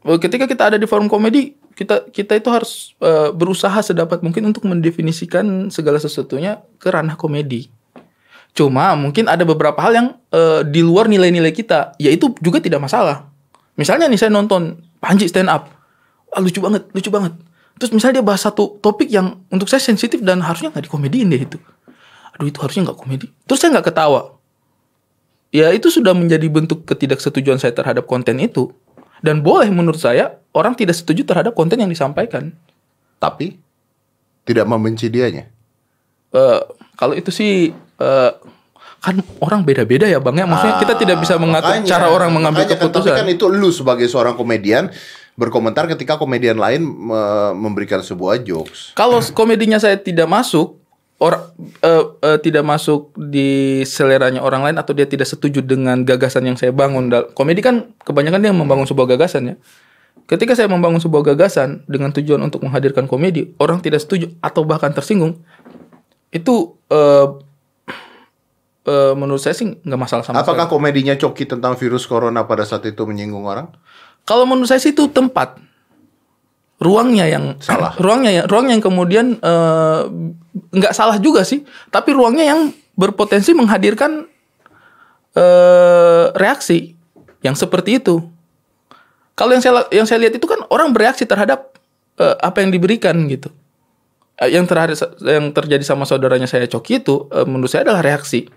Eh, 0.05 0.19
Ketika 0.21 0.45
kita 0.45 0.69
ada 0.69 0.77
di 0.77 0.85
forum 0.85 1.07
komedi, 1.07 1.55
kita 1.73 2.11
kita 2.11 2.35
itu 2.37 2.51
harus 2.51 2.93
eh, 2.99 3.31
berusaha 3.31 3.79
sedapat 3.81 4.21
mungkin 4.21 4.51
untuk 4.51 4.67
mendefinisikan 4.67 5.71
segala 5.71 5.97
sesuatunya 5.97 6.61
ke 6.77 6.91
ranah 6.91 7.15
komedi. 7.15 7.71
Cuma 8.51 8.91
mungkin 8.99 9.31
ada 9.31 9.47
beberapa 9.47 9.79
hal 9.79 9.95
yang 9.95 10.07
eh, 10.35 10.67
di 10.67 10.83
luar 10.83 11.07
nilai-nilai 11.07 11.55
kita, 11.55 11.95
yaitu 11.95 12.35
juga 12.43 12.59
tidak 12.59 12.83
masalah. 12.83 13.30
Misalnya 13.81 14.05
nih 14.05 14.21
saya 14.21 14.29
nonton 14.29 14.77
Panji 15.01 15.25
stand 15.25 15.49
up, 15.49 15.65
Wah, 16.29 16.37
lucu 16.37 16.61
banget, 16.61 16.85
lucu 16.93 17.09
banget. 17.09 17.33
Terus 17.81 17.91
misalnya 17.97 18.21
dia 18.21 18.25
bahas 18.29 18.45
satu 18.45 18.77
topik 18.77 19.09
yang 19.09 19.41
untuk 19.49 19.65
saya 19.65 19.81
sensitif 19.81 20.21
dan 20.21 20.37
harusnya 20.45 20.69
nggak 20.69 20.85
dikomediin 20.85 21.33
deh 21.33 21.41
itu. 21.41 21.57
Aduh 22.37 22.45
itu 22.45 22.61
harusnya 22.61 22.85
nggak 22.85 22.99
komedi. 23.01 23.27
Terus 23.49 23.57
saya 23.57 23.73
nggak 23.73 23.89
ketawa. 23.89 24.37
Ya 25.49 25.73
itu 25.73 25.89
sudah 25.89 26.13
menjadi 26.13 26.45
bentuk 26.47 26.85
ketidaksetujuan 26.85 27.57
saya 27.57 27.73
terhadap 27.73 28.05
konten 28.05 28.37
itu. 28.37 28.69
Dan 29.25 29.41
boleh 29.41 29.67
menurut 29.73 29.97
saya 29.97 30.37
orang 30.53 30.77
tidak 30.77 30.93
setuju 30.93 31.25
terhadap 31.25 31.57
konten 31.57 31.81
yang 31.81 31.89
disampaikan. 31.89 32.53
Tapi 33.17 33.57
tidak 34.45 34.69
membenci 34.69 35.09
dianya. 35.09 35.49
Eh, 36.31 36.61
kalau 36.95 37.17
itu 37.17 37.33
sih 37.33 37.73
eh, 37.75 38.31
kan 39.01 39.17
orang 39.41 39.65
beda-beda 39.65 40.05
ya 40.05 40.21
bang 40.21 40.41
ya. 40.41 40.45
Maksudnya 40.45 40.77
kita 40.77 40.93
tidak 40.95 41.17
bisa 41.19 41.41
mengatur 41.41 41.73
Makanya- 41.73 41.89
cara 41.89 42.07
orang 42.13 42.29
mengambil 42.29 42.63
makanya 42.63 42.77
kan, 42.77 42.85
keputusan. 42.87 43.11
Tapi 43.11 43.19
kan 43.19 43.27
itu 43.33 43.45
lu 43.49 43.69
sebagai 43.73 44.05
seorang 44.05 44.37
komedian 44.37 44.93
berkomentar 45.33 45.89
ketika 45.89 46.21
komedian 46.21 46.61
lain 46.61 46.85
me- 46.85 47.53
memberikan 47.57 47.99
sebuah 47.99 48.45
jokes. 48.45 48.93
Kalau 48.93 49.17
komedinya 49.33 49.81
saya 49.81 49.97
tidak 49.97 50.29
masuk, 50.29 50.77
orang 51.17 51.49
eh, 51.81 52.03
eh, 52.21 52.37
tidak 52.45 52.61
masuk 52.61 53.09
di 53.17 53.81
seleranya 53.83 54.45
orang 54.45 54.69
lain 54.69 54.77
atau 54.77 54.93
dia 54.93 55.09
tidak 55.09 55.25
setuju 55.25 55.65
dengan 55.65 56.05
gagasan 56.05 56.45
yang 56.45 56.57
saya 56.61 56.69
bangun. 56.69 57.09
Komedi 57.33 57.65
kan 57.65 57.89
kebanyakan 58.05 58.37
dia 58.37 58.53
membangun 58.53 58.85
sebuah 58.85 59.17
gagasan 59.17 59.53
ya. 59.53 59.55
Ketika 60.29 60.53
saya 60.53 60.69
membangun 60.69 61.01
sebuah 61.01 61.33
gagasan 61.33 61.83
dengan 61.89 62.13
tujuan 62.13 62.39
untuk 62.39 62.61
menghadirkan 62.61 63.09
komedi, 63.09 63.51
orang 63.57 63.81
tidak 63.81 63.99
setuju 63.99 64.29
atau 64.39 64.61
bahkan 64.61 64.93
tersinggung, 64.93 65.41
itu 66.29 66.77
eh, 66.87 67.25
eh, 68.83 69.13
menurut 69.13 69.39
saya 69.39 69.53
sih 69.53 69.67
nggak 69.71 69.99
masalah 69.99 70.23
sama 70.23 70.41
Apakah 70.41 70.65
sekali. 70.65 70.73
komedinya 70.73 71.13
Coki 71.15 71.45
tentang 71.45 71.75
virus 71.75 72.05
corona 72.05 72.45
pada 72.45 72.63
saat 72.63 72.85
itu 72.85 73.03
menyinggung 73.03 73.45
orang? 73.45 73.69
Kalau 74.23 74.45
menurut 74.45 74.69
saya 74.69 74.77
sih 74.77 74.93
itu 74.93 75.09
tempat 75.09 75.57
ruangnya 76.77 77.29
yang 77.29 77.57
Salah. 77.65 77.93
ruangnya 77.97 78.31
yang 78.41 78.45
ruang 78.49 78.67
yang 78.73 78.81
kemudian 78.81 79.37
eh, 79.37 80.01
nggak 80.73 80.93
salah 80.93 81.21
juga 81.21 81.45
sih 81.45 81.61
tapi 81.93 82.09
ruangnya 82.11 82.49
yang 82.49 82.73
berpotensi 82.97 83.53
menghadirkan 83.53 84.25
eh, 85.37 86.25
reaksi 86.33 86.97
yang 87.41 87.53
seperti 87.53 88.01
itu 88.01 88.25
kalau 89.33 89.53
yang 89.53 89.63
saya 89.63 89.85
yang 89.93 90.05
saya 90.05 90.25
lihat 90.27 90.37
itu 90.37 90.45
kan 90.45 90.61
orang 90.69 90.89
bereaksi 90.93 91.25
terhadap 91.25 91.73
eh, 92.17 92.35
apa 92.41 92.61
yang 92.65 92.73
diberikan 92.73 93.15
gitu 93.29 93.49
yang 94.41 94.65
terhadap 94.65 94.97
yang 95.21 95.53
terjadi 95.53 95.85
sama 95.85 96.09
saudaranya 96.09 96.49
saya 96.49 96.65
Coki 96.65 96.97
itu 97.01 97.29
eh, 97.29 97.45
menurut 97.45 97.69
saya 97.69 97.85
adalah 97.85 98.01
reaksi 98.01 98.49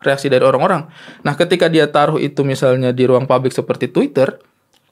reaksi 0.00 0.30
dari 0.30 0.42
orang-orang 0.46 0.86
nah 1.22 1.34
ketika 1.34 1.66
dia 1.66 1.90
taruh 1.90 2.22
itu 2.22 2.46
misalnya 2.46 2.94
di 2.94 3.04
ruang 3.04 3.26
publik 3.26 3.50
seperti 3.54 3.90
Twitter 3.90 4.38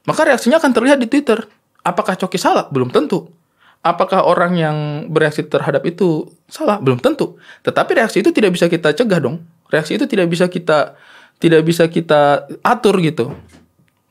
maka 0.06 0.22
reaksinya 0.22 0.62
akan 0.62 0.72
terlihat 0.72 0.98
di 1.02 1.10
Twitter. 1.10 1.44
Apakah 1.82 2.14
Coki 2.14 2.38
salah? 2.38 2.70
Belum 2.70 2.88
tentu. 2.88 3.26
Apakah 3.82 4.26
orang 4.26 4.54
yang 4.58 4.76
bereaksi 5.10 5.46
terhadap 5.46 5.82
itu 5.86 6.30
salah? 6.46 6.78
Belum 6.78 6.98
tentu. 6.98 7.38
Tetapi 7.66 7.98
reaksi 7.98 8.22
itu 8.22 8.30
tidak 8.30 8.54
bisa 8.54 8.70
kita 8.70 8.94
cegah 8.94 9.18
dong. 9.18 9.42
Reaksi 9.70 9.98
itu 9.98 10.06
tidak 10.06 10.30
bisa 10.30 10.46
kita 10.46 10.94
tidak 11.42 11.62
bisa 11.66 11.90
kita 11.90 12.46
atur 12.62 13.02
gitu. 13.02 13.34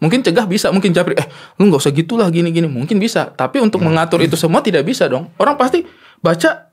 Mungkin 0.04 0.22
cegah 0.22 0.46
bisa, 0.46 0.70
mungkin 0.76 0.91
japri, 0.91 1.16
eh 1.16 1.26
lu 1.58 1.72
nggak 1.72 1.82
usah 1.82 1.96
gitulah 1.96 2.28
gini-gini. 2.28 2.68
Mungkin 2.68 3.00
bisa. 3.00 3.32
Tapi 3.32 3.64
untuk 3.64 3.80
mengatur 3.80 4.20
itu 4.20 4.36
semua 4.36 4.60
tidak 4.60 4.84
bisa 4.84 5.08
dong. 5.08 5.32
Orang 5.39 5.56
pasti 5.56 5.88
baca 6.20 6.72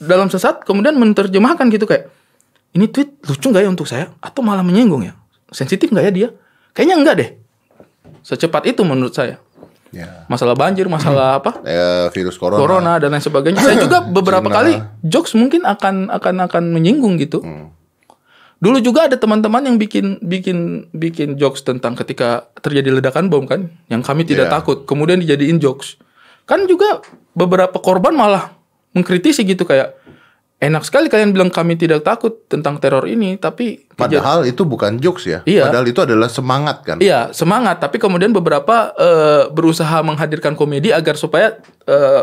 dalam 0.00 0.28
sesat 0.32 0.64
kemudian 0.64 0.96
menerjemahkan 0.96 1.68
gitu 1.72 1.88
kayak 1.88 2.12
ini 2.72 2.86
tweet 2.86 3.20
lucu 3.24 3.46
nggak 3.48 3.64
ya 3.64 3.70
untuk 3.70 3.88
saya? 3.88 4.12
Atau 4.20 4.44
malah 4.44 4.62
menyinggung 4.62 5.04
ya? 5.04 5.14
Sensitif 5.48 5.88
nggak 5.88 6.04
ya 6.08 6.12
dia? 6.12 6.28
Kayaknya 6.72 6.96
enggak 7.00 7.14
deh. 7.18 7.30
Secepat 8.22 8.68
itu 8.68 8.84
menurut 8.84 9.14
saya. 9.14 9.40
Ya. 9.88 10.28
masalah 10.28 10.52
banjir 10.52 10.84
masalah 10.84 11.40
apa? 11.40 11.64
Eh, 11.64 12.12
virus 12.12 12.36
corona. 12.36 12.60
corona 12.60 12.92
dan 13.00 13.08
lain 13.08 13.24
sebagainya. 13.24 13.56
Saya 13.64 13.80
juga 13.80 14.04
beberapa 14.20 14.44
kali 14.44 14.76
jokes 15.00 15.32
mungkin 15.32 15.64
akan 15.64 16.12
akan 16.12 16.44
akan 16.44 16.64
menyinggung 16.76 17.16
gitu. 17.16 17.40
Dulu 18.58 18.84
juga 18.84 19.08
ada 19.08 19.16
teman-teman 19.16 19.64
yang 19.64 19.80
bikin 19.80 20.20
bikin 20.20 20.90
bikin 20.92 21.40
jokes 21.40 21.64
tentang 21.64 21.96
ketika 21.96 22.52
terjadi 22.60 23.00
ledakan 23.00 23.32
bom 23.32 23.48
kan 23.48 23.72
yang 23.88 24.04
kami 24.04 24.28
tidak 24.28 24.52
Iya. 24.52 24.60
takut. 24.60 24.84
Kemudian 24.84 25.24
dijadiin 25.24 25.56
jokes. 25.56 25.96
Kan 26.44 26.68
juga 26.68 27.00
beberapa 27.32 27.80
korban 27.80 28.12
malah 28.12 28.52
mengkritisi 28.92 29.40
gitu 29.40 29.64
kayak 29.64 29.94
enak 30.58 30.82
sekali 30.82 31.06
kalian 31.06 31.30
bilang 31.30 31.50
kami 31.54 31.78
tidak 31.78 32.02
takut 32.02 32.46
tentang 32.50 32.82
teror 32.82 33.06
ini 33.06 33.38
tapi 33.38 33.86
Padahal 33.98 34.46
itu 34.46 34.62
bukan 34.62 34.98
jokes 35.02 35.26
ya. 35.26 35.42
Iya. 35.42 35.66
Padahal 35.66 35.86
itu 35.90 35.98
adalah 36.02 36.30
semangat 36.30 36.86
kan. 36.86 36.96
Iya 37.02 37.34
semangat, 37.34 37.82
tapi 37.82 37.98
kemudian 37.98 38.30
beberapa 38.30 38.94
eh, 38.94 39.50
berusaha 39.50 40.02
menghadirkan 40.06 40.54
komedi 40.54 40.94
agar 40.94 41.18
supaya 41.18 41.58
eh, 41.86 42.22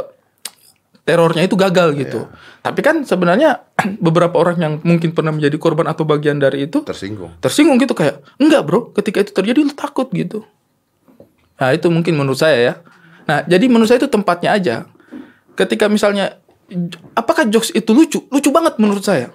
terornya 1.04 1.44
itu 1.44 1.56
gagal 1.60 1.96
gitu. 2.00 2.28
Tapi 2.64 2.80
kan 2.80 3.04
sebenarnya 3.04 3.64
beberapa 4.06 4.36
orang 4.40 4.58
yang 4.60 4.74
mungkin 4.88 5.12
pernah 5.12 5.36
menjadi 5.36 5.56
korban 5.60 5.88
atau 5.92 6.08
bagian 6.08 6.40
dari 6.40 6.68
itu 6.68 6.84
Tersinggung. 6.84 7.36
tersinggung 7.44 7.76
gitu 7.80 7.92
kayak 7.92 8.24
enggak 8.40 8.64
bro, 8.64 8.92
ketika 8.96 9.24
itu 9.24 9.32
terjadi 9.32 9.60
lu 9.64 9.76
takut 9.76 10.08
gitu. 10.16 10.48
Nah 11.56 11.72
itu 11.72 11.88
mungkin 11.92 12.16
menurut 12.16 12.40
saya 12.40 12.58
ya. 12.60 12.74
Nah 13.28 13.44
jadi 13.48 13.68
menurut 13.68 13.92
saya 13.92 14.00
itu 14.00 14.12
tempatnya 14.12 14.56
aja. 14.56 14.76
Ketika 15.60 15.92
misalnya 15.92 16.40
apakah 17.14 17.46
jokes 17.50 17.72
itu 17.74 17.92
lucu? 17.94 18.20
Lucu 18.30 18.50
banget 18.50 18.78
menurut 18.82 19.04
saya. 19.06 19.32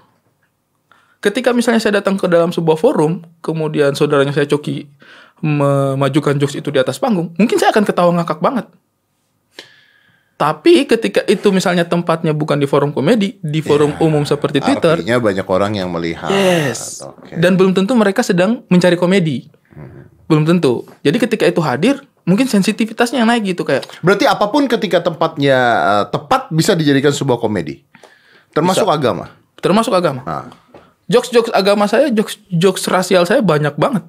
Ketika 1.20 1.52
misalnya 1.52 1.84
saya 1.84 2.00
datang 2.00 2.16
ke 2.16 2.24
dalam 2.24 2.48
sebuah 2.48 2.80
forum, 2.80 3.20
kemudian 3.44 3.92
saudaranya 3.92 4.32
saya 4.32 4.48
Coki 4.48 4.88
memajukan 5.44 6.36
jokes 6.40 6.56
itu 6.56 6.72
di 6.72 6.80
atas 6.80 6.96
panggung, 6.96 7.32
mungkin 7.36 7.56
saya 7.60 7.72
akan 7.72 7.84
ketawa 7.84 8.10
ngakak 8.20 8.40
banget. 8.40 8.66
Tapi 10.40 10.88
ketika 10.88 11.20
itu 11.28 11.52
misalnya 11.52 11.84
tempatnya 11.84 12.32
bukan 12.32 12.56
di 12.56 12.64
forum 12.64 12.96
komedi, 12.96 13.36
di 13.44 13.60
forum 13.60 13.92
umum 14.00 14.24
seperti 14.24 14.64
Twitter, 14.64 14.96
Artinya 14.96 15.20
banyak 15.20 15.44
orang 15.44 15.76
yang 15.76 15.92
melihat. 15.92 16.32
Yes. 16.32 17.04
Oke. 17.04 17.36
Dan 17.36 17.60
belum 17.60 17.76
tentu 17.76 17.92
mereka 17.92 18.24
sedang 18.24 18.64
mencari 18.72 18.96
komedi. 18.96 19.52
Belum 20.24 20.48
tentu. 20.48 20.88
Jadi 21.04 21.20
ketika 21.20 21.44
itu 21.44 21.60
hadir, 21.60 22.00
mungkin 22.30 22.46
sensitivitasnya 22.46 23.18
yang 23.18 23.28
naik 23.28 23.42
gitu 23.48 23.62
kayak 23.62 23.82
Berarti 23.98 24.24
apa 24.24 24.46
pun 24.46 24.64
ketika 24.64 25.02
tempatnya 25.02 25.58
eh, 25.82 26.04
tepat 26.08 26.46
bisa 26.48 26.72
dijadikan 26.72 27.10
sebuah 27.10 27.36
komedi. 27.36 27.82
Termasuk 28.50 28.86
agama. 28.86 29.34
termasuk 29.58 29.90
agama. 29.90 30.22
Nah, 30.22 30.46
Jokes-jokes 31.06 31.50
agama 31.50 31.84
saya, 31.84 32.06
jokes 32.08 32.38
jokes 32.48 32.86
rasial 32.86 33.26
saya 33.26 33.42
banyak 33.42 33.74
banget. 33.74 34.06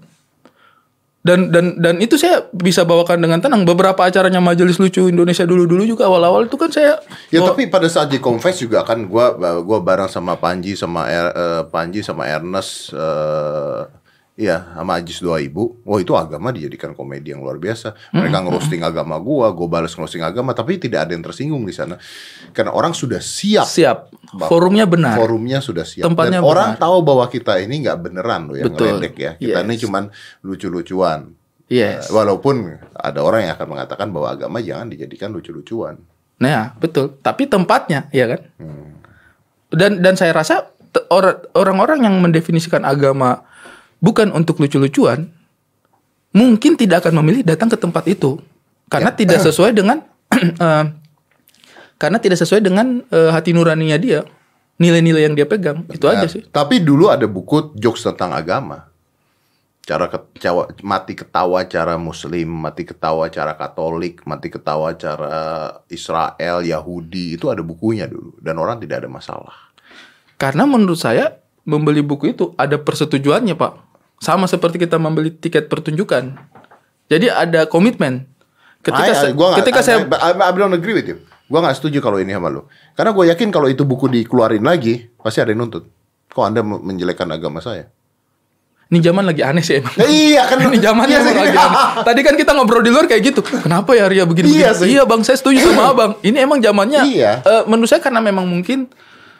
Dan 1.21 1.49
dan 1.49 1.77
dan 1.77 1.97
itu 1.97 2.13
saya 2.13 2.49
bisa 2.51 2.81
bawakan 2.81 3.17
dengan 3.17 3.37
tenang. 3.37 3.61
Beberapa 3.61 4.01
acaranya 4.01 4.37
Majelis 4.37 4.77
Lucu 4.77 5.05
Indonesia 5.05 5.41
dulu-dulu 5.43 5.81
juga 5.83 6.05
awal-awal 6.05 6.45
itu 6.45 6.57
kan 6.57 6.69
saya 6.69 6.97
Ya 7.29 7.37
bawa- 7.37 7.53
tapi 7.53 7.65
pada 7.67 7.85
saat 7.85 8.09
di 8.09 8.17
Confess 8.17 8.57
juga 8.57 8.81
kan 8.81 9.05
gua 9.05 9.29
gua 9.59 9.77
bareng 9.79 10.09
sama 10.09 10.33
Panji 10.35 10.73
sama 10.73 11.05
Er- 11.05 11.29
eh, 11.31 11.63
Panji 11.67 12.01
sama 12.01 12.25
Ernest 12.25 12.89
eh 12.91 13.81
iya 14.35 14.71
sama 14.73 14.97
Ajis 14.97 15.19
2000. 15.19 15.51
Wah 15.83 15.99
itu 15.99 16.13
agama 16.15 16.49
dijadikan 16.49 16.95
komedi 16.95 17.35
yang 17.35 17.43
luar 17.43 17.59
biasa. 17.59 17.93
Mereka 18.11 18.37
ngerosting 18.47 18.81
agama 18.81 19.19
gua, 19.19 19.51
gua 19.51 19.67
balas 19.67 19.93
ngerosting 19.93 20.23
agama 20.23 20.55
tapi 20.55 20.79
tidak 20.79 21.05
ada 21.05 21.11
yang 21.13 21.21
tersinggung 21.21 21.61
di 21.63 21.75
sana. 21.75 21.99
Karena 22.55 22.71
orang 22.73 22.95
sudah 22.95 23.19
siap. 23.19 23.67
siap. 23.67 24.11
Forumnya 24.47 24.87
benar. 24.87 25.19
Forumnya 25.19 25.59
sudah 25.59 25.83
siap. 25.83 26.07
Tempatnya 26.07 26.39
Dan 26.39 26.47
orang 26.47 26.69
tahu 26.79 27.03
bahwa 27.03 27.25
kita 27.27 27.59
ini 27.59 27.83
nggak 27.83 27.99
beneran 27.99 28.47
loh 28.49 28.57
yang 28.57 28.71
Betul. 28.71 28.97
ngeledek 28.97 29.15
ya. 29.19 29.31
Kita 29.37 29.59
Yes. 29.61 29.67
ini 29.67 29.75
cuman 29.77 30.03
lucu-lucuan. 30.41 31.19
Yes. 31.71 32.07
Eh, 32.07 32.15
Walaupun 32.15 32.55
ada 32.91 33.19
orang 33.23 33.47
yang 33.47 33.53
akan 33.55 33.67
mengatakan 33.67 34.07
bahwa 34.11 34.27
agama 34.35 34.59
jangan 34.59 34.91
dijadikan 34.91 35.31
lucu-lucuan. 35.31 35.95
Nah, 36.41 36.73
betul. 36.75 37.15
Tapi 37.21 37.47
tempatnya, 37.47 38.09
ya 38.11 38.25
kan? 38.27 38.41
Dan 39.71 40.03
dan 40.03 40.19
saya 40.19 40.35
rasa 40.35 40.73
orang-orang 41.55 42.03
yang 42.03 42.19
mendefinisikan 42.19 42.83
agama 42.83 43.47
bukan 44.01 44.33
untuk 44.33 44.57
lucu-lucuan, 44.57 45.29
mungkin 46.33 46.75
tidak 46.75 47.05
akan 47.05 47.21
memilih 47.21 47.45
datang 47.45 47.69
ke 47.69 47.77
tempat 47.77 48.03
itu 48.09 48.41
karena 48.91 49.13
tidak 49.13 49.39
sesuai 49.47 49.71
dengan 49.77 50.03
eh, 50.35 50.85
karena 52.01 52.17
tidak 52.17 52.41
sesuai 52.41 52.65
dengan 52.65 53.05
eh, 53.07 53.29
hati 53.29 53.53
nuraninya 53.53 53.95
dia, 54.01 54.25
nilai-nilai 54.81 55.29
yang 55.29 55.37
dia 55.37 55.45
pegang. 55.45 55.85
Itu 55.93 56.09
aja 56.09 56.25
sih. 56.25 56.41
Tapi 56.49 56.81
dulu 56.81 57.13
ada 57.13 57.29
buku 57.29 57.77
jokes 57.77 58.01
tentang 58.01 58.33
agama. 58.33 58.89
Cara 59.81 60.05
ketawa, 60.09 60.69
mati 60.85 61.13
ketawa 61.17 61.65
cara 61.65 61.97
Muslim, 61.97 62.49
mati 62.49 62.85
ketawa 62.85 63.29
cara 63.33 63.57
Katolik, 63.57 64.21
mati 64.29 64.49
ketawa 64.53 64.93
cara 64.93 65.33
Israel, 65.89 66.61
Yahudi 66.61 67.37
itu 67.37 67.49
ada 67.49 67.65
bukunya 67.65 68.05
dulu 68.05 68.37
dan 68.41 68.61
orang 68.61 68.77
tidak 68.77 69.05
ada 69.05 69.09
masalah. 69.09 69.73
Karena 70.37 70.69
menurut 70.69 71.01
saya 71.01 71.37
membeli 71.65 72.01
buku 72.05 72.33
itu 72.33 72.53
ada 72.57 72.77
persetujuannya, 72.77 73.57
Pak. 73.57 73.90
Sama 74.21 74.45
seperti 74.45 74.77
kita 74.77 74.95
membeli 74.95 75.33
tiket 75.33 75.65
pertunjukan. 75.65 76.37
Jadi 77.09 77.25
ada 77.27 77.65
komitmen. 77.65 78.29
Ketika 78.79 79.03
I- 79.03 79.17
saya, 79.17 79.31
gua 79.31 79.47
nggak- 79.49 79.59
ketika 79.65 79.79
I, 79.79 79.83
saya 79.83 79.97
I, 79.99 80.29
I, 80.31 80.47
I 80.47 80.51
don't 80.53 80.71
agree 80.71 80.93
with 80.93 81.05
you. 81.05 81.17
Gua 81.45 81.59
nggak 81.59 81.75
setuju 81.75 81.99
kalau 81.99 82.15
ini 82.15 82.29
sama 82.29 82.47
lu. 82.47 82.63
Karena 82.93 83.11
gue 83.11 83.25
yakin 83.27 83.49
kalau 83.49 83.65
itu 83.65 83.81
buku 83.81 84.07
dikeluarin 84.07 84.61
lagi 84.61 85.09
pasti 85.17 85.41
ada 85.41 85.49
yang 85.49 85.65
nuntut. 85.65 85.89
Kok 86.27 86.43
anda 86.43 86.61
me- 86.61 86.79
menjelekkan 86.79 87.27
agama 87.27 87.59
saya? 87.59 87.89
ini 88.87 88.99
zaman 88.99 89.23
lagi 89.23 89.39
aneh 89.39 89.63
sih 89.63 89.79
emang. 89.79 89.95
Ya, 89.95 90.03
iya 90.03 90.41
kan. 90.43 90.59
ini 90.67 90.75
zamannya 90.75 91.15
Iya 91.15 91.23
emang 91.23 91.35
lagi 91.41 91.55
aneh. 91.57 91.79
Tadi 92.11 92.19
kan 92.21 92.35
kita 92.35 92.51
ngobrol 92.51 92.83
di 92.83 92.91
luar 92.91 93.07
kayak 93.07 93.23
gitu. 93.25 93.39
Kenapa 93.39 93.95
ya 93.95 94.05
Ria 94.05 94.27
begini 94.27 94.51
Iya 94.51 94.69
begini? 94.69 94.79
sih. 94.83 94.87
Iya 94.91 95.03
Bang, 95.07 95.23
saya 95.23 95.39
setuju 95.39 95.63
sama 95.63 95.83
Abang. 95.91 96.11
Ini 96.19 96.37
emang 96.37 96.59
zamannya 96.59 97.01
Iya. 97.05 97.39
eh, 97.39 97.63
menurut 97.65 97.87
saya 97.87 97.99
karena 97.99 98.19
memang 98.19 98.43
mungkin 98.43 98.91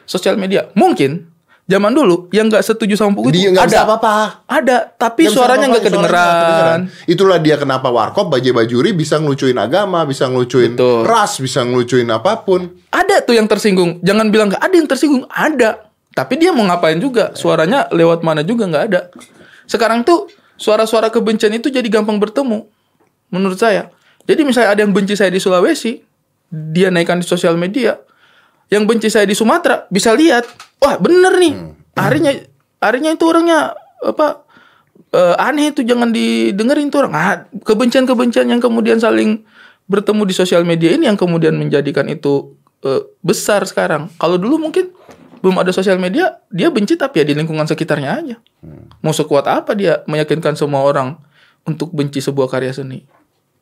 sosial 0.02 0.36
media. 0.36 0.72
Mungkin 0.72 1.28
zaman 1.72 1.96
dulu 1.96 2.28
yang 2.28 2.52
nggak 2.52 2.60
setuju 2.60 3.00
sama 3.00 3.16
buku 3.16 3.32
Dia 3.32 3.48
itu 3.48 3.56
nggak 3.56 3.64
ada. 3.64 3.72
bisa 3.72 3.84
apa-apa. 3.88 4.14
Ada, 4.44 4.76
tapi 4.92 5.24
bisa 5.24 5.40
suaranya 5.40 5.66
nggak 5.72 5.84
kedengeran. 5.88 6.78
Itulah 7.08 7.40
dia 7.40 7.56
kenapa 7.56 7.88
Warkop 7.88 8.28
Bajai 8.28 8.52
Bajuri 8.52 8.92
bisa 8.92 9.16
ngelucuin 9.16 9.56
agama, 9.56 10.04
bisa 10.04 10.28
ngelucuin 10.28 10.76
Betul. 10.76 11.08
ras, 11.08 11.40
bisa 11.40 11.64
ngelucuin 11.64 12.12
apa 12.12 12.44
pun. 12.44 12.68
Ada 12.92 13.24
tuh 13.24 13.40
yang 13.40 13.48
tersinggung. 13.48 14.04
Jangan 14.04 14.28
bilang 14.28 14.52
nggak 14.52 14.60
ada 14.60 14.74
yang 14.76 14.88
tersinggung. 14.88 15.24
Ada. 15.32 15.88
Tapi 16.12 16.36
dia 16.36 16.52
mau 16.52 16.68
ngapain 16.68 17.00
juga? 17.00 17.32
Suaranya 17.32 17.88
lewat 17.88 18.20
mana 18.20 18.44
juga 18.44 18.68
nggak 18.68 18.84
ada. 18.92 19.08
Sekarang 19.64 20.04
tuh 20.04 20.28
suara-suara 20.60 21.08
kebencian 21.08 21.56
itu 21.56 21.72
jadi 21.72 21.88
gampang 21.88 22.20
bertemu. 22.20 22.68
Menurut 23.32 23.56
saya. 23.56 23.88
Jadi 24.28 24.44
misalnya 24.44 24.76
ada 24.76 24.80
yang 24.84 24.92
benci 24.92 25.16
saya 25.16 25.32
di 25.32 25.40
Sulawesi, 25.40 25.98
dia 26.52 26.92
naikkan 26.92 27.18
di 27.18 27.26
sosial 27.26 27.56
media. 27.56 27.96
Yang 28.68 28.82
benci 28.88 29.08
saya 29.08 29.24
di 29.24 29.32
Sumatera 29.32 29.88
bisa 29.88 30.12
lihat, 30.12 30.44
wah 30.82 30.98
bener 30.98 31.38
nih. 31.38 31.54
Harinya, 31.94 32.32
harinya 32.82 33.10
itu 33.14 33.24
orangnya 33.24 33.78
apa? 34.02 34.42
eh, 35.12 35.34
aneh 35.38 35.70
itu 35.70 35.84
jangan 35.84 36.10
didengerin 36.10 36.88
tuh 36.88 37.06
orang. 37.06 37.14
Ah, 37.14 37.36
kebencian-kebencian 37.62 38.48
yang 38.48 38.58
kemudian 38.58 38.98
saling 38.98 39.44
bertemu 39.86 40.22
di 40.24 40.34
sosial 40.34 40.64
media 40.64 40.94
ini 40.96 41.06
yang 41.06 41.20
kemudian 41.20 41.52
menjadikan 41.54 42.08
itu 42.08 42.56
eh, 42.82 43.04
besar 43.20 43.62
sekarang. 43.68 44.08
Kalau 44.16 44.40
dulu 44.40 44.58
mungkin 44.58 44.90
belum 45.44 45.58
ada 45.58 45.74
sosial 45.74 45.98
media, 45.98 46.38
dia 46.48 46.70
benci 46.72 46.94
tapi 46.94 47.22
ya 47.22 47.24
di 47.28 47.34
lingkungan 47.36 47.66
sekitarnya 47.68 48.10
aja. 48.10 48.36
Mau 49.02 49.10
sekuat 49.10 49.44
apa 49.50 49.74
dia 49.74 50.06
meyakinkan 50.06 50.54
semua 50.54 50.86
orang 50.86 51.18
untuk 51.66 51.90
benci 51.90 52.22
sebuah 52.22 52.46
karya 52.46 52.70
seni? 52.70 53.02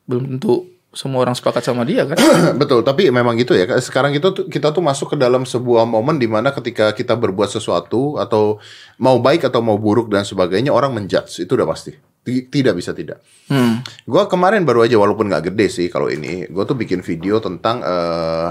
Belum 0.04 0.36
tentu 0.36 0.68
semua 0.91 1.22
orang 1.22 1.38
sepakat 1.38 1.62
sama 1.62 1.86
dia 1.86 2.03
kan? 2.03 2.18
Betul, 2.61 2.82
tapi 2.82 3.09
memang 3.09 3.38
gitu 3.38 3.55
ya. 3.55 3.66
Sekarang 3.78 4.11
itu 4.11 4.26
tuh- 4.30 4.51
kita 4.51 4.74
tuh 4.74 4.82
masuk 4.82 5.14
ke 5.14 5.16
dalam 5.16 5.47
sebuah 5.47 5.86
momen 5.86 6.18
di 6.18 6.26
mana 6.26 6.51
ketika 6.51 6.91
kita 6.91 7.14
berbuat 7.14 7.47
sesuatu 7.47 8.18
atau 8.18 8.59
mau 8.99 9.22
baik 9.22 9.47
atau 9.47 9.62
mau 9.62 9.78
buruk 9.78 10.11
dan 10.11 10.26
sebagainya 10.26 10.74
orang 10.74 10.91
menjudge 10.91 11.47
itu 11.47 11.53
udah 11.55 11.68
pasti. 11.68 11.95
Ti- 12.20 12.51
Tidak 12.51 12.74
bisa 12.74 12.91
tidak. 12.91 13.22
Hmm. 13.47 13.80
Gua 14.05 14.26
kemarin 14.26 14.66
baru 14.66 14.82
aja 14.82 14.99
walaupun 14.99 15.30
nggak 15.30 15.55
gede 15.55 15.66
sih 15.70 15.86
kalau 15.86 16.11
ini, 16.11 16.51
gue 16.51 16.64
tuh 16.66 16.74
bikin 16.74 17.01
video 17.01 17.38
tentang 17.38 17.80
eh 17.80 18.51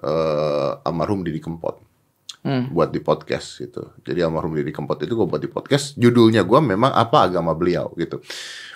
eh, 0.00 0.70
almarhum 0.84 1.24
Didi 1.24 1.40
Kempot. 1.40 1.88
Hmm. 2.40 2.72
buat 2.72 2.88
di 2.88 3.04
podcast 3.04 3.60
gitu. 3.60 3.92
Jadi 4.00 4.24
almarhum 4.24 4.56
Didi 4.56 4.72
Kempot 4.72 4.96
itu 4.96 5.12
gue 5.12 5.28
buat 5.28 5.36
di 5.36 5.52
podcast. 5.52 5.92
Judulnya 5.92 6.40
gue 6.40 6.56
memang 6.64 6.88
apa 6.88 7.28
agama 7.28 7.52
beliau 7.52 7.92
gitu. 8.00 8.24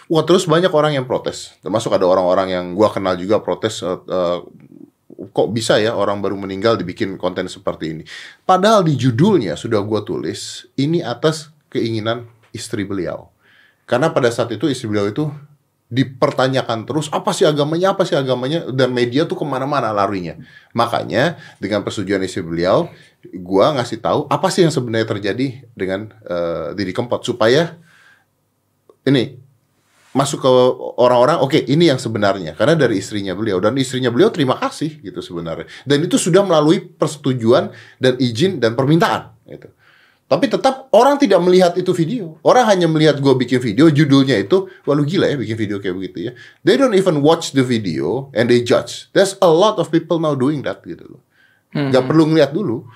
Wah 0.08 0.24
terus 0.24 0.44
banyak 0.44 0.68
orang 0.68 0.96
yang 1.00 1.08
protes. 1.08 1.56
Termasuk 1.64 1.96
ada 1.96 2.04
orang-orang 2.04 2.52
yang 2.52 2.64
gue 2.76 2.88
kenal 2.92 3.16
juga 3.16 3.40
protes. 3.40 3.80
eh, 3.80 3.88
eh, 3.88 4.38
kok 5.14 5.48
bisa 5.54 5.78
ya 5.78 5.94
orang 5.94 6.20
baru 6.20 6.36
meninggal 6.36 6.76
dibikin 6.76 7.16
konten 7.16 7.48
seperti 7.48 7.96
ini. 7.96 8.04
Padahal 8.44 8.84
di 8.84 8.98
judulnya 8.98 9.56
sudah 9.56 9.80
gue 9.80 10.00
tulis 10.04 10.68
ini 10.76 11.00
atas 11.00 11.54
keinginan 11.72 12.28
istri 12.52 12.84
beliau. 12.84 13.32
Karena 13.88 14.12
pada 14.12 14.28
saat 14.28 14.52
itu 14.52 14.68
istri 14.68 14.90
beliau 14.90 15.08
itu 15.08 15.24
dipertanyakan 15.92 16.88
terus 16.88 17.06
apa 17.12 17.30
sih 17.30 17.44
agamanya 17.44 17.92
apa 17.92 18.02
sih 18.08 18.16
agamanya 18.16 18.66
dan 18.72 18.90
media 18.90 19.28
tuh 19.28 19.36
ke 19.36 19.44
mana-mana 19.44 19.92
larinya 19.92 20.34
makanya 20.72 21.36
dengan 21.60 21.84
persetujuan 21.84 22.24
istri 22.24 22.40
beliau 22.40 22.88
gua 23.36 23.76
ngasih 23.76 24.00
tahu 24.00 24.24
apa 24.26 24.48
sih 24.48 24.64
yang 24.64 24.72
sebenarnya 24.72 25.06
terjadi 25.06 25.46
dengan 25.76 26.10
uh, 26.24 26.72
Didi 26.72 26.90
Kempot 26.90 27.20
supaya 27.22 27.76
ini 29.04 29.43
masuk 30.14 30.46
ke 30.46 30.50
orang-orang 30.96 31.42
oke 31.42 31.58
ini 31.66 31.90
yang 31.90 31.98
sebenarnya 31.98 32.54
karena 32.54 32.78
dari 32.78 33.02
istrinya 33.02 33.34
beliau 33.34 33.58
dan 33.58 33.74
istrinya 33.74 34.14
beliau 34.14 34.30
terima 34.30 34.54
kasih 34.62 35.02
gitu 35.02 35.18
sebenarnya 35.18 35.66
dan 35.82 35.98
itu 36.06 36.14
sudah 36.14 36.46
melalui 36.46 36.80
persetujuan 36.80 37.74
dan 37.98 38.14
izin 38.22 38.62
dan 38.62 38.78
permintaan 38.78 39.34
gitu 39.50 39.74
tapi 40.24 40.48
tetap 40.48 40.88
orang 40.96 41.20
tidak 41.20 41.36
melihat 41.44 41.76
itu 41.76 41.92
video. 41.92 42.40
Orang 42.40 42.64
hanya 42.64 42.88
melihat 42.88 43.20
gue 43.20 43.34
bikin 43.36 43.60
video, 43.60 43.92
judulnya 43.92 44.40
itu, 44.40 44.72
wah 44.88 44.96
lu 44.96 45.04
gila 45.04 45.28
ya 45.28 45.36
bikin 45.36 45.52
video 45.52 45.76
kayak 45.84 45.94
begitu 46.00 46.18
ya. 46.26 46.32
They 46.64 46.80
don't 46.80 46.96
even 46.96 47.20
watch 47.20 47.52
the 47.52 47.60
video 47.60 48.32
and 48.32 48.48
they 48.48 48.64
judge. 48.64 49.12
There's 49.12 49.36
a 49.44 49.50
lot 49.52 49.76
of 49.76 49.92
people 49.92 50.16
now 50.16 50.32
doing 50.32 50.64
that 50.64 50.80
gitu 50.82 51.04
loh. 51.04 51.22
Hmm. 51.76 51.92
Gak 51.92 52.08
perlu 52.08 52.32
ngeliat 52.32 52.56
dulu. 52.56 52.88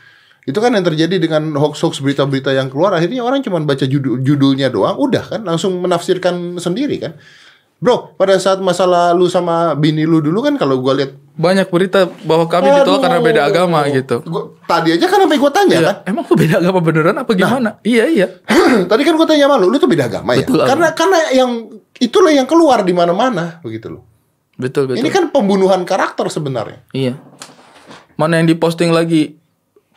Itu 0.49 0.65
kan 0.65 0.73
yang 0.73 0.81
terjadi 0.81 1.21
dengan 1.21 1.53
hoax-hoax 1.53 2.01
berita-berita 2.01 2.57
yang 2.57 2.73
keluar. 2.73 2.97
Akhirnya 2.97 3.21
orang 3.21 3.45
cuma 3.45 3.61
baca 3.61 3.85
judul 3.85 4.25
judulnya 4.25 4.73
doang, 4.73 4.97
udah 4.97 5.37
kan 5.37 5.41
langsung 5.45 5.77
menafsirkan 5.77 6.57
sendiri 6.57 6.97
kan. 6.97 7.13
Bro, 7.79 8.19
pada 8.19 8.35
saat 8.43 8.59
masalah 8.59 9.15
lu 9.15 9.31
sama 9.31 9.77
bini 9.79 10.03
lu 10.03 10.19
dulu 10.19 10.43
kan 10.43 10.59
kalau 10.59 10.83
gua 10.83 10.99
lihat 10.99 11.15
banyak 11.39 11.71
berita 11.71 12.11
bahwa 12.27 12.51
kami 12.51 12.75
Aduh, 12.75 12.77
ditolak 12.83 13.01
karena 13.07 13.19
beda 13.23 13.43
agama 13.47 13.79
gitu. 13.93 14.17
Gua, 14.27 14.59
tadi 14.67 14.99
aja 14.99 15.07
kan 15.07 15.23
sampai 15.23 15.39
gua 15.39 15.53
tanya 15.55 15.77
iya, 15.79 15.87
kan, 15.87 15.97
emang 16.11 16.25
lu 16.27 16.35
beda 16.35 16.55
agama 16.59 16.79
beneran 16.83 17.17
apa 17.23 17.31
nah. 17.31 17.39
gimana? 17.39 17.63
Nah, 17.63 17.75
iya 17.87 18.05
iya. 18.11 18.27
tadi 18.91 19.03
kan 19.07 19.15
gua 19.15 19.29
tanya 19.31 19.47
sama 19.47 19.63
lu, 19.63 19.71
lu 19.71 19.79
tuh 19.79 19.87
beda 19.87 20.11
agama 20.11 20.35
ya? 20.35 20.43
betul, 20.43 20.59
ya? 20.59 20.67
Karena 20.67 20.89
karena 20.91 21.19
yang 21.31 21.51
itulah 22.03 22.33
yang 22.35 22.47
keluar 22.51 22.83
di 22.83 22.91
mana-mana 22.91 23.63
begitu 23.63 23.95
loh. 23.95 24.03
Betul 24.59 24.91
betul. 24.91 24.99
Ini 24.99 25.09
kan 25.15 25.31
pembunuhan 25.31 25.87
karakter 25.87 26.27
sebenarnya. 26.35 26.83
Iya. 26.91 27.15
Mana 28.19 28.43
yang 28.43 28.51
diposting 28.51 28.91
lagi 28.91 29.39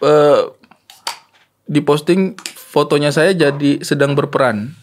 uh, 0.02 0.52
diposting 1.70 2.36
fotonya 2.72 3.16
saya 3.16 3.32
jadi 3.32 3.82
sedang 3.82 4.18
berperan. 4.18 4.76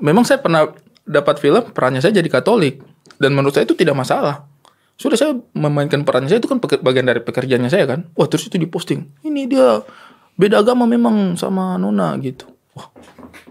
Memang 0.00 0.24
saya 0.24 0.40
pernah 0.40 0.72
dapat 1.06 1.38
film 1.38 1.62
perannya 1.70 2.02
saya 2.02 2.18
jadi 2.18 2.28
Katolik 2.28 2.82
dan 3.20 3.32
menurut 3.32 3.54
saya 3.54 3.64
itu 3.68 3.76
tidak 3.76 3.96
masalah. 3.96 4.48
Sudah 4.96 5.16
saya 5.20 5.36
memainkan 5.52 6.08
peran 6.08 6.24
saya 6.24 6.40
itu 6.40 6.48
kan 6.48 6.56
bagian 6.60 7.04
dari 7.04 7.20
pekerjaannya 7.20 7.68
saya 7.68 7.84
kan. 7.84 8.08
Wah 8.16 8.28
terus 8.28 8.48
itu 8.48 8.56
diposting. 8.56 9.12
Ini 9.24 9.44
dia 9.44 9.84
beda 10.36 10.60
agama 10.64 10.88
memang 10.88 11.36
sama 11.36 11.76
Nona 11.76 12.16
gitu. 12.20 12.48
Wah 12.72 12.88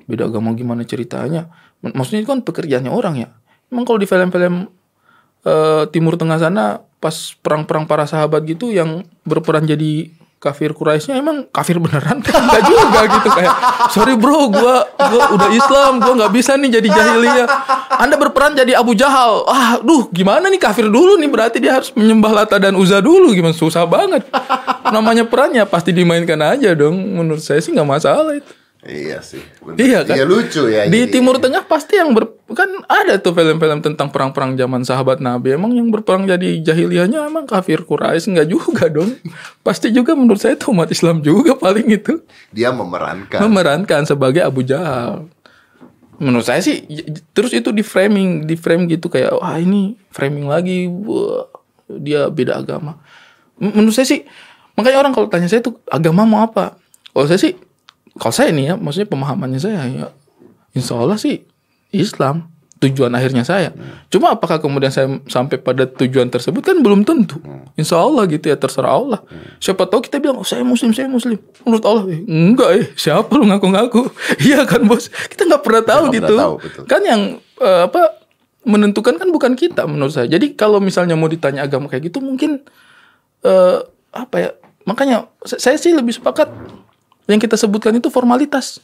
beda 0.09 0.29
agama 0.29 0.53
gimana 0.57 0.85
ceritanya? 0.85 1.49
Maksudnya 1.85 2.25
itu 2.25 2.29
kan 2.29 2.41
pekerjaannya 2.41 2.89
orang 2.89 3.15
ya. 3.21 3.29
Memang 3.69 3.85
kalau 3.85 4.01
di 4.01 4.09
film-film 4.09 4.69
uh, 5.45 5.83
Timur 5.89 6.17
Tengah 6.17 6.41
sana 6.41 6.81
pas 6.97 7.13
perang-perang 7.41 7.85
para 7.85 8.09
sahabat 8.09 8.41
gitu 8.49 8.73
yang 8.73 9.05
berperan 9.25 9.69
jadi 9.69 10.09
kafir 10.37 10.75
Quraisynya 10.77 11.17
emang 11.17 11.47
kafir 11.49 11.81
beneran? 11.81 12.21
Enggak 12.25 12.63
juga 12.67 12.99
gitu 13.09 13.29
kayak 13.33 13.53
sorry 13.89 14.13
bro 14.13 14.51
gua 14.51 14.85
gua 14.93 15.23
udah 15.33 15.49
Islam 15.49 16.03
gua 16.03 16.13
nggak 16.23 16.33
bisa 16.35 16.59
nih 16.59 16.81
jadi 16.81 16.87
jahiliyah. 16.91 17.47
Anda 17.95 18.15
berperan 18.19 18.53
jadi 18.53 18.77
Abu 18.77 18.93
Jahal. 18.93 19.47
Ah 19.47 19.79
duh 19.79 20.11
gimana 20.11 20.51
nih 20.51 20.59
kafir 20.59 20.91
dulu 20.91 21.17
nih? 21.17 21.29
Berarti 21.31 21.57
dia 21.63 21.79
harus 21.79 21.89
menyembah 21.95 22.43
Lata 22.43 22.59
dan 22.59 22.75
Uzza 22.75 22.99
dulu. 22.99 23.31
Gimana? 23.31 23.55
Susah 23.55 23.87
banget. 23.87 24.27
Namanya 24.91 25.25
perannya 25.25 25.63
pasti 25.65 25.95
dimainkan 25.95 26.39
aja 26.43 26.75
dong. 26.75 26.95
Menurut 26.95 27.41
saya 27.41 27.63
sih 27.63 27.73
nggak 27.73 27.87
masalah 27.87 28.35
itu 28.35 28.64
Iya 28.85 29.17
sih. 29.25 29.41
Bener. 29.65 29.81
Iya 29.81 29.99
kan? 30.05 30.13
Iya 30.13 30.25
lucu 30.29 30.69
ya. 30.69 30.85
Di 30.85 31.09
jadi. 31.09 31.17
Timur 31.17 31.41
Tengah 31.41 31.65
pasti 31.65 31.97
yang 31.97 32.13
ber 32.13 32.37
kan 32.53 32.69
ada 32.85 33.17
tuh 33.17 33.33
film-film 33.33 33.81
tentang 33.81 34.13
perang-perang 34.13 34.53
zaman 34.53 34.85
sahabat 34.85 35.17
Nabi. 35.17 35.57
Emang 35.57 35.73
yang 35.73 35.89
berperang 35.89 36.29
jadi 36.29 36.61
jahiliyahnya 36.61 37.25
emang 37.25 37.49
kafir 37.49 37.81
Quraisy 37.81 38.37
enggak 38.37 38.47
juga 38.53 38.85
dong. 38.95 39.17
Pasti 39.65 39.89
juga 39.89 40.13
menurut 40.13 40.37
saya 40.37 40.53
itu 40.53 40.69
umat 40.69 40.93
Islam 40.93 41.25
juga 41.25 41.57
paling 41.57 41.89
itu. 41.89 42.21
Dia 42.53 42.69
memerankan. 42.69 43.41
Memerankan 43.41 44.05
sebagai 44.05 44.45
Abu 44.45 44.61
Jahal. 44.61 45.25
Menurut 46.21 46.45
saya 46.45 46.61
sih 46.61 46.85
terus 47.33 47.51
itu 47.57 47.73
di 47.73 47.81
framing, 47.81 48.45
di 48.45 48.53
frame 48.55 48.85
gitu 48.85 49.09
kayak 49.09 49.35
wah 49.35 49.57
ini 49.57 49.97
framing 50.13 50.45
lagi 50.45 50.85
wah, 50.87 51.49
dia 51.89 52.29
beda 52.29 52.61
agama. 52.61 53.01
Menurut 53.57 53.97
saya 53.97 54.05
sih 54.05 54.21
makanya 54.77 55.01
orang 55.01 55.13
kalau 55.17 55.25
tanya 55.25 55.49
saya 55.49 55.65
tuh 55.65 55.81
agama 55.89 56.21
mau 56.23 56.45
apa? 56.45 56.77
Kalau 57.09 57.25
saya 57.25 57.41
sih 57.41 57.57
kalau 58.15 58.33
saya 58.33 58.49
nih 58.55 58.71
ya, 58.71 58.75
maksudnya 58.79 59.09
pemahamannya 59.11 59.59
saya 59.59 59.79
ya, 59.91 60.07
insya 60.71 60.95
Allah 60.95 61.19
sih 61.19 61.43
Islam 61.91 62.55
tujuan 62.83 63.11
akhirnya 63.15 63.47
saya. 63.47 63.71
Hmm. 63.71 64.03
Cuma 64.11 64.35
apakah 64.35 64.59
kemudian 64.59 64.91
saya 64.91 65.07
sampai 65.31 65.55
pada 65.57 65.87
tujuan 65.87 66.27
tersebut 66.27 66.59
kan 66.59 66.77
belum 66.83 67.07
tentu. 67.07 67.39
Hmm. 67.39 67.65
Insya 67.79 68.03
Allah 68.03 68.27
gitu 68.27 68.51
ya 68.51 68.59
terserah 68.59 68.91
Allah. 68.91 69.19
Hmm. 69.25 69.57
Siapa 69.63 69.87
tahu 69.87 70.03
kita 70.03 70.19
bilang 70.19 70.43
oh, 70.43 70.47
saya 70.47 70.61
Muslim, 70.67 70.91
saya 70.91 71.07
Muslim. 71.07 71.39
Menurut 71.63 71.85
Allah 71.87 72.03
eh, 72.11 72.21
enggak 72.27 72.69
eh 72.75 72.85
siapa 72.99 73.31
lu 73.31 73.47
ngaku-ngaku? 73.47 74.11
Iya 74.47 74.67
kan 74.67 74.83
bos. 74.85 75.07
Kita 75.07 75.47
nggak 75.47 75.63
pernah 75.63 75.83
tahu 75.87 76.03
gitu. 76.11 76.33
Tahu, 76.35 76.53
Kan 76.85 77.01
yang 77.07 77.21
uh, 77.63 77.87
apa 77.87 78.21
menentukan 78.67 79.15
kan 79.15 79.29
bukan 79.31 79.55
kita 79.55 79.87
menurut 79.87 80.11
saya. 80.11 80.27
Jadi 80.27 80.53
kalau 80.59 80.83
misalnya 80.83 81.15
mau 81.15 81.31
ditanya 81.31 81.63
agama 81.63 81.87
kayak 81.87 82.11
gitu 82.11 82.19
mungkin 82.19 82.59
uh, 83.47 83.79
apa 84.11 84.35
ya? 84.35 84.49
Makanya 84.85 85.31
saya 85.41 85.79
sih 85.81 85.95
lebih 85.95 86.13
sepakat 86.13 86.51
yang 87.25 87.41
kita 87.41 87.57
sebutkan 87.57 87.95
itu 87.97 88.07
formalitas. 88.13 88.81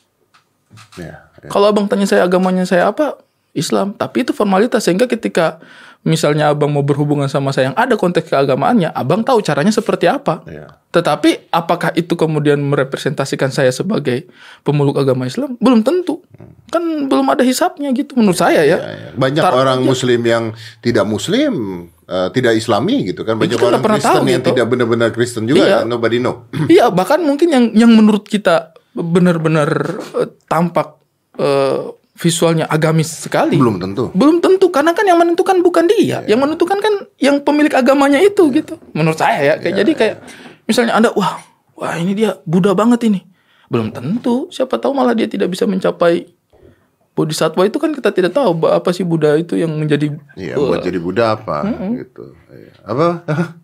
Ya, 0.96 1.28
ya. 1.42 1.50
Kalau 1.52 1.70
abang 1.70 1.86
tanya 1.86 2.08
saya 2.08 2.24
agamanya 2.26 2.64
saya 2.64 2.90
apa, 2.90 3.20
Islam. 3.52 3.94
Tapi 3.96 4.24
itu 4.24 4.32
formalitas 4.32 4.88
sehingga 4.88 5.06
ketika 5.08 5.60
misalnya 6.02 6.50
abang 6.50 6.74
mau 6.74 6.82
berhubungan 6.82 7.30
sama 7.30 7.54
saya 7.54 7.72
yang 7.72 7.78
ada 7.78 7.94
konteks 7.94 8.32
keagamaannya, 8.32 8.90
abang 8.96 9.22
tahu 9.22 9.44
caranya 9.46 9.70
seperti 9.70 10.10
apa. 10.10 10.42
Ya. 10.50 10.80
Tetapi 10.92 11.52
apakah 11.54 11.94
itu 11.94 12.18
kemudian 12.18 12.58
merepresentasikan 12.60 13.54
saya 13.54 13.70
sebagai 13.70 14.28
pemeluk 14.66 14.98
agama 14.98 15.30
Islam? 15.30 15.56
Belum 15.62 15.86
tentu. 15.86 16.26
Kan 16.72 17.12
belum 17.12 17.28
ada 17.30 17.44
hisapnya 17.46 17.92
gitu 17.94 18.18
menurut 18.18 18.40
saya 18.40 18.64
ya. 18.66 18.80
ya, 18.80 18.92
ya. 18.92 19.10
Banyak 19.16 19.44
Tar 19.44 19.54
orang 19.54 19.80
Muslim 19.84 20.22
yang 20.24 20.44
tidak 20.82 21.06
Muslim 21.06 21.86
Uh, 22.12 22.28
tidak 22.36 22.60
Islami 22.60 23.08
gitu 23.08 23.24
kan 23.24 23.40
banyak 23.40 23.56
orang 23.56 23.80
Kristen 23.80 24.20
tahu, 24.20 24.28
yang 24.28 24.44
gitu. 24.44 24.52
tidak 24.52 24.66
benar-benar 24.68 25.10
Kristen 25.16 25.48
juga 25.48 25.64
iya. 25.64 25.88
nobody 25.88 26.20
know 26.20 26.44
iya 26.68 26.92
bahkan 26.92 27.24
mungkin 27.24 27.48
yang 27.48 27.72
yang 27.72 27.88
menurut 27.88 28.28
kita 28.28 28.76
benar-benar 28.92 29.96
uh, 30.20 30.28
tampak 30.52 31.00
uh, 31.40 31.96
visualnya 32.22 32.70
agamis 32.70 33.10
sekali. 33.26 33.58
Belum 33.58 33.82
tentu. 33.82 34.14
Belum 34.14 34.38
tentu 34.38 34.70
karena 34.70 34.94
kan 34.94 35.10
yang 35.10 35.18
menentukan 35.18 35.58
bukan 35.66 35.90
dia, 35.90 36.22
yeah. 36.22 36.22
yang 36.30 36.40
menentukan 36.46 36.78
kan 36.78 36.94
yang 37.18 37.42
pemilik 37.42 37.74
agamanya 37.74 38.22
itu 38.22 38.54
yeah. 38.54 38.62
gitu. 38.62 38.74
Menurut 38.94 39.18
saya 39.18 39.42
ya 39.42 39.54
kayak 39.58 39.66
yeah, 39.66 39.80
jadi 39.82 39.92
kayak 39.98 40.16
yeah. 40.22 40.62
misalnya 40.70 40.94
Anda 40.94 41.10
wah, 41.18 41.42
wah 41.74 41.98
ini 41.98 42.14
dia 42.14 42.38
Buddha 42.46 42.78
banget 42.78 43.10
ini. 43.10 43.26
Belum 43.72 43.90
tentu, 43.90 44.52
siapa 44.52 44.78
tahu 44.78 44.92
malah 44.92 45.16
dia 45.16 45.26
tidak 45.32 45.50
bisa 45.50 45.64
mencapai 45.64 46.28
bodhisatwa 47.12 47.68
itu 47.68 47.78
kan 47.78 47.92
kita 47.92 48.10
tidak 48.16 48.32
tahu 48.32 48.56
apa 48.72 48.90
sih 48.96 49.04
Buddha 49.04 49.36
itu 49.36 49.60
yang 49.60 49.72
menjadi 49.76 50.16
Iya, 50.40 50.56
uh, 50.56 50.72
buat 50.72 50.84
jadi 50.84 51.00
Buddha 51.00 51.36
apa 51.36 51.68
uh 51.68 51.68
-uh. 51.68 51.92
gitu. 52.00 52.26
Iya. 52.48 52.72
Apa? 52.88 53.08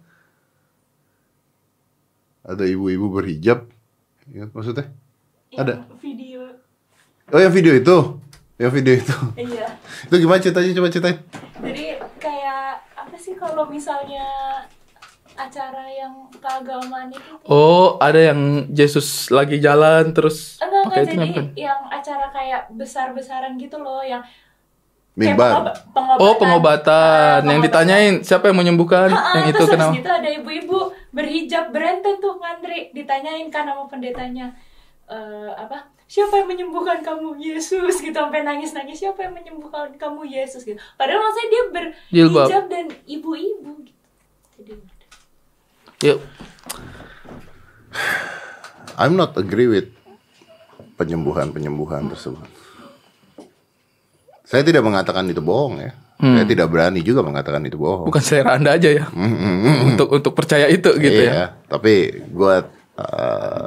Ada 2.48 2.64
ibu-ibu 2.64 3.12
berhijab. 3.12 3.68
Ya, 4.32 4.48
maksudnya? 4.52 4.91
Yang 5.52 5.60
Ada. 5.64 5.74
Video. 6.00 6.41
Oh, 7.28 7.39
yang 7.39 7.52
video 7.52 7.74
itu. 7.76 7.98
Yang 8.56 8.72
video 8.72 8.93
itu. 8.95 9.16
Iya. 9.48 9.68
itu 10.08 10.16
gimana 10.24 10.39
ceritanya 10.39 10.78
coba 10.78 10.88
ceritain. 10.91 11.18
Jadi 11.60 11.86
kayak 12.22 12.64
apa 12.95 13.16
sih 13.20 13.34
kalau 13.36 13.68
misalnya 13.68 14.24
acara 15.38 15.86
yang 15.91 16.14
keagamaan 16.39 17.14
itu? 17.14 17.34
Oh, 17.45 18.00
ada 18.02 18.34
yang 18.34 18.72
Yesus 18.74 19.30
lagi 19.30 19.62
jalan 19.62 20.16
terus 20.16 20.58
enggak, 20.86 21.01
enggak. 21.01 21.13
jadi 21.13 21.25
itu 21.25 21.41
yang 21.65 21.82
acara 21.89 22.28
kayak 22.30 22.61
besar-besaran 22.73 23.57
gitu 23.57 23.78
loh 23.82 24.05
yang 24.05 24.21
Mimbar. 25.17 25.73
Pengobatan. 25.97 26.21
Oh, 26.21 26.38
pengobatan. 26.38 27.41
Uh, 27.41 27.49
yang 27.49 27.61
ditanyain 27.65 28.13
siapa 28.21 28.53
yang 28.53 28.57
menyembuhkan? 28.61 29.09
Ha, 29.09 29.41
yang 29.41 29.47
itu 29.49 29.65
kenapa? 29.65 29.89
Terus 29.89 29.99
gitu 30.05 30.11
ada 30.13 30.30
ibu-ibu 30.30 30.80
berhijab 31.09 31.73
berenten 31.73 32.21
tuh 32.21 32.38
ngantri. 32.38 32.93
Ditanyain 32.93 33.49
kan 33.49 33.65
sama 33.65 33.89
pendetanya 33.89 34.53
uh, 35.09 35.57
apa 35.57 35.89
siapa 36.05 36.38
yang 36.38 36.53
menyembuhkan 36.53 37.01
kamu 37.01 37.34
Yesus? 37.41 37.97
Gitu 37.97 38.13
sampai 38.13 38.45
nangis 38.45 38.78
nangis 38.78 39.01
siapa 39.01 39.25
yang 39.25 39.34
menyembuhkan 39.34 39.89
kamu 39.97 40.21
Yesus? 40.30 40.61
Gitu. 40.61 40.78
Padahal 41.01 41.25
maksudnya 41.25 41.49
dia 41.49 41.63
berhijab 41.73 42.63
dan 42.69 42.86
ibu-ibu 43.09 43.73
gitu. 43.89 44.03
Jadi 44.61 44.73
yuk. 46.05 46.21
I'm 49.01 49.17
not 49.17 49.34
agree 49.34 49.65
with 49.65 49.97
penyembuhan 50.98 51.54
penyembuhan 51.54 52.10
tersebut 52.10 52.50
saya 54.48 54.66
tidak 54.66 54.84
mengatakan 54.84 55.30
itu 55.30 55.39
bohong 55.39 55.80
ya 55.80 55.93
Hmm. 56.18 56.34
Saya 56.34 56.50
tidak 56.50 56.74
berani 56.74 57.06
juga 57.06 57.22
mengatakan 57.22 57.62
itu 57.70 57.78
bohong. 57.78 58.10
Bukan 58.10 58.24
selera 58.26 58.58
Anda 58.58 58.74
aja 58.74 58.89
ya. 58.89 59.06
Hmm, 59.14 59.38
hmm, 59.38 59.58
hmm, 59.62 59.78
untuk 59.93 60.10
untuk 60.10 60.34
percaya 60.34 60.66
itu 60.66 60.89
gitu 60.98 61.22
iya, 61.30 61.30
ya. 61.30 61.48
Tapi 61.70 62.26
gue 62.26 62.56
uh, 62.98 63.66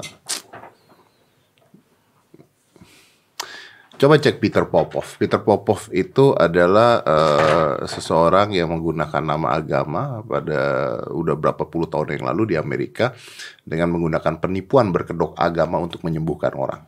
Coba 4.01 4.17
cek 4.17 4.41
Peter 4.41 4.65
Popov. 4.65 5.21
Peter 5.21 5.37
Popov 5.45 5.93
itu 5.93 6.33
adalah 6.33 7.05
eh, 7.05 7.85
seseorang 7.85 8.49
yang 8.57 8.73
menggunakan 8.73 9.21
nama 9.21 9.53
agama 9.53 10.25
pada 10.25 10.97
udah 11.13 11.37
berapa 11.37 11.69
puluh 11.69 11.85
tahun 11.85 12.17
yang 12.17 12.33
lalu 12.33 12.43
di 12.49 12.57
Amerika 12.57 13.13
dengan 13.61 13.93
menggunakan 13.93 14.41
penipuan 14.41 14.89
berkedok 14.89 15.37
agama 15.37 15.77
untuk 15.85 16.01
menyembuhkan 16.01 16.57
orang. 16.57 16.81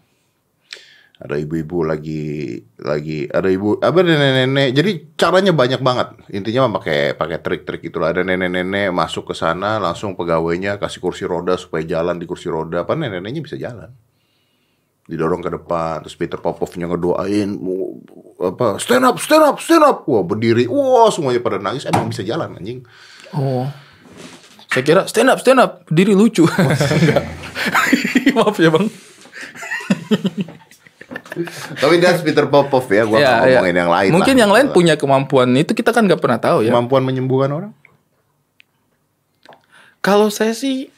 Ada 1.23 1.39
ibu-ibu 1.39 1.87
lagi 1.87 2.59
lagi 2.83 3.31
ada 3.31 3.47
ibu 3.47 3.79
apa 3.79 4.03
nenek-nenek. 4.03 4.69
Jadi 4.75 4.91
caranya 5.15 5.55
banyak 5.55 5.79
banget. 5.79 6.09
Intinya 6.35 6.67
mah 6.67 6.83
pakai 6.83 7.15
pakai 7.15 7.39
trik-trik 7.39 7.87
itulah. 7.87 8.11
Ada 8.11 8.27
nenek-nenek 8.27 8.91
masuk 8.91 9.31
ke 9.31 9.35
sana 9.39 9.79
langsung 9.79 10.19
pegawainya 10.19 10.83
kasih 10.83 10.99
kursi 10.99 11.23
roda 11.23 11.55
supaya 11.55 11.87
jalan 11.87 12.19
di 12.19 12.27
kursi 12.27 12.51
roda. 12.51 12.83
Apa 12.83 12.99
nenek-neneknya 12.99 13.43
bisa 13.47 13.55
jalan 13.55 13.91
didorong 15.03 15.43
ke 15.43 15.51
depan 15.51 15.99
terus 16.07 16.15
Peter 16.15 16.39
Popovnya 16.39 16.87
ngedoain 16.87 17.59
apa 18.39 18.79
stand 18.79 19.03
up 19.03 19.19
stand 19.19 19.43
up 19.43 19.59
stand 19.59 19.83
up 19.83 20.07
wah 20.07 20.23
berdiri 20.23 20.71
wah 20.71 21.11
semuanya 21.11 21.43
pada 21.43 21.59
nangis 21.59 21.91
emang 21.91 22.07
bisa 22.07 22.23
jalan 22.23 22.55
anjing 22.55 22.87
Oh. 23.33 23.65
Saya 24.73 24.85
kira 24.85 25.03
stand 25.09 25.29
up, 25.33 25.41
stand 25.41 25.61
up, 25.61 25.85
diri 25.89 26.13
lucu. 26.17 26.45
Maaf 28.37 28.57
ya 28.61 28.73
bang. 28.73 28.87
tapi 31.75 31.95
that's 31.97 32.21
Peter 32.21 32.45
Popov 32.45 32.85
ya 32.87 33.03
gua 33.03 33.17
nggak 33.17 33.23
Ya, 33.23 33.35
ngomongin 33.55 33.73
ya. 33.73 33.81
yang 33.81 33.91
lain 33.91 34.11
Mungkin 34.11 34.35
lah. 34.35 34.41
yang 34.41 34.53
lain 34.53 34.67
punya 34.71 34.95
kemampuan 34.95 35.49
itu 35.53 35.73
kita 35.73 35.91
kan 35.91 36.05
nggak 36.05 36.19
pernah 36.19 36.37
tahu 36.37 36.63
ya. 36.63 36.71
kemampuan 36.71 37.03
menyembuhkan 37.03 37.51
orang 37.51 37.73
Kalau 40.01 40.29
saya 40.29 40.51
sih 40.53 40.91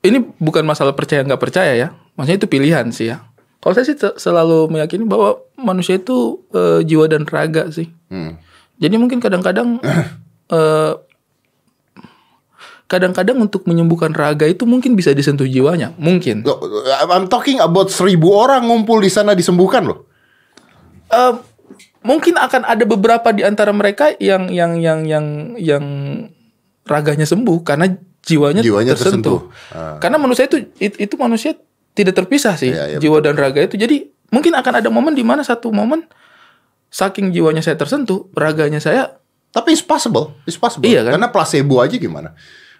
ini 0.00 0.18
bukan 0.36 0.62
masalah 0.62 0.92
percaya 0.92 1.22
nggak 1.22 1.38
percaya 1.40 1.72
ya. 1.74 1.88
Maksudnya 2.14 2.38
itu 2.38 2.48
pilihan 2.48 2.86
sih 2.90 3.08
ya. 3.08 3.26
Kalau 3.58 3.72
saya 3.72 3.82
sih 3.84 3.94
selalu 4.16 4.66
meyakini 4.68 5.02
bahwa 5.02 5.38
manusia 5.56 5.94
itu 5.94 6.42
eh, 6.50 6.82
jiwa 6.82 7.06
dan 7.06 7.22
raga 7.24 7.70
sih. 7.70 7.90
hmm. 8.08 8.38
Jadi 8.78 8.94
mungkin 8.98 9.18
kadang-kadang 9.18 9.78
eh, 10.50 10.92
kadang-kadang 12.92 13.40
untuk 13.40 13.64
menyembuhkan 13.64 14.12
raga 14.12 14.44
itu 14.44 14.62
mungkin 14.62 14.92
bisa 14.92 15.10
disentuh 15.10 15.44
jiwanya, 15.44 15.96
mungkin. 15.96 16.44
Loh, 16.44 16.60
I'm 17.08 17.24
talking 17.26 17.56
about 17.56 17.88
seribu 17.88 18.28
orang 18.30 18.62
ngumpul 18.62 19.00
di 19.00 19.08
sana 19.08 19.32
disembuhkan 19.32 19.82
loh 19.82 20.04
Eh, 21.08 21.32
mungkin 22.02 22.36
akan 22.36 22.64
ada 22.64 22.84
beberapa 22.84 23.28
di 23.30 23.40
antara 23.40 23.68
mereka 23.68 24.12
yang 24.16 24.48
yang 24.48 24.76
yang 24.76 25.04
yang 25.04 25.26
yang 25.56 25.84
raganya 26.82 27.24
sembuh 27.24 27.60
karena 27.62 27.88
jiwanya, 28.20 28.60
Jiwanya 28.60 28.92
tersentuh. 28.92 29.48
tersentuh. 29.48 29.76
Ah. 29.76 29.96
Karena 29.96 30.16
manusia 30.16 30.44
itu 30.44 30.56
it- 30.76 30.96
itu 30.98 31.14
manusia 31.16 31.52
tidak 31.92 32.16
terpisah 32.16 32.56
sih 32.56 32.72
Iya, 32.72 32.84
iya, 32.86 32.98
jiwa 32.98 33.20
dan 33.20 33.36
raga 33.36 33.60
itu. 33.60 33.76
Jadi 33.76 34.08
mungkin 34.28 34.52
akan 34.52 34.80
ada 34.80 34.88
momen 34.88 35.12
di 35.12 35.20
mana 35.20 35.44
satu 35.44 35.68
momen 35.68 36.08
saking 36.88 37.28
jiwanya 37.28 37.60
saya 37.60 37.76
tersentuh, 37.76 38.32
raganya 38.32 38.76
saya 38.76 39.20
tapi 39.48 39.72
it's 39.72 39.84
possible 39.84 40.32
it's 40.44 40.56
possible 40.56 40.88
Iya 40.88 41.04
kan? 41.04 41.12
karena 41.12 41.28
placebo 41.28 41.76
aja 41.78 41.92
gimana 41.94 42.32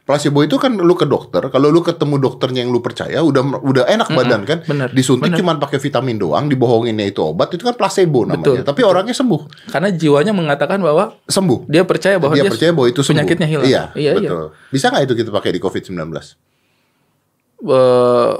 Placebo 0.02 0.42
itu 0.42 0.58
kan 0.58 0.74
lu 0.74 0.92
ke 0.92 1.06
dokter, 1.06 1.46
kalau 1.46 1.70
lu 1.70 1.78
ketemu 1.78 2.18
dokternya 2.18 2.60
yang 2.60 2.70
lu 2.70 2.78
percaya 2.78 3.22
udah 3.22 3.62
udah 3.62 3.84
enak 3.86 4.10
badan 4.10 4.42
kan. 4.42 4.58
bener, 4.62 4.90
Disuntik 4.90 5.30
bener. 5.30 5.38
cuman 5.38 5.56
pakai 5.56 5.78
vitamin 5.78 6.18
doang, 6.18 6.44
dibohonginnya 6.44 7.06
itu 7.06 7.22
obat, 7.22 7.50
itu 7.50 7.62
kan 7.62 7.72
placebo 7.72 8.24
namanya. 8.24 8.42
Betul, 8.42 8.56
Tapi 8.64 8.80
orangnya 8.82 9.14
sembuh. 9.14 9.70
karena 9.70 9.88
jiwanya 9.88 10.32
mengatakan 10.32 10.78
bahwa 10.78 11.14
Sembuh. 11.24 11.64
dia 11.66 11.82
percaya 11.82 12.18
bahwa 12.18 12.34
dia 12.34 12.42
dia, 12.42 12.50
percaya 12.50 12.70
bahwa 12.70 12.88
itu 12.88 12.98
sembuh. 12.98 13.14
penyakitnya 13.16 13.46
hilang. 13.46 13.64
Iya, 13.64 13.82
iya, 13.94 14.10
iya. 14.12 14.26
betul. 14.26 14.44
Bisa 14.68 14.90
nggak 14.90 15.02
itu 15.04 15.14
kita 15.16 15.30
pakai 15.30 15.50
di 15.50 15.60
COVID-19? 15.60 15.94
Eh, 17.62 18.34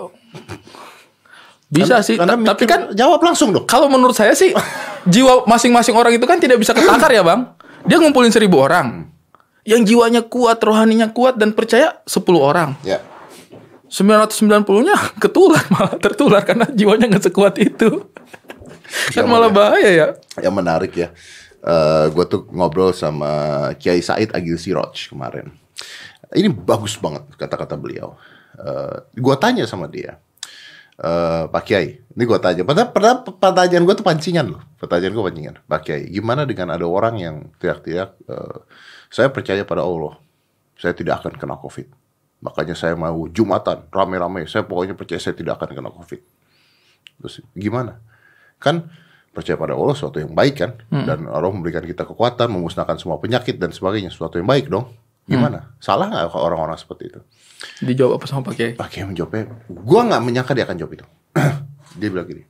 bisa 1.69 2.03
sih, 2.03 2.19
Karena 2.19 2.37
Ta- 2.37 2.53
tapi 2.53 2.65
kan 2.67 2.81
jawab 2.93 3.23
langsung 3.23 3.49
dong. 3.49 3.65
kalau 3.65 3.87
menurut 3.87 4.13
saya 4.13 4.35
sih 4.35 4.53
jiwa 5.09 5.47
masing-masing 5.47 5.95
orang 5.95 6.13
itu 6.13 6.27
kan 6.27 6.37
tidak 6.37 6.59
bisa 6.59 6.75
ketakar 6.75 7.09
ya 7.09 7.23
bang. 7.23 7.49
Dia 7.83 7.97
ngumpulin 7.97 8.29
seribu 8.29 8.61
orang, 8.61 9.09
yang 9.63 9.87
jiwanya 9.87 10.27
kuat, 10.27 10.59
rohaninya 10.59 11.15
kuat 11.15 11.39
dan 11.39 11.55
percaya 11.55 12.03
10 12.07 12.23
orang. 12.39 12.75
Ya. 12.83 12.99
990-nya 13.93 14.97
ketular 15.23 15.63
malah 15.69 15.97
tertular 16.01 16.43
karena 16.43 16.65
jiwanya 16.73 17.13
nggak 17.13 17.29
sekuat 17.29 17.61
itu. 17.61 18.09
kan 19.13 19.25
malah 19.29 19.53
bahaya 19.53 19.91
ya. 19.93 20.07
Yang 20.41 20.55
menarik 20.57 20.93
ya. 20.97 21.09
Eh 21.63 22.07
gue 22.11 22.25
tuh 22.27 22.49
ngobrol 22.51 22.91
sama 22.97 23.31
Kiai 23.79 24.03
Said 24.03 24.33
Agil 24.33 24.57
Siroj 24.57 25.13
kemarin. 25.13 25.53
Ini 26.33 26.49
bagus 26.49 26.97
banget 26.97 27.29
kata-kata 27.37 27.77
beliau. 27.77 28.17
Eh 28.57 28.97
gue 29.15 29.35
tanya 29.37 29.69
sama 29.69 29.87
dia, 29.87 30.17
eh 30.97 31.45
Pak 31.49 31.63
Kiai, 31.63 32.01
ini 32.01 32.25
gue 32.25 32.39
tanya. 32.41 32.65
Padahal, 32.65 32.89
padahal 32.91 33.17
pertanyaan 33.25 33.85
gue 33.85 33.95
tuh 33.97 34.07
pancingan 34.07 34.47
loh. 34.57 34.63
Pertanyaan 34.81 35.13
gue 35.13 35.25
pancingan. 35.25 35.55
Pak 35.69 35.81
Kiai, 35.85 36.03
gimana 36.09 36.49
dengan 36.49 36.73
ada 36.73 36.85
orang 36.89 37.15
yang 37.21 37.37
teriak-teriak, 37.61 38.11
eh, 38.29 38.57
saya 39.13 39.29
percaya 39.29 39.61
pada 39.69 39.85
Allah, 39.85 40.17
saya 40.81 40.97
tidak 40.97 41.21
akan 41.21 41.37
kena 41.37 41.61
COVID. 41.61 41.87
Makanya 42.43 42.73
saya 42.73 42.97
mau 42.97 43.29
jumatan, 43.29 43.87
rame-rame. 43.93 44.49
Saya 44.49 44.65
pokoknya 44.65 44.97
percaya 44.97 45.21
saya 45.21 45.37
tidak 45.37 45.61
akan 45.61 45.77
kena 45.77 45.91
COVID. 45.93 46.21
Terus 47.21 47.45
gimana? 47.53 48.01
Kan 48.57 48.89
percaya 49.33 49.57
pada 49.57 49.77
Allah 49.77 49.97
suatu 49.97 50.21
yang 50.21 50.33
baik 50.37 50.55
kan 50.61 50.77
dan 50.93 51.25
Allah 51.25 51.49
memberikan 51.49 51.81
kita 51.81 52.05
kekuatan 52.05 52.53
memusnahkan 52.53 53.01
semua 53.01 53.17
penyakit 53.17 53.57
dan 53.57 53.73
sebagainya 53.73 54.13
suatu 54.13 54.37
yang 54.37 54.45
baik 54.45 54.69
dong 54.69 54.93
gimana 55.25 55.73
salah 55.81 56.13
nggak 56.13 56.37
orang-orang 56.37 56.77
seperti 56.77 57.09
itu 57.09 57.21
Dijawab 57.81 58.21
apa 58.21 58.27
sama 58.29 58.43
Pak 58.45 58.55
Kiai? 58.59 58.73
Pak 58.77 58.89
Kiai 58.93 59.09
menjawabnya 59.09 59.49
gua 59.73 60.05
nggak 60.05 60.21
menyangka 60.21 60.53
dia 60.53 60.69
akan 60.69 60.77
jawab 60.77 60.93
itu 61.01 61.07
dia 62.01 62.09
bilang 62.13 62.29
gini 62.29 62.45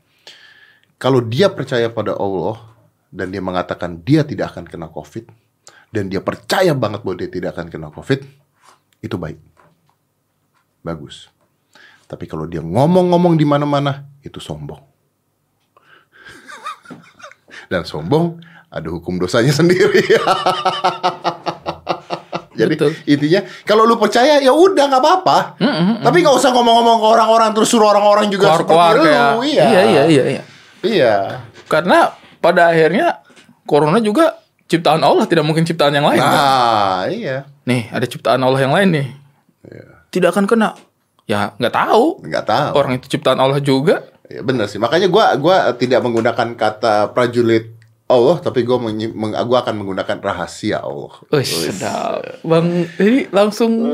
kalau 0.98 1.22
dia 1.22 1.46
percaya 1.54 1.86
pada 1.86 2.18
Allah 2.18 2.58
dan 3.14 3.30
dia 3.30 3.42
mengatakan 3.44 4.02
dia 4.02 4.26
tidak 4.26 4.56
akan 4.56 4.66
kena 4.66 4.90
covid 4.90 5.30
dan 5.92 6.08
dia 6.08 6.24
percaya 6.24 6.72
banget 6.72 7.04
bahwa 7.04 7.16
dia 7.20 7.30
tidak 7.30 7.54
akan 7.54 7.66
kena 7.68 7.88
covid 7.92 8.24
itu 9.04 9.16
baik 9.20 9.38
bagus 10.82 11.28
tapi 12.08 12.26
kalau 12.26 12.48
dia 12.48 12.64
ngomong-ngomong 12.64 13.36
di 13.36 13.46
mana-mana 13.46 14.08
itu 14.24 14.40
sombong 14.40 14.80
dan 17.72 17.84
sombong 17.84 18.40
ada 18.72 18.88
hukum 18.88 19.20
dosanya 19.20 19.52
sendiri. 19.60 20.00
Jadi 22.52 22.74
Betul. 22.76 22.92
intinya 23.08 23.40
kalau 23.64 23.84
lu 23.88 23.96
percaya 23.96 24.40
ya 24.40 24.52
udah 24.52 24.84
nggak 24.88 25.02
apa-apa. 25.02 25.38
Tapi 26.00 26.16
nggak 26.24 26.36
usah 26.36 26.50
ngomong-ngomong 26.52 26.96
ke 27.00 27.06
orang-orang 27.08 27.50
terus 27.52 27.68
suruh 27.68 27.92
orang-orang 27.92 28.32
juga 28.32 28.56
Keluar-keluar 28.56 28.92
seperti 28.96 29.08
lu. 29.12 29.40
Iya. 29.44 29.64
iya 29.68 29.80
iya 29.84 30.02
iya 30.08 30.24
iya. 30.24 30.42
Iya. 30.82 31.14
Karena 31.68 32.12
pada 32.40 32.72
akhirnya 32.72 33.24
corona 33.64 34.00
juga 34.00 34.41
ciptaan 34.72 35.04
Allah 35.04 35.28
tidak 35.28 35.44
mungkin 35.44 35.68
ciptaan 35.68 35.92
yang 35.92 36.08
lain. 36.08 36.16
kan? 36.16 36.32
Nah, 36.32 37.00
iya. 37.12 37.44
Nih 37.68 37.92
ada 37.92 38.08
ciptaan 38.08 38.40
Allah 38.40 38.60
yang 38.64 38.72
lain 38.72 38.88
nih. 38.88 39.08
Tidak 40.08 40.32
akan 40.32 40.48
kena. 40.48 40.72
Ya 41.28 41.52
nggak 41.60 41.74
tahu. 41.76 42.24
Nggak 42.24 42.44
tahu. 42.48 42.72
Orang 42.72 42.92
itu 42.96 43.06
ciptaan 43.12 43.36
Allah 43.36 43.60
juga. 43.60 44.08
Ya, 44.32 44.40
bener 44.40 44.64
sih. 44.64 44.80
Makanya 44.80 45.12
gua 45.12 45.36
gua 45.36 45.76
tidak 45.76 46.00
menggunakan 46.00 46.56
kata 46.56 47.12
prajurit 47.12 47.76
Allah, 48.12 48.36
tapi 48.38 48.60
gua 48.62 48.76
menyi- 48.76 49.08
meng- 49.10 49.32
gua 49.42 49.58
akan 49.60 49.80
menggunakan 49.80 50.20
rahasia 50.20 50.78
Allah. 50.78 51.16
Wih, 51.28 51.42
sedap. 51.42 52.44
Bang, 52.44 52.68
ini 52.96 53.26
langsung 53.28 53.88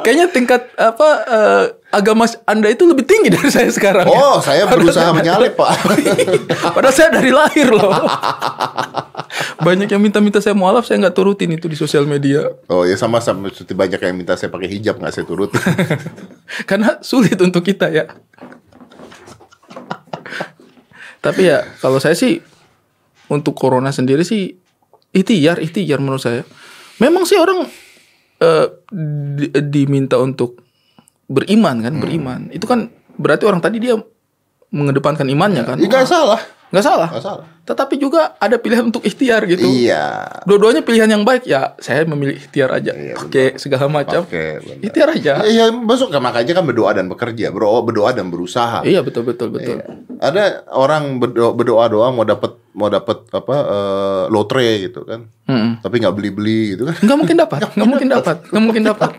kayaknya 0.00 0.30
tingkat 0.30 0.70
apa 0.74 1.08
eh, 1.26 1.64
agama 1.90 2.24
Anda 2.44 2.70
itu 2.70 2.86
lebih 2.86 3.02
tinggi 3.02 3.28
dari 3.34 3.50
saya 3.50 3.66
sekarang. 3.68 4.06
ya. 4.06 4.14
Oh, 4.14 4.38
saya 4.38 4.64
berusaha 4.64 5.10
menyalip, 5.10 5.52
Pak. 5.52 5.70
Padahal 6.74 6.94
saya 6.94 7.10
dari 7.10 7.28
lahir 7.28 7.68
loh. 7.68 7.90
Banyak 9.60 9.88
yang 9.88 9.98
minta-minta 9.98 10.38
saya 10.38 10.54
mualaf, 10.54 10.84
saya 10.84 11.02
nggak 11.02 11.12
turutin 11.12 11.50
itu 11.50 11.66
di 11.66 11.74
sosial 11.74 12.06
media. 12.06 12.46
Oh 12.66 12.86
ya 12.86 12.94
sama 12.94 13.18
sama 13.18 13.50
seperti 13.50 13.74
banyak 13.74 13.98
yang 13.98 14.14
minta 14.14 14.38
saya 14.38 14.48
pakai 14.48 14.70
hijab 14.70 14.96
nggak 14.96 15.10
saya 15.10 15.26
turut. 15.26 15.50
Karena 16.70 17.02
sulit 17.02 17.34
untuk 17.36 17.60
kita 17.60 17.90
ya. 17.90 18.06
Tapi 21.18 21.40
ya 21.42 21.64
kalau 21.80 21.96
saya 21.96 22.12
sih 22.12 22.36
untuk 23.28 23.56
corona 23.56 23.90
sendiri 23.90 24.22
sih 24.22 24.52
ikhtiar, 25.10 25.62
ikhtiar 25.62 26.02
menurut 26.02 26.20
saya. 26.20 26.42
Memang 26.98 27.24
sih 27.24 27.38
orang 27.38 27.64
di- 29.34 29.52
diminta 29.70 30.18
untuk 30.18 30.60
beriman 31.26 31.80
kan, 31.80 31.94
beriman. 31.98 32.40
Itu 32.52 32.68
kan 32.68 32.90
berarti 33.16 33.46
orang 33.46 33.62
tadi 33.62 33.80
dia 33.80 33.96
mengedepankan 34.74 35.26
imannya 35.30 35.62
kan. 35.64 35.76
Ya, 35.78 35.86
nggak 35.86 36.06
salah. 36.06 36.40
Nggak 36.74 36.86
salah. 36.90 37.08
Nggak 37.14 37.22
salah. 37.22 37.44
Tetapi 37.62 37.94
juga 38.02 38.34
ada 38.42 38.58
pilihan 38.58 38.90
untuk 38.90 39.06
ikhtiar 39.06 39.46
gitu. 39.46 39.62
Iya. 39.62 40.26
Dua-duanya 40.42 40.82
pilihan 40.82 41.06
yang 41.06 41.22
baik 41.22 41.46
ya. 41.46 41.78
Saya 41.78 42.02
memilih 42.02 42.34
ikhtiar 42.34 42.74
aja. 42.74 42.90
Iya. 42.90 43.14
Pakai 43.14 43.54
segala 43.62 43.86
macam. 43.86 44.26
Oke. 44.26 44.58
Ikhtiar 44.82 45.14
aja. 45.14 45.46
Iya, 45.46 45.70
masuk 45.70 46.10
kan 46.10 46.18
makanya 46.18 46.58
kan 46.58 46.66
berdoa 46.66 46.90
dan 46.90 47.06
bekerja, 47.06 47.54
berdoa 47.54 47.86
berdoa 47.86 48.10
dan 48.10 48.26
berusaha. 48.26 48.82
Iya 48.82 49.06
betul 49.06 49.22
betul 49.22 49.54
betul. 49.54 49.78
Iya. 49.78 49.86
Ada 50.18 50.66
orang 50.74 51.22
berdoa, 51.22 51.54
berdoa 51.54 51.84
doang 51.86 52.12
mau 52.18 52.26
dapat 52.26 52.58
mau 52.74 52.90
dapat 52.90 53.30
apa 53.30 53.54
eh, 53.54 54.24
lotre 54.34 54.90
gitu 54.90 55.06
kan. 55.06 55.30
Mm-mm. 55.46 55.78
Tapi 55.78 55.94
nggak 56.02 56.14
beli-beli 56.18 56.74
gitu 56.74 56.90
kan. 56.90 56.98
Nggak 56.98 57.18
mungkin 57.22 57.36
dapat, 57.38 57.58
nggak 57.78 57.88
mungkin 57.88 58.08
dapat, 58.10 58.36
nggak 58.50 58.64
mungkin 58.66 58.82
dapat. 58.82 59.10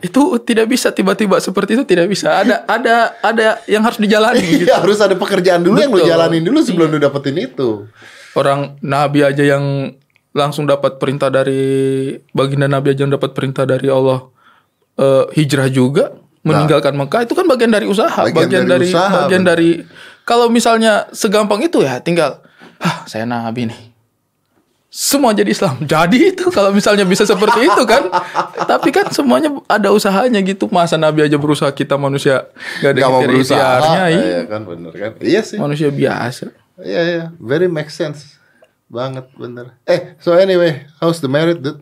Itu 0.00 0.20
tidak 0.42 0.66
bisa 0.70 0.90
tiba-tiba 0.90 1.38
seperti 1.38 1.76
itu 1.78 1.84
tidak 1.86 2.06
bisa 2.08 2.42
ada 2.42 2.66
ada 2.66 2.96
ada 3.20 3.46
yang 3.68 3.82
harus 3.84 3.98
dijalani 4.00 4.42
gitu. 4.42 4.66
Iya, 4.70 4.80
harus 4.80 4.98
ada 4.98 5.14
pekerjaan 5.14 5.62
dulu 5.62 5.78
yang 5.78 5.92
lu 5.92 6.02
Betul. 6.02 6.10
jalanin 6.10 6.42
dulu 6.42 6.58
sebelum 6.64 6.88
lu 6.90 6.98
dapetin 6.98 7.36
itu. 7.38 7.86
orang 8.32 8.80
nabi 8.80 9.20
aja 9.20 9.44
yang 9.44 9.92
langsung 10.32 10.64
dapat 10.64 10.96
perintah 10.96 11.28
dari 11.28 12.16
baginda 12.32 12.64
nabi 12.64 12.96
aja 12.96 13.04
yang 13.04 13.12
dapat 13.12 13.36
perintah 13.36 13.68
dari 13.68 13.92
Allah 13.92 14.24
eh, 14.96 15.24
hijrah 15.36 15.68
juga 15.68 16.16
meninggalkan 16.42 16.96
Mekah 16.96 17.28
itu 17.28 17.36
kan 17.38 17.46
bagian 17.46 17.70
dari 17.70 17.86
usaha 17.86 18.18
Bagian 18.26 18.34
bagian, 18.50 18.64
dari 18.66 18.72
dari, 18.72 18.86
usaha, 18.90 19.14
bagian 19.28 19.42
benar. 19.44 19.52
dari 19.54 19.70
kalau 20.24 20.48
misalnya 20.48 21.06
segampang 21.12 21.60
itu 21.62 21.84
ya 21.84 22.00
tinggal 22.00 22.40
ah 22.80 23.04
saya 23.06 23.28
nabi 23.28 23.68
nih 23.70 23.91
semua 24.92 25.32
jadi 25.32 25.48
Islam 25.48 25.80
jadi 25.88 26.36
itu 26.36 26.52
kalau 26.52 26.68
misalnya 26.68 27.08
bisa 27.08 27.24
seperti 27.24 27.64
itu 27.64 27.82
kan 27.88 28.12
tapi 28.68 28.92
kan 28.92 29.08
semuanya 29.08 29.48
ada 29.64 29.88
usahanya 29.88 30.44
gitu 30.44 30.68
masa 30.68 31.00
nabi 31.00 31.24
aja 31.24 31.40
berusaha 31.40 31.72
kita 31.72 31.96
manusia 31.96 32.44
gak 32.84 32.92
ada 32.92 33.00
Gak 33.00 33.08
mau 33.08 33.24
berusaha. 33.24 33.56
ikhtiarnya 33.56 34.04
iya. 34.12 34.20
Iya 34.20 34.40
kan 34.52 34.60
bener 34.68 34.92
kan? 34.92 35.12
Iya 35.24 35.40
sih. 35.40 35.56
manusia 35.56 35.88
biasa 35.88 36.52
Iya 36.82 37.00
iya, 37.04 37.24
very 37.38 37.68
make 37.68 37.92
sense. 37.92 38.40
Banget 38.88 39.28
bener. 39.36 39.76
Eh, 39.84 40.16
so 40.18 40.32
anyway, 40.34 40.82
how's 40.98 41.20
the 41.20 41.28
married 41.30 41.60
dude? 41.60 41.78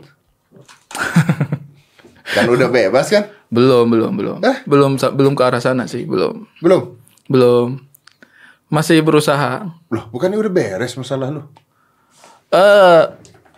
kan 2.37 2.45
udah 2.51 2.69
bebas 2.69 3.09
kan? 3.09 3.31
Belum, 3.49 3.87
belum, 3.87 4.13
belum. 4.15 4.39
Eh? 4.43 4.57
Belum 4.67 4.99
belum 4.99 5.33
ke 5.39 5.43
arah 5.47 5.63
sana 5.63 5.87
sih, 5.87 6.05
belum. 6.05 6.45
Belum? 6.61 6.99
Belum. 7.31 7.81
Masih 8.71 9.03
berusaha. 9.03 9.67
Loh, 9.91 10.05
bukannya 10.11 10.39
udah 10.39 10.53
beres 10.53 10.95
masalah 10.95 11.31
lu? 11.33 11.43
Eh, 12.51 13.03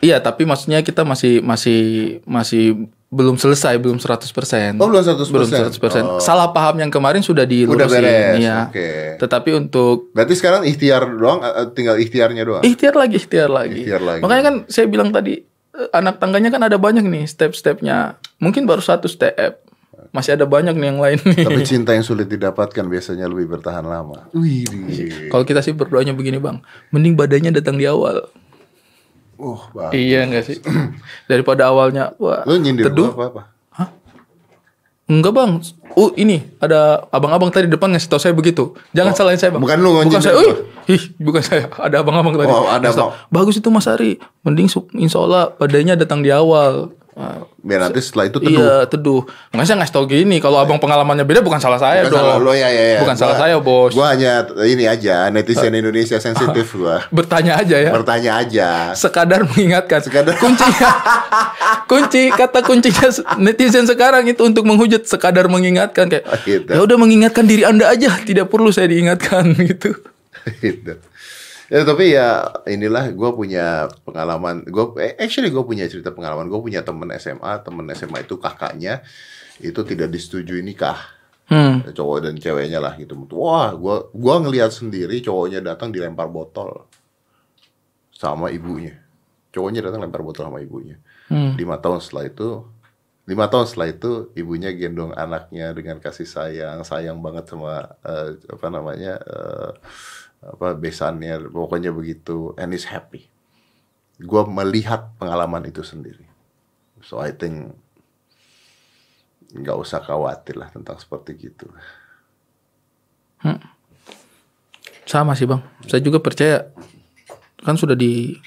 iya, 0.05 0.21
tapi 0.21 0.45
maksudnya 0.45 0.85
kita 0.85 1.03
masih 1.03 1.41
masih 1.41 1.81
masih 2.29 2.89
belum 3.13 3.37
selesai, 3.37 3.77
belum 3.77 4.01
100%. 4.01 4.81
Oh, 4.81 4.89
belum 4.89 5.05
100%. 5.05 5.29
Belum 5.29 5.49
100%. 5.49 6.17
Oh. 6.17 6.17
Salah 6.17 6.49
paham 6.49 6.81
yang 6.81 6.89
kemarin 6.89 7.21
sudah 7.21 7.45
dilurusin, 7.45 7.77
Udah 7.77 7.89
beres, 7.93 8.41
iya. 8.41 8.73
oke. 8.73 9.21
Tetapi 9.21 9.51
untuk 9.53 10.09
Berarti 10.17 10.33
sekarang 10.33 10.65
ikhtiar 10.65 11.05
doang, 11.13 11.45
eh, 11.45 11.69
tinggal 11.77 12.01
ikhtiarnya 12.01 12.43
doang? 12.49 12.63
ikhtiar 12.65 12.97
lagi, 12.97 13.21
ikhtiar 13.21 13.53
lagi. 13.53 13.85
Ikhtiar 13.85 14.01
lagi. 14.01 14.21
Makanya 14.25 14.43
kan 14.49 14.55
saya 14.73 14.89
bilang 14.89 15.13
tadi 15.13 15.45
eh, 15.45 15.89
anak 15.93 16.25
tangganya 16.25 16.49
kan 16.49 16.65
ada 16.65 16.81
banyak 16.81 17.05
nih 17.05 17.29
step-stepnya. 17.29 18.17
Mungkin 18.41 18.65
baru 18.65 18.81
satu 18.81 19.13
step. 19.13 19.61
Masih 20.13 20.37
ada 20.37 20.45
banyak 20.45 20.73
nih 20.77 20.89
yang 20.93 21.01
lain 21.01 21.19
nih. 21.25 21.45
Tapi 21.45 21.61
cinta 21.69 21.93
yang 21.93 22.05
sulit 22.05 22.29
didapatkan 22.29 22.85
biasanya 22.85 23.29
lebih 23.29 23.57
bertahan 23.57 23.85
lama. 23.85 24.29
Wih, 24.37 24.65
Kalau 25.29 25.45
kita 25.45 25.61
sih 25.61 25.73
berdoanya 25.73 26.13
begini 26.13 26.37
bang, 26.37 26.61
mending 26.93 27.17
badainya 27.17 27.53
datang 27.53 27.77
di 27.77 27.85
awal. 27.85 28.29
Oh, 29.43 29.61
bang. 29.73 29.91
Iya 29.91 30.23
enggak 30.23 30.45
sih? 30.47 30.59
Daripada 31.31 31.67
awalnya 31.67 32.15
wah 32.17 32.47
Lu 32.47 32.57
nyindir 32.57 32.87
teduh. 32.87 33.11
gua 33.11 33.27
apa-apa? 33.29 33.43
Enggak 35.11 35.33
bang. 35.35 35.51
Uh 35.93 36.09
ini 36.17 36.41
ada 36.57 37.05
abang-abang 37.13 37.53
tadi 37.53 37.69
depan 37.69 37.93
ngasih 37.93 38.09
tahu 38.09 38.17
saya 38.19 38.33
begitu. 38.33 38.73
Jangan 38.97 39.13
salahin 39.13 39.37
saya 39.37 39.53
bang. 39.53 39.61
bukan 39.61 39.77
lu 39.77 39.91
Bukan 40.01 40.23
saya. 40.23 40.35
gua. 40.39 40.55
Ih, 40.89 41.03
bukan 41.21 41.43
saya. 41.43 41.69
Ada 41.87 42.01
abang-abang 42.01 42.33
tadi. 42.33 42.49
Oh, 42.49 42.67
ada 42.67 42.89
abang. 42.89 43.13
Bagus 43.29 43.55
itu 43.55 43.69
Mas 43.69 43.85
Ari. 43.85 44.17
Mending 44.41 44.67
su- 44.67 44.89
insya 44.95 45.21
Allah 45.21 45.53
badainya 45.53 45.95
datang 45.95 46.25
di 46.25 46.33
awal. 46.33 46.91
Nanti 47.63 48.01
setelah 48.01 48.25
itu 48.27 48.39
teduh. 48.39 48.57
Iya 48.57 48.77
teduh. 48.85 49.21
Nggak 49.51 49.65
saya 49.65 49.77
ngasih 49.79 49.95
tahu 49.95 50.05
gini. 50.07 50.37
Kalau 50.39 50.57
abang 50.57 50.77
pengalamannya 50.77 51.23
beda 51.23 51.41
bukan 51.41 51.57
salah 51.57 51.77
saya 51.77 52.03
Bukan 52.03 52.11
dong. 52.11 52.25
salah 52.25 52.37
lo 52.39 52.53
ya, 52.53 52.67
ya, 52.67 52.85
ya. 52.97 53.01
Bukan 53.01 53.13
Gua- 53.13 53.21
salah 53.21 53.37
saya 53.37 53.55
bos. 53.57 53.93
Gua 53.93 54.07
hanya 54.11 54.33
ini 54.63 54.85
aja 54.85 55.29
netizen 55.29 55.71
Indonesia 55.71 56.17
sensitif 56.17 56.73
gua. 56.81 57.05
Bertanya 57.09 57.57
aja 57.57 57.77
ya. 57.79 57.91
Bertanya 57.91 58.33
aja. 58.39 58.69
sekadar 58.93 59.45
mengingatkan. 59.45 60.01
Sekadar. 60.01 60.35
kuncinya 60.35 60.91
kunci 61.91 62.33
kata 62.33 62.59
kuncinya 62.63 63.09
netizen 63.37 63.85
sekarang 63.85 64.25
itu 64.25 64.41
untuk 64.41 64.65
menghujat 64.65 65.05
sekadar 65.05 65.47
mengingatkan 65.47 66.09
kayak 66.09 66.25
Oh, 66.25 66.39
gitu. 66.41 66.71
ya 66.71 66.81
udah 66.81 66.97
mengingatkan 66.97 67.45
diri 67.45 67.63
anda 67.63 67.87
aja 67.87 68.17
tidak 68.19 68.49
perlu 68.49 68.73
saya 68.73 68.89
diingatkan 68.89 69.53
gitu. 69.69 69.93
gitu. 70.59 70.97
Ya 71.73 71.89
tapi 71.89 72.13
ya 72.13 72.53
inilah 72.69 73.09
gue 73.17 73.31
punya 73.33 73.89
pengalaman. 74.05 74.61
Gue 74.69 74.93
actually 75.17 75.49
gue 75.49 75.65
punya 75.65 75.89
cerita 75.89 76.13
pengalaman. 76.13 76.53
Gue 76.53 76.61
punya 76.61 76.85
temen 76.85 77.09
SMA. 77.17 77.65
Temen 77.65 77.89
SMA 77.97 78.29
itu 78.29 78.37
kakaknya 78.37 79.01
itu 79.57 79.81
tidak 79.81 80.13
disetujui 80.13 80.61
nikah. 80.61 81.01
Hmm. 81.49 81.81
Cowok 81.89 82.29
dan 82.29 82.37
ceweknya 82.37 82.77
lah 82.77 82.93
gitu. 83.01 83.17
Wah, 83.37 83.73
gue 83.73 83.97
gua 84.13 84.41
ngelihat 84.41 84.73
sendiri 84.73 85.21
cowoknya 85.21 85.61
datang 85.61 85.93
dilempar 85.93 86.29
botol 86.29 86.89
sama 88.13 88.53
ibunya. 88.53 89.01
Cowoknya 89.53 89.85
datang 89.85 90.01
lempar 90.07 90.25
botol 90.25 90.49
sama 90.49 90.65
ibunya. 90.65 90.97
Hmm. 91.29 91.53
Lima 91.59 91.77
tahun 91.77 92.01
setelah 92.01 92.25
itu, 92.31 92.65
lima 93.29 93.53
tahun 93.53 93.69
setelah 93.69 93.89
itu 93.93 94.13
ibunya 94.33 94.73
gendong 94.73 95.13
anaknya 95.13 95.77
dengan 95.77 96.01
kasih 96.01 96.25
sayang, 96.25 96.85
sayang 96.89 97.21
banget 97.21 97.53
sama 97.53 97.97
eh, 98.01 98.41
apa 98.49 98.67
namanya 98.73 99.21
eh, 99.21 99.71
apa 100.43 100.75
besannya, 100.75 101.39
pokoknya 101.49 101.95
begitu, 101.95 102.51
and 102.59 102.75
is 102.75 102.91
happy. 102.91 103.31
Gua 104.19 104.43
melihat 104.47 105.15
pengalaman 105.17 105.67
itu 105.67 105.87
sendiri, 105.87 106.27
so 107.03 107.23
I 107.23 107.31
think 107.31 107.75
nggak 109.53 109.77
usah 109.77 110.01
khawatir 110.03 110.57
lah 110.57 110.73
tentang 110.73 110.97
seperti 110.99 111.51
gitu. 111.51 111.69
Sama 115.05 115.37
sih 115.37 115.45
bang. 115.45 115.61
Saya 115.91 116.01
juga 116.01 116.23
percaya 116.23 116.71
kan 117.63 117.77
sudah 117.77 117.95
di 117.99 118.39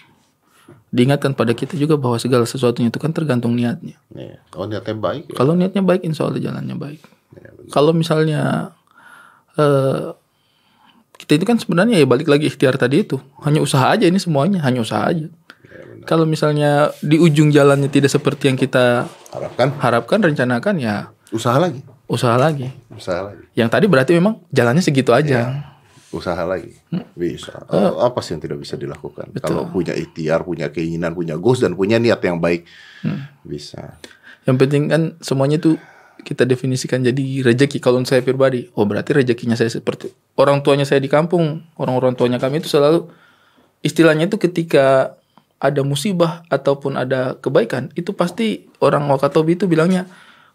diingatkan 0.96 1.36
pada 1.36 1.52
kita 1.52 1.76
juga 1.76 2.00
bahwa 2.00 2.16
segala 2.16 2.48
sesuatunya 2.48 2.88
itu 2.88 3.00
kan 3.04 3.12
tergantung 3.12 3.52
niatnya. 3.52 4.00
Nih, 4.16 4.39
kalau 4.48 4.66
niatnya 4.72 4.96
baik, 4.96 5.24
ya, 5.28 5.36
Kalau 5.36 5.54
niatnya 5.54 5.84
baik, 5.84 6.02
insya 6.08 6.24
Allah 6.24 6.39
jalannya 6.39 6.76
baik. 6.80 7.02
ya 7.36 7.50
benar. 7.52 7.72
Kalau 7.76 7.91
misalnya 7.91 8.41
eh 9.60 10.16
kita 11.26 11.41
itu 11.41 11.45
kan 11.45 11.57
sebenarnya 11.57 11.97
ya 11.97 12.05
balik 12.05 12.30
lagi 12.30 12.45
ikhtiar 12.45 12.78
tadi 12.78 13.01
itu 13.01 13.17
hanya 13.41 13.57
usaha 13.57 13.89
aja 13.89 14.05
ini 14.05 14.15
semuanya 14.15 14.61
hanya 14.61 14.80
usaha 14.80 15.01
aja. 15.03 15.26
Kalau 16.05 16.21
misalnya 16.23 16.93
di 17.01 17.17
ujung 17.17 17.49
jalannya 17.49 17.89
tidak 17.89 18.13
seperti 18.13 18.45
yang 18.45 18.55
kita 18.55 19.09
harapkan 19.34 19.73
harapkan 19.82 20.19
rencanakan 20.21 20.78
ya 20.78 21.09
usaha 21.34 21.57
lagi, 21.57 21.82
usaha 22.05 22.38
lagi. 22.38 22.69
usaha 22.93 23.26
lagi, 23.26 23.41
Yang 23.51 23.69
tadi 23.71 23.86
berarti 23.89 24.11
memang 24.13 24.38
jalannya 24.47 24.80
segitu 24.80 25.09
aja. 25.11 25.65
usaha 26.13 26.45
lagi, 26.45 26.71
Hmm. 26.88 27.03
bisa. 27.11 27.65
Oh. 27.67 27.76
Eh, 27.76 27.91
apa 28.05 28.23
sih 28.23 28.32
yang 28.32 28.39
tidak 28.39 28.61
bisa 28.61 28.78
dilakukan? 28.78 29.36
Kalau 29.36 29.67
punya 29.67 29.91
ikhtiar, 29.91 30.47
punya 30.47 30.71
keinginan, 30.71 31.11
punya 31.11 31.36
goals 31.36 31.59
dan 31.59 31.76
punya 31.76 31.99
niat 31.99 32.21
yang 32.21 32.39
baik, 32.39 32.63
Hmm. 33.01 33.28
bisa. 33.41 33.99
Yang 34.45 34.57
penting 34.61 34.84
kan 34.88 35.01
semuanya 35.19 35.57
itu 35.57 35.76
kita 36.26 36.41
definisikan 36.43 36.99
jadi 36.99 37.45
rezeki 37.45 37.78
kalau 37.78 38.01
saya 38.01 38.19
pribadi. 38.19 38.65
Oh 38.73 38.84
berarti 38.84 39.13
rezekinya 39.13 39.53
saya 39.53 39.69
seperti 39.69 40.09
orang 40.36 40.59
tuanya 40.59 40.84
saya 40.84 40.97
di 40.97 41.07
kampung, 41.07 41.61
orang-orang 41.78 42.17
tuanya 42.17 42.41
kami 42.41 42.57
itu 42.57 42.67
selalu 42.67 43.05
istilahnya 43.80 44.26
itu 44.26 44.36
ketika 44.36 45.13
ada 45.55 45.82
musibah 45.82 46.41
ataupun 46.49 46.97
ada 46.97 47.38
kebaikan 47.38 47.93
itu 47.93 48.11
pasti 48.11 48.65
orang 48.82 49.05
Wakatobi 49.05 49.55
itu 49.55 49.69
bilangnya 49.69 50.09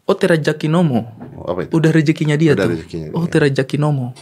oh 0.05 0.13
terajaki 0.13 0.67
nomo. 0.67 1.07
Oh, 1.39 1.55
Apa 1.55 1.65
itu? 1.65 1.73
Udah 1.73 1.91
rezekinya 1.91 2.35
dia 2.35 2.53
Udah 2.53 2.67
tuh. 2.67 2.75
rezekinya 2.75 3.07
oh 3.15 3.25
dia. 3.25 3.33
terajaki 3.33 3.79
nomo. 3.79 4.13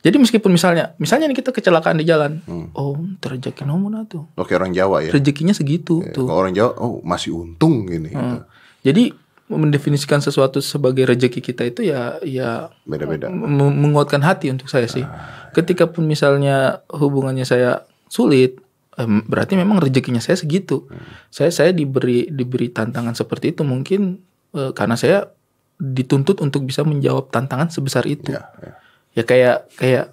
Jadi 0.00 0.22
meskipun 0.22 0.54
misalnya, 0.54 0.94
misalnya 0.96 1.26
nih 1.26 1.40
kita 1.40 1.50
kecelakaan 1.50 1.98
di 1.98 2.06
jalan, 2.06 2.38
Hmm. 2.46 2.70
oh 2.72 2.94
terajaki 3.18 3.66
nomo 3.66 3.90
nah 3.90 4.06
tuh. 4.06 4.24
Oke 4.34 4.54
orang 4.54 4.70
Jawa 4.70 5.02
ya. 5.02 5.10
Rezekinya 5.10 5.50
segitu 5.52 6.00
tuh. 6.14 6.24
Kalau 6.24 6.36
orang 6.36 6.54
Jawa, 6.54 6.72
oh 6.78 7.02
masih 7.02 7.34
untung 7.34 7.84
gini. 7.84 8.14
gitu. 8.14 8.16
Hmm. 8.16 8.46
Jadi 8.86 9.10
mendefinisikan 9.46 10.18
sesuatu 10.18 10.58
sebagai 10.58 11.06
rezeki 11.06 11.38
kita 11.38 11.62
itu 11.70 11.86
ya 11.86 12.18
ya 12.26 12.74
Beda-beda. 12.82 13.30
menguatkan 13.30 14.18
hati 14.26 14.50
untuk 14.50 14.66
saya 14.66 14.90
sih. 14.90 15.06
Ketika 15.54 15.86
pun 15.86 16.04
misalnya 16.04 16.82
hubungannya 16.90 17.46
saya 17.46 17.86
sulit, 18.10 18.58
berarti 18.98 19.54
memang 19.54 19.78
rezekinya 19.78 20.18
saya 20.18 20.34
segitu. 20.34 20.90
Saya 21.30 21.54
saya 21.54 21.70
diberi 21.70 22.26
diberi 22.26 22.74
tantangan 22.74 23.14
seperti 23.14 23.54
itu 23.54 23.62
mungkin 23.62 24.18
eh, 24.56 24.74
karena 24.74 24.98
saya 24.98 25.30
dituntut 25.78 26.40
untuk 26.40 26.64
bisa 26.64 26.82
menjawab 26.82 27.30
tantangan 27.30 27.70
sebesar 27.70 28.08
itu. 28.08 28.34
Ya, 28.34 28.50
ya. 28.58 28.72
Ya 29.16 29.22
kayak 29.24 29.56
kayak 29.78 30.06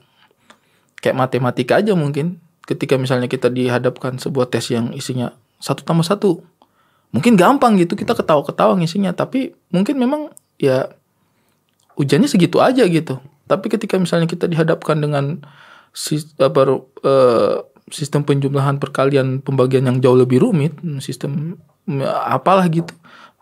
kayak 1.01 1.15
matematika 1.17 1.81
aja 1.81 1.97
mungkin. 1.97 2.39
Ketika 2.63 2.95
misalnya 2.95 3.27
kita 3.27 3.51
dihadapkan 3.51 4.15
sebuah 4.15 4.47
tes 4.47 4.71
yang 4.71 4.95
isinya 4.95 5.35
satu 5.59 5.83
tambah 5.83 6.07
satu, 6.07 6.47
mungkin 7.13 7.37
gampang 7.37 7.77
gitu 7.77 7.93
kita 7.93 8.17
ketawa-ketawa 8.17 8.75
ngisinya. 8.81 9.13
Tapi 9.13 9.53
mungkin 9.69 9.95
memang 10.01 10.33
ya 10.57 10.89
ujiannya 11.95 12.27
segitu 12.27 12.59
aja 12.59 12.83
gitu. 12.89 13.21
Tapi 13.45 13.69
ketika 13.69 14.01
misalnya 14.01 14.25
kita 14.25 14.49
dihadapkan 14.49 14.97
dengan 14.97 15.45
apa, 16.41 16.61
eh, 17.05 17.55
sistem 17.93 18.25
penjumlahan 18.25 18.81
perkalian 18.81 19.45
pembagian 19.45 19.85
yang 19.85 19.97
jauh 20.01 20.17
lebih 20.17 20.41
rumit, 20.41 20.73
sistem 21.03 21.61
mm, 21.85 22.01
apalah 22.09 22.65
gitu, 22.71 22.89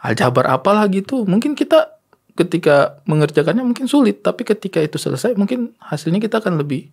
aljabar 0.04 0.52
apalah 0.52 0.84
gitu, 0.92 1.24
mungkin 1.24 1.56
kita 1.56 2.02
ketika 2.36 3.00
mengerjakannya 3.08 3.64
mungkin 3.64 3.88
sulit, 3.88 4.26
tapi 4.26 4.44
ketika 4.44 4.84
itu 4.84 5.00
selesai 5.00 5.38
mungkin 5.38 5.78
hasilnya 5.80 6.20
kita 6.20 6.44
akan 6.44 6.60
lebih 6.60 6.92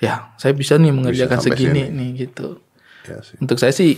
ya 0.00 0.32
saya 0.40 0.56
bisa 0.56 0.80
nih 0.80 0.92
mengerjakan 0.92 1.38
sampai 1.38 1.56
segini 1.56 1.82
sini. 1.88 1.96
nih 1.96 2.10
gitu. 2.26 2.60
Ya 3.08 3.18
sih. 3.24 3.36
Untuk 3.40 3.56
saya 3.60 3.72
sih 3.72 3.96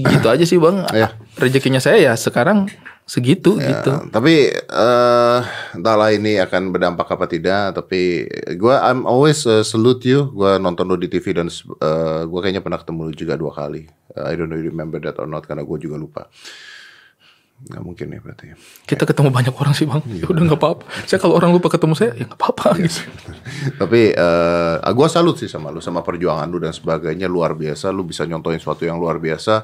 gitu 0.00 0.26
aja 0.32 0.44
sih 0.48 0.56
bang. 0.56 0.88
Ya. 0.96 1.12
Rezekinya 1.36 1.84
saya 1.84 2.00
ya 2.00 2.12
sekarang 2.16 2.72
segitu 3.04 3.60
Ya, 3.60 3.76
gitu. 3.76 4.08
Tapi 4.08 4.48
eh 4.56 5.40
entahlah 5.76 6.14
ini 6.16 6.40
akan 6.40 6.72
berdampak 6.72 7.04
apa 7.12 7.28
tidak. 7.28 7.76
Tapi 7.76 8.24
gua 8.56 8.80
I'm 8.88 9.04
always 9.04 9.44
uh, 9.44 9.60
salute 9.60 10.08
you. 10.08 10.32
Gua 10.32 10.56
nonton 10.56 10.88
lu 10.88 10.96
di 10.96 11.12
TV 11.12 11.36
dan 11.36 11.52
uh, 11.82 12.24
gua 12.24 12.40
kayaknya 12.40 12.64
pernah 12.64 12.80
ketemu 12.80 13.00
lu 13.10 13.12
juga 13.12 13.34
dua 13.36 13.52
kali. 13.52 13.84
Uh, 14.16 14.24
I 14.30 14.34
don't 14.38 14.48
know 14.48 14.56
you 14.56 14.72
remember 14.72 14.96
that 15.02 15.20
or 15.20 15.28
not 15.28 15.44
karena 15.44 15.66
gua 15.66 15.76
juga 15.76 16.00
lupa. 16.00 16.32
Nggak 17.62 17.82
mungkin 17.86 18.06
ya 18.10 18.18
berarti. 18.18 18.46
Kita 18.82 19.06
ketemu 19.06 19.30
banyak 19.30 19.54
orang 19.54 19.70
sih 19.70 19.86
bang. 19.86 20.02
Ya 20.18 20.26
udah 20.26 20.42
nggak 20.50 20.58
apa-apa. 20.58 20.82
Saya 21.06 21.22
kalau 21.22 21.38
orang 21.38 21.54
lupa 21.54 21.70
ketemu 21.70 21.94
saya 21.94 22.10
ya 22.18 22.26
nggak 22.26 22.34
apa-apa. 22.34 22.74
gitu. 22.82 23.06
Tapi 23.78 24.10
eh 24.18 24.92
gua 24.98 25.06
salut 25.06 25.38
sih 25.38 25.46
sama 25.46 25.70
lu 25.70 25.78
sama 25.78 26.02
perjuangan 26.02 26.50
lu 26.50 26.58
dan 26.58 26.74
sebagainya 26.74 27.30
luar 27.30 27.54
biasa. 27.54 27.94
Lu 27.94 28.02
bisa 28.02 28.26
nyontohin 28.26 28.58
sesuatu 28.58 28.82
yang 28.82 28.98
luar 28.98 29.22
biasa 29.22 29.62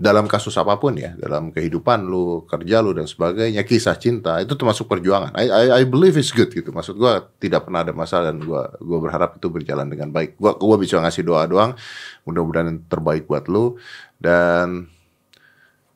dalam 0.00 0.24
kasus 0.24 0.56
apa 0.56 0.80
pun 0.80 0.96
ya, 0.96 1.12
dalam 1.20 1.52
kehidupan 1.52 2.08
lu, 2.08 2.48
kerja 2.48 2.80
lu 2.80 2.96
dan 2.96 3.04
sebagainya, 3.04 3.60
kisah 3.68 4.00
cinta 4.00 4.40
itu 4.40 4.56
termasuk 4.56 4.88
perjuangan. 4.88 5.36
I 5.36 5.44
I, 5.44 5.64
I 5.78 5.82
believe 5.84 6.16
it's 6.16 6.32
good 6.32 6.48
gitu. 6.48 6.72
Maksud 6.72 6.96
gua 6.96 7.28
tidak 7.36 7.68
pernah 7.68 7.84
ada 7.84 7.92
masalah 7.92 8.32
dan 8.32 8.40
gua 8.40 8.72
gua 8.80 8.98
berharap 9.04 9.36
itu 9.36 9.52
berjalan 9.52 9.84
dengan 9.92 10.08
baik. 10.08 10.40
Gua 10.40 10.56
gua 10.56 10.80
bisa 10.80 10.96
ngasih 10.96 11.20
doa 11.20 11.44
doang. 11.44 11.76
Mudah-mudahan 12.24 12.88
terbaik 12.88 13.28
buat 13.28 13.52
lu 13.52 13.76
dan 14.16 14.88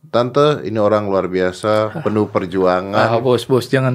Tante, 0.09 0.65
ini 0.65 0.77
orang 0.77 1.05
luar 1.05 1.29
biasa, 1.29 2.01
penuh 2.01 2.27
perjuangan, 2.27 3.13
Ah 3.13 3.21
bos 3.21 3.45
bos 3.45 3.69
jangan. 3.69 3.93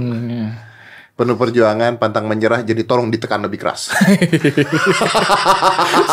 penuh 1.14 1.34
perjuangan, 1.34 1.98
pantang 1.98 2.26
menyerah, 2.26 2.62
jadi 2.62 2.86
tolong 2.86 3.10
ditekan 3.10 3.42
lebih 3.42 3.58
keras. 3.58 3.90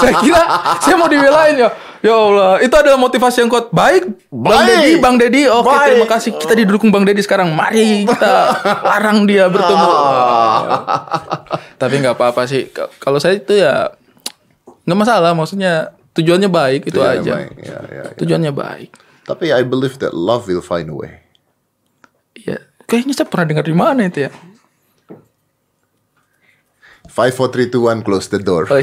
saya 0.00 0.12
kira 0.20 0.40
saya 0.80 0.96
mau 0.96 1.04
dibelain 1.04 1.56
ya. 1.56 1.68
Ya 2.00 2.16
Allah, 2.16 2.64
itu 2.64 2.72
adalah 2.72 2.96
motivasi 2.96 3.44
yang 3.44 3.48
kuat. 3.48 3.68
Baik, 3.68 4.08
Bang 4.32 4.64
Baik. 4.64 4.68
Dedi, 4.72 4.92
Bang 4.96 5.16
Dedi. 5.20 5.42
Oke, 5.44 5.68
Baik. 5.68 5.84
terima 5.92 6.08
kasih. 6.08 6.30
Kita 6.32 6.52
didukung 6.56 6.88
Bang 6.88 7.04
Dedi 7.04 7.20
sekarang. 7.20 7.52
Mari 7.52 8.08
kita 8.08 8.32
larang 8.80 9.28
dia 9.28 9.52
bertemu. 9.52 9.90
Tapi 11.76 11.94
nggak 12.00 12.16
apa-apa 12.16 12.48
sih. 12.48 12.72
Kalau 12.96 13.20
saya 13.20 13.36
itu 13.36 13.52
ya 13.52 13.92
nggak 14.88 14.96
masalah. 14.96 15.36
Maksudnya 15.36 15.92
tujuannya 16.16 16.48
baik 16.48 16.88
itu 16.88 16.96
Tujuannya 16.96 17.20
aja. 17.20 17.32
baik, 17.36 17.52
ya, 17.60 17.68
ya, 17.68 17.78
ya. 17.84 18.02
Tujuannya 18.16 18.52
baik. 18.56 18.90
Tapi 19.30 19.54
I 19.54 19.62
believe 19.62 20.02
that 20.02 20.10
love 20.10 20.50
will 20.50 20.58
find 20.58 20.90
a 20.90 20.96
way. 20.98 21.22
Ya, 22.34 22.58
kayaknya 22.90 23.14
saya 23.14 23.30
pernah 23.30 23.46
dengar 23.46 23.62
di 23.62 23.70
mana 23.70 24.10
itu 24.10 24.26
ya. 24.26 24.34
Five, 27.06 27.38
four, 27.38 27.54
three, 27.54 27.70
two, 27.70 27.86
one, 27.86 28.02
close 28.02 28.26
the 28.26 28.42
door. 28.42 28.66